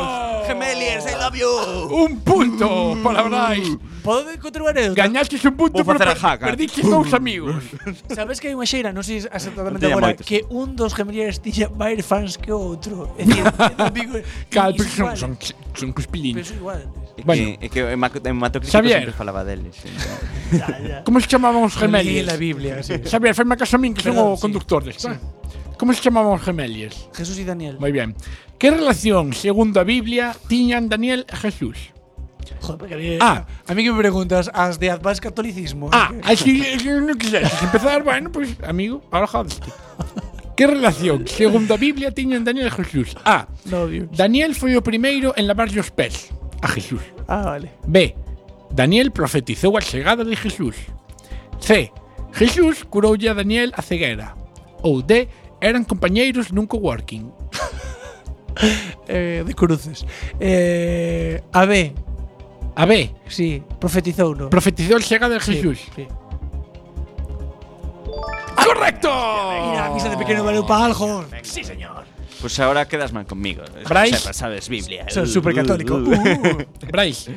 Meliers, 0.59 1.05
I 1.07 1.15
love 1.15 1.35
you. 1.39 1.47
Un 1.95 2.19
punto 2.19 2.97
para 3.01 3.23
Brais. 3.23 3.63
Mm. 3.69 4.03
Podo 4.03 4.27
contribuir 4.39 4.75
unha 4.75 4.91
anécdota? 4.91 4.99
Gañaches 5.07 5.41
un 5.47 5.55
punto, 5.59 5.79
Vou 5.83 5.87
pero 5.95 6.03
a 6.03 6.13
per- 6.15 6.19
jaca. 6.19 6.45
perdiches 6.51 6.83
dous 6.87 7.11
amigos. 7.15 7.63
Sabes 8.15 8.39
que 8.43 8.47
hai 8.51 8.55
unha 8.55 8.67
xeira, 8.67 8.91
non 8.95 9.03
sei 9.03 9.23
exactamente 9.23 9.83
Tiña 9.83 9.95
agora, 9.95 10.11
moitos. 10.15 10.23
que 10.27 10.43
un 10.51 10.75
dos 10.75 10.91
gemeliers 10.95 11.39
tiña 11.43 11.67
máis 11.71 11.99
fans 12.03 12.35
que 12.39 12.51
o 12.51 12.59
outro. 12.59 13.11
É 13.19 13.23
dicir, 13.27 13.43
non 13.79 13.91
digo, 13.97 14.15
Cal, 14.51 14.71
pero 14.75 14.87
son, 15.15 15.15
son, 15.15 15.31
son 15.75 15.89
Pero 15.95 16.47
son 16.47 16.57
iguales. 16.59 16.87
É 17.19 17.23
Bueno. 17.27 17.59
que, 17.59 17.65
é 17.65 17.67
que 17.67 17.79
en 17.91 17.99
Mac- 17.99 18.23
en 18.23 18.35
Matocrítico 18.39 18.79
Xavier. 18.79 19.03
sempre 19.03 19.15
falaba 19.15 19.43
deles. 19.43 19.75
Como 21.05 21.19
se 21.19 21.27
chamaban 21.27 21.63
os 21.67 21.75
Leí 21.75 21.83
gemelos? 22.23 22.25
la 22.31 22.37
Biblia, 22.39 22.73
sí. 22.83 22.95
Xavier, 23.03 23.35
faime 23.35 23.59
caso 23.59 23.75
a 23.75 23.79
min 23.83 23.91
que 23.93 23.99
son 24.01 24.15
Perdón, 24.15 24.31
o 24.33 24.35
sí. 24.39 24.41
conductor 24.41 24.81
desta. 24.87 25.13
Sí. 25.13 25.19
Como 25.79 25.93
se 25.95 26.01
chamaban 26.03 26.35
os 26.35 26.43
gemeliers? 26.43 27.07
Jesús 27.15 27.39
y 27.39 27.45
Daniel 27.47 27.79
Moi 27.79 27.95
ben. 27.95 28.13
Que 28.59 28.69
relación, 28.69 29.31
segundo 29.31 29.79
a 29.79 29.87
Biblia, 29.87 30.35
tiñan 30.51 30.91
Daniel 30.91 31.23
e 31.31 31.35
Jesús? 31.39 31.95
Joder, 32.59 33.21
a 33.21 33.25
Ah. 33.25 33.37
a 33.67 33.71
mí 33.73 33.83
que 33.87 33.91
me 33.91 33.99
preguntas 33.99 34.51
As 34.53 34.79
de 34.79 34.89
Advance 34.91 35.21
Catolicismo 35.23 35.87
Ah, 35.95 36.11
así 36.27 36.59
non 36.83 37.15
quixeres 37.15 37.55
empezar, 37.63 38.03
bueno, 38.03 38.27
pues, 38.33 38.57
amigo, 38.67 38.99
ahora 39.13 39.27
jodeste. 39.31 39.71
Que 40.59 40.67
relación, 40.67 41.23
segundo 41.23 41.71
a 41.73 41.79
Biblia, 41.79 42.11
tiñan 42.11 42.43
Daniel 42.43 42.67
e 42.67 42.75
Jesús? 42.83 43.15
A. 43.23 43.47
No, 43.71 43.87
Dios 43.87 44.11
Daniel 44.11 44.51
foi 44.59 44.75
o 44.75 44.83
primeiro 44.83 45.31
en 45.39 45.47
lavarlle 45.47 45.79
os 45.79 45.87
pés 45.95 46.35
a 46.59 46.67
Jesús. 46.67 46.99
Ah, 47.31 47.55
vale 47.55 47.71
B. 47.87 48.11
Daniel 48.75 49.15
profetizou 49.15 49.79
a 49.79 49.81
chegada 49.81 50.27
de 50.27 50.35
Jesús. 50.35 50.75
C. 51.63 51.95
Jesús 52.35 52.83
curoulle 52.83 53.31
a 53.31 53.33
Daniel 53.39 53.71
a 53.71 53.81
ceguera. 53.81 54.35
Ou 54.83 54.99
D. 54.99 55.31
Eran 55.61 55.83
compañeiros 55.83 56.51
nun 56.51 56.67
coworking. 56.67 57.31
eh, 59.07 59.43
De 59.45 59.53
cruces 59.53 60.05
eh, 60.39 61.43
A 61.53 61.65
B 61.65 61.93
A 62.75 62.85
B. 62.85 63.11
Sí, 63.27 63.63
profetizou 63.79 64.35
no 64.35 64.49
Profetizou 64.49 64.97
a 64.97 65.03
chegada 65.03 65.35
de 65.35 65.43
Jesús. 65.43 65.79
sí. 65.95 66.07
¡Correcto! 68.55 69.09
Mira, 69.71 69.85
a 69.87 69.89
misa 69.91 70.09
de 70.09 70.17
pequeno 70.17 70.43
valeu 70.43 70.65
para 70.65 70.85
algo 70.85 71.25
Sí, 71.43 71.63
señor 71.63 72.05
Pues 72.39 72.59
ahora 72.59 72.87
quedas 72.87 73.11
mal 73.11 73.25
conmigo. 73.25 73.63
Sepas, 73.83 74.35
sabes 74.35 74.69
Biblia. 74.69 75.05
Son 75.09 75.27
supercatólico. 75.27 75.95
Uh, 75.95 76.07
uh, 76.07 76.15
uh. 76.15 76.87
Brais, 76.91 77.29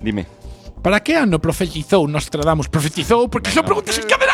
Dime. 0.00 0.26
Para 0.82 1.00
que 1.00 1.14
ano 1.16 1.38
profetizou 1.40 2.08
Nostradamus? 2.08 2.68
Profetizou 2.68 3.28
porque 3.28 3.50
son 3.50 3.64
preguntas 3.64 3.98
encadenadas. 3.98 4.25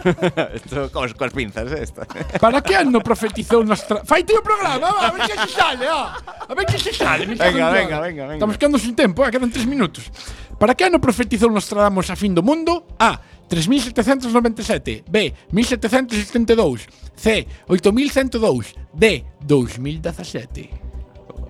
Esto 0.54 0.90
cos, 0.90 1.14
cos 1.14 1.32
pinzas, 1.32 1.72
eh, 1.72 1.82
esta. 1.82 2.06
Para 2.40 2.60
que 2.62 2.74
ano 2.74 3.00
profetizou 3.00 3.64
nos. 3.64 3.84
Fai 4.04 4.24
ti 4.24 4.32
o 4.32 4.42
programa, 4.42 4.90
va, 4.90 5.08
a 5.08 5.10
ver 5.10 5.26
que 5.28 5.36
se 5.36 5.48
sale, 5.54 5.86
ó. 5.88 6.12
A 6.48 6.54
ver 6.54 6.66
que 6.66 6.78
se 6.78 6.92
sale. 6.92 7.26
Me 7.26 7.34
venga, 7.34 7.70
venga, 7.70 8.00
venga, 8.00 8.22
venga. 8.26 8.34
Estamos 8.34 8.56
quedando 8.56 8.78
sin 8.78 8.94
tempo, 8.94 9.24
eh, 9.24 9.30
quedan 9.30 9.50
tres 9.50 9.66
minutos. 9.66 10.10
Para 10.58 10.74
que 10.74 10.84
ano 10.84 11.00
profetizou 11.00 11.50
Nostradamus 11.50 12.10
a 12.10 12.16
fin 12.16 12.34
do 12.34 12.42
mundo? 12.42 12.84
A. 12.98 13.20
3797 13.48 15.04
B. 15.08 15.34
1772 15.50 16.86
C. 17.16 17.46
8102 17.66 18.74
D. 18.92 19.24
2017 19.40 20.70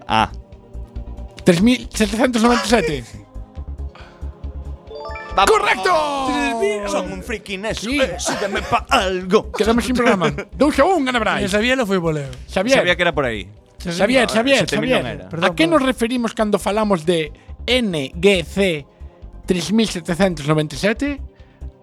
A. 0.07 0.30
3797 1.45 3.19
¡Correcto! 5.35 5.93
Son 6.89 7.12
un 7.12 7.22
friki 7.22 7.57
neso. 7.57 7.89
Sí. 7.89 8.01
Eh, 8.01 8.16
sígueme 8.18 8.62
pa 8.62 8.87
algo. 8.89 9.51
Quedamos 9.53 9.85
sin 9.85 9.95
programa. 9.95 10.31
2 10.31 10.78
a 10.78 10.85
1, 10.85 11.05
gana 11.05 11.18
Brais. 11.18 11.51
Sabía 11.51 11.76
lo 11.76 11.87
foi 11.87 11.99
voleo. 11.99 12.31
Xavier. 12.49 12.78
Sabía 12.78 12.97
que 12.97 13.03
era 13.03 13.14
por 13.14 13.24
aí. 13.24 13.49
Xavier, 13.81 14.28
Xavier, 14.28 14.68
Sete 14.68 14.78
mil 14.78 14.93
Xavier. 14.93 15.28
¿A 15.43 15.55
qué 15.55 15.66
nos 15.66 15.81
referimos 15.81 16.35
cando 16.35 16.59
falamos 16.59 17.07
de 17.07 17.33
NGC 17.64 18.85
3797? 19.47 21.20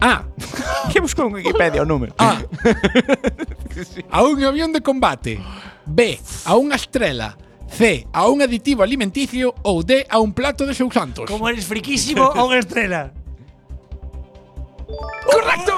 A. 0.01 0.23
Que 0.93 0.99
buscou 1.01 1.27
en 1.27 1.33
Wikipedia 1.33 1.81
o 1.81 1.85
número? 1.85 2.13
A. 2.19 2.37
A 4.11 4.21
un 4.23 4.43
avión 4.43 4.71
de 4.71 4.81
combate. 4.81 5.41
B. 5.85 6.19
A 6.45 6.53
unha 6.53 6.77
estrela. 6.77 7.33
C. 7.67 8.05
A 8.13 8.29
un 8.29 8.45
aditivo 8.45 8.85
alimenticio. 8.85 9.57
Ou 9.65 9.81
D. 9.81 10.05
A 10.05 10.21
un 10.21 10.37
plato 10.37 10.69
de 10.69 10.77
seus 10.77 10.93
santos. 10.93 11.25
Como 11.25 11.49
eres 11.49 11.65
friquísimo 11.65 12.29
a 12.29 12.45
unha 12.45 12.61
estrela. 12.61 13.09
¡Correcto! 14.87 15.73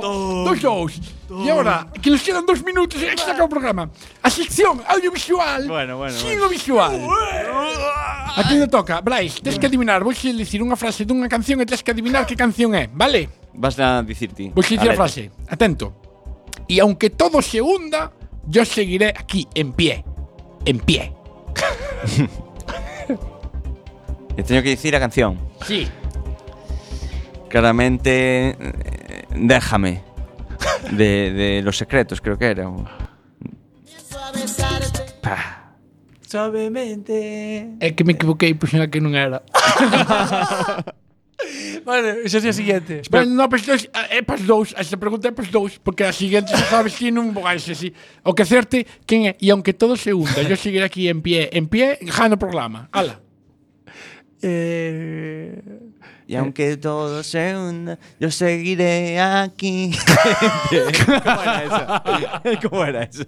Dos, 0.00 0.62
dos. 0.62 1.00
Y 1.44 1.48
ahora, 1.50 1.86
que 2.00 2.10
nos 2.10 2.22
quedan 2.22 2.46
dos 2.46 2.64
minutos 2.64 3.02
e 3.02 3.12
se 3.18 3.28
acaba 3.30 3.44
o 3.44 3.48
programa. 3.52 3.90
A 4.24 4.30
sección 4.32 4.80
audiovisual, 4.88 5.68
Bueno, 5.68 5.98
bueno, 5.98 6.16
bueno. 6.16 6.48
visual. 6.48 6.96
A 8.36 8.42
ti 8.48 8.54
le 8.56 8.66
toca? 8.68 9.00
Brais, 9.04 9.36
tens 9.42 9.58
que 9.58 9.66
adivinar. 9.68 10.00
Vou 10.00 10.16
xe 10.16 10.32
dicir 10.32 10.64
unha 10.64 10.78
frase 10.80 11.04
dunha 11.04 11.28
canción 11.28 11.60
e 11.60 11.66
tens 11.68 11.84
que 11.84 11.92
adivinar 11.92 12.24
que 12.24 12.32
canción 12.32 12.72
é, 12.72 12.88
vale? 12.88 13.28
Vas 13.52 13.76
a 13.76 14.00
dicir 14.00 14.32
ti. 14.32 14.48
Vou 14.56 14.64
xe 14.64 14.80
dicir 14.80 14.88
a 14.88 14.96
letra. 14.96 15.04
frase. 15.04 15.28
Atento. 15.52 15.92
Y 16.64 16.80
aunque 16.80 17.10
todo 17.12 17.42
se 17.44 17.60
hunda, 17.60 18.08
yo 18.48 18.64
seguiré 18.64 19.12
aquí, 19.12 19.44
en 19.52 19.72
pie. 19.76 20.00
En 20.64 20.80
pie. 20.80 21.12
E 24.38 24.42
teño 24.46 24.62
que 24.62 24.70
dicir 24.70 24.94
a 24.94 25.00
canción. 25.02 25.34
Sí 25.66 25.90
claramente 27.48 28.56
Déjame 29.34 30.08
de, 30.90 31.32
de 31.32 31.62
Los 31.62 31.76
Secretos, 31.76 32.20
creo 32.20 32.38
que 32.38 32.46
era. 32.46 32.70
Pah. 35.22 35.74
Suavemente. 36.26 37.76
É 37.80 37.92
que 37.92 38.04
me 38.04 38.12
equivoquei 38.12 38.52
por 38.52 38.68
xa 38.68 38.88
que 38.88 39.00
non 39.00 39.16
era. 39.16 39.40
vale, 41.88 42.28
ese 42.28 42.44
é 42.44 42.50
o 42.50 42.52
siguiente. 42.52 43.00
Espera. 43.00 43.24
Bueno, 43.24 43.32
no, 43.32 43.48
pues, 43.48 43.64
eh, 43.64 43.72
dos, 43.72 43.88
é 44.12 44.20
pas 44.20 44.44
dous. 44.44 44.76
Esta 44.76 45.00
pregunta 45.00 45.28
é 45.28 45.32
pas 45.32 45.48
dous, 45.48 45.80
porque 45.80 46.04
a 46.04 46.12
siguiente 46.12 46.52
xa 46.52 46.68
sabes 46.68 47.00
que 47.00 47.08
non 47.08 47.32
vai 47.32 47.56
ser 47.56 47.72
así. 47.72 47.96
O 48.28 48.36
que 48.36 48.44
acerte, 48.44 48.84
quen 49.08 49.24
é? 49.24 49.40
E 49.40 49.48
aunque 49.48 49.72
todo 49.72 49.96
se 49.96 50.12
hunda, 50.12 50.44
yo 50.44 50.52
seguiré 50.52 50.84
aquí 50.84 51.08
en 51.08 51.24
pie, 51.24 51.48
en 51.48 51.64
pie, 51.64 51.96
jano 52.12 52.36
programa. 52.36 52.92
Ala. 52.92 53.24
Eh... 54.44 55.87
Y 56.28 56.36
aunque 56.36 56.76
todo 56.76 57.22
se 57.24 57.56
hunda, 57.56 57.98
yo 58.20 58.30
seguiré 58.30 59.18
aquí. 59.18 59.96
¿Cómo 61.24 61.42
era 61.42 61.64
esa? 61.64 62.02
¿Cómo 62.68 62.84
era 62.84 63.02
esa? 63.04 63.24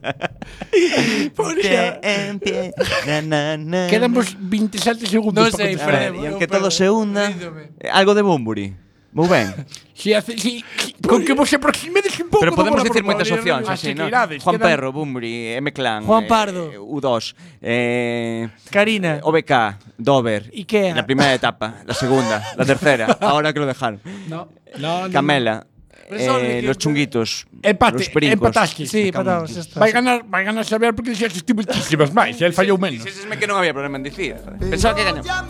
Poría- 1.34 1.98
en 2.02 2.38
pie. 2.38 2.74
Na, 3.06 3.22
na, 3.22 3.56
na. 3.56 3.86
Quedamos 3.88 4.36
27 4.38 5.06
segundos. 5.08 5.48
Non 5.48 5.50
para 5.50 5.64
contestar. 5.72 5.94
A 5.96 6.10
ver, 6.12 6.14
y 6.20 6.26
aunque 6.28 6.44
todo 6.46 6.68
se 6.70 6.92
hunda, 6.92 7.32
eh, 7.80 7.88
algo 7.88 8.12
de 8.12 8.20
Bumburi. 8.20 8.76
Muy 9.12 9.28
ben. 9.28 9.66
Si, 9.94 10.14
si, 10.22 10.38
si, 10.38 10.64
con 11.06 11.24
que 11.24 11.32
vos 11.34 11.52
aproximedes 11.52 12.14
un 12.20 12.30
pouco 12.30 12.40
Pero 12.40 12.54
podemos 12.54 12.82
decir 12.84 13.02
moitas 13.02 13.26
opcións, 13.30 13.66
así, 13.68 13.92
no? 13.92 14.06
Juan 14.06 14.38
quedan... 14.38 14.60
Perro, 14.62 14.94
Bumbri, 14.94 15.58
M 15.58 15.72
Clan, 15.74 16.06
Juan 16.06 16.26
Pardo, 16.30 16.70
eh, 16.72 16.78
U2, 16.78 17.34
eh, 17.60 18.48
Karina, 18.70 19.18
OBK, 19.22 19.98
Dover, 19.98 20.48
Ikea. 20.54 20.94
La 20.94 21.04
primeira 21.04 21.34
etapa, 21.34 21.82
la 21.84 21.92
segunda, 21.94 22.54
la 22.56 22.64
tercera, 22.64 23.18
ahora 23.20 23.52
que 23.52 23.58
lo 23.60 23.66
dejaron. 23.66 24.00
No. 24.28 24.48
No, 24.78 25.08
no. 25.08 25.12
Camela, 25.12 25.66
Eh, 26.10 26.60
los 26.64 26.76
chunguitos. 26.78 27.46
Empate, 27.62 27.98
los 27.98 28.08
pericos. 28.08 28.32
empataste. 28.34 28.86
Sí, 28.86 29.08
empatados. 29.08 29.74
Vai 29.74 29.92
ganar, 29.92 30.24
vai 30.26 30.42
ganar 30.44 30.64
Xavier 30.66 30.94
porque 30.94 31.10
dixeste 31.14 31.42
ti 31.46 31.54
muchísimas 31.54 32.10
máis, 32.10 32.34
el 32.42 32.50
fallou 32.50 32.78
menos. 32.78 33.06
Dixesme 33.06 33.38
que 33.38 33.46
non 33.46 33.54
había 33.54 33.70
problema 33.70 33.94
en 33.94 34.04
dicir. 34.10 34.34
Pensaba 34.58 34.98
que 34.98 35.06
gañaba. 35.06 35.46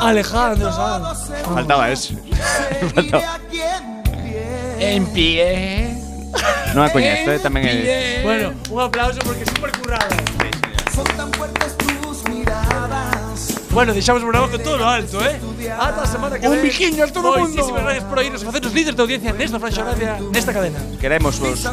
Alejandro 0.00 0.72
Sanz. 0.72 1.30
Faltaba 1.44 1.90
eso. 1.90 2.14
Faltaba. 2.94 3.38
En 4.78 5.06
pie. 5.06 5.96
Non 6.74 6.84
a 6.84 6.90
coñezo, 6.92 7.32
eh, 7.32 7.40
tamén 7.40 7.64
é... 7.64 8.20
Bueno, 8.20 8.52
un 8.68 8.78
aplauso 8.84 9.16
porque 9.24 9.42
é 9.42 9.48
super 9.48 9.72
currada. 9.80 10.12
Bueno, 13.76 13.92
deixamos 13.92 14.22
o 14.22 14.24
programa 14.24 14.48
con 14.48 14.60
todo 14.62 14.76
lo 14.78 14.88
alto, 14.88 15.20
eh? 15.20 15.36
Ata 15.78 16.02
a 16.02 16.06
semana 16.06 16.38
que 16.38 16.48
Un 16.48 16.54
ven. 16.56 16.62
biquiño 16.62 17.04
a 17.04 17.08
todo 17.08 17.28
o 17.32 17.38
mundo. 17.40 17.56
Moitísimas 17.60 17.82
gracias 17.84 18.04
por 18.04 18.18
oírnos, 18.18 18.40
facernos 18.44 18.72
líderes 18.72 18.96
de 18.96 19.02
audiencia 19.02 19.32
nesta 19.36 19.60
franxa 19.60 19.84
horaria, 19.84 20.16
nesta 20.32 20.52
cadena. 20.52 20.80
Queremos 20.96 21.36
fuerte 21.36 21.68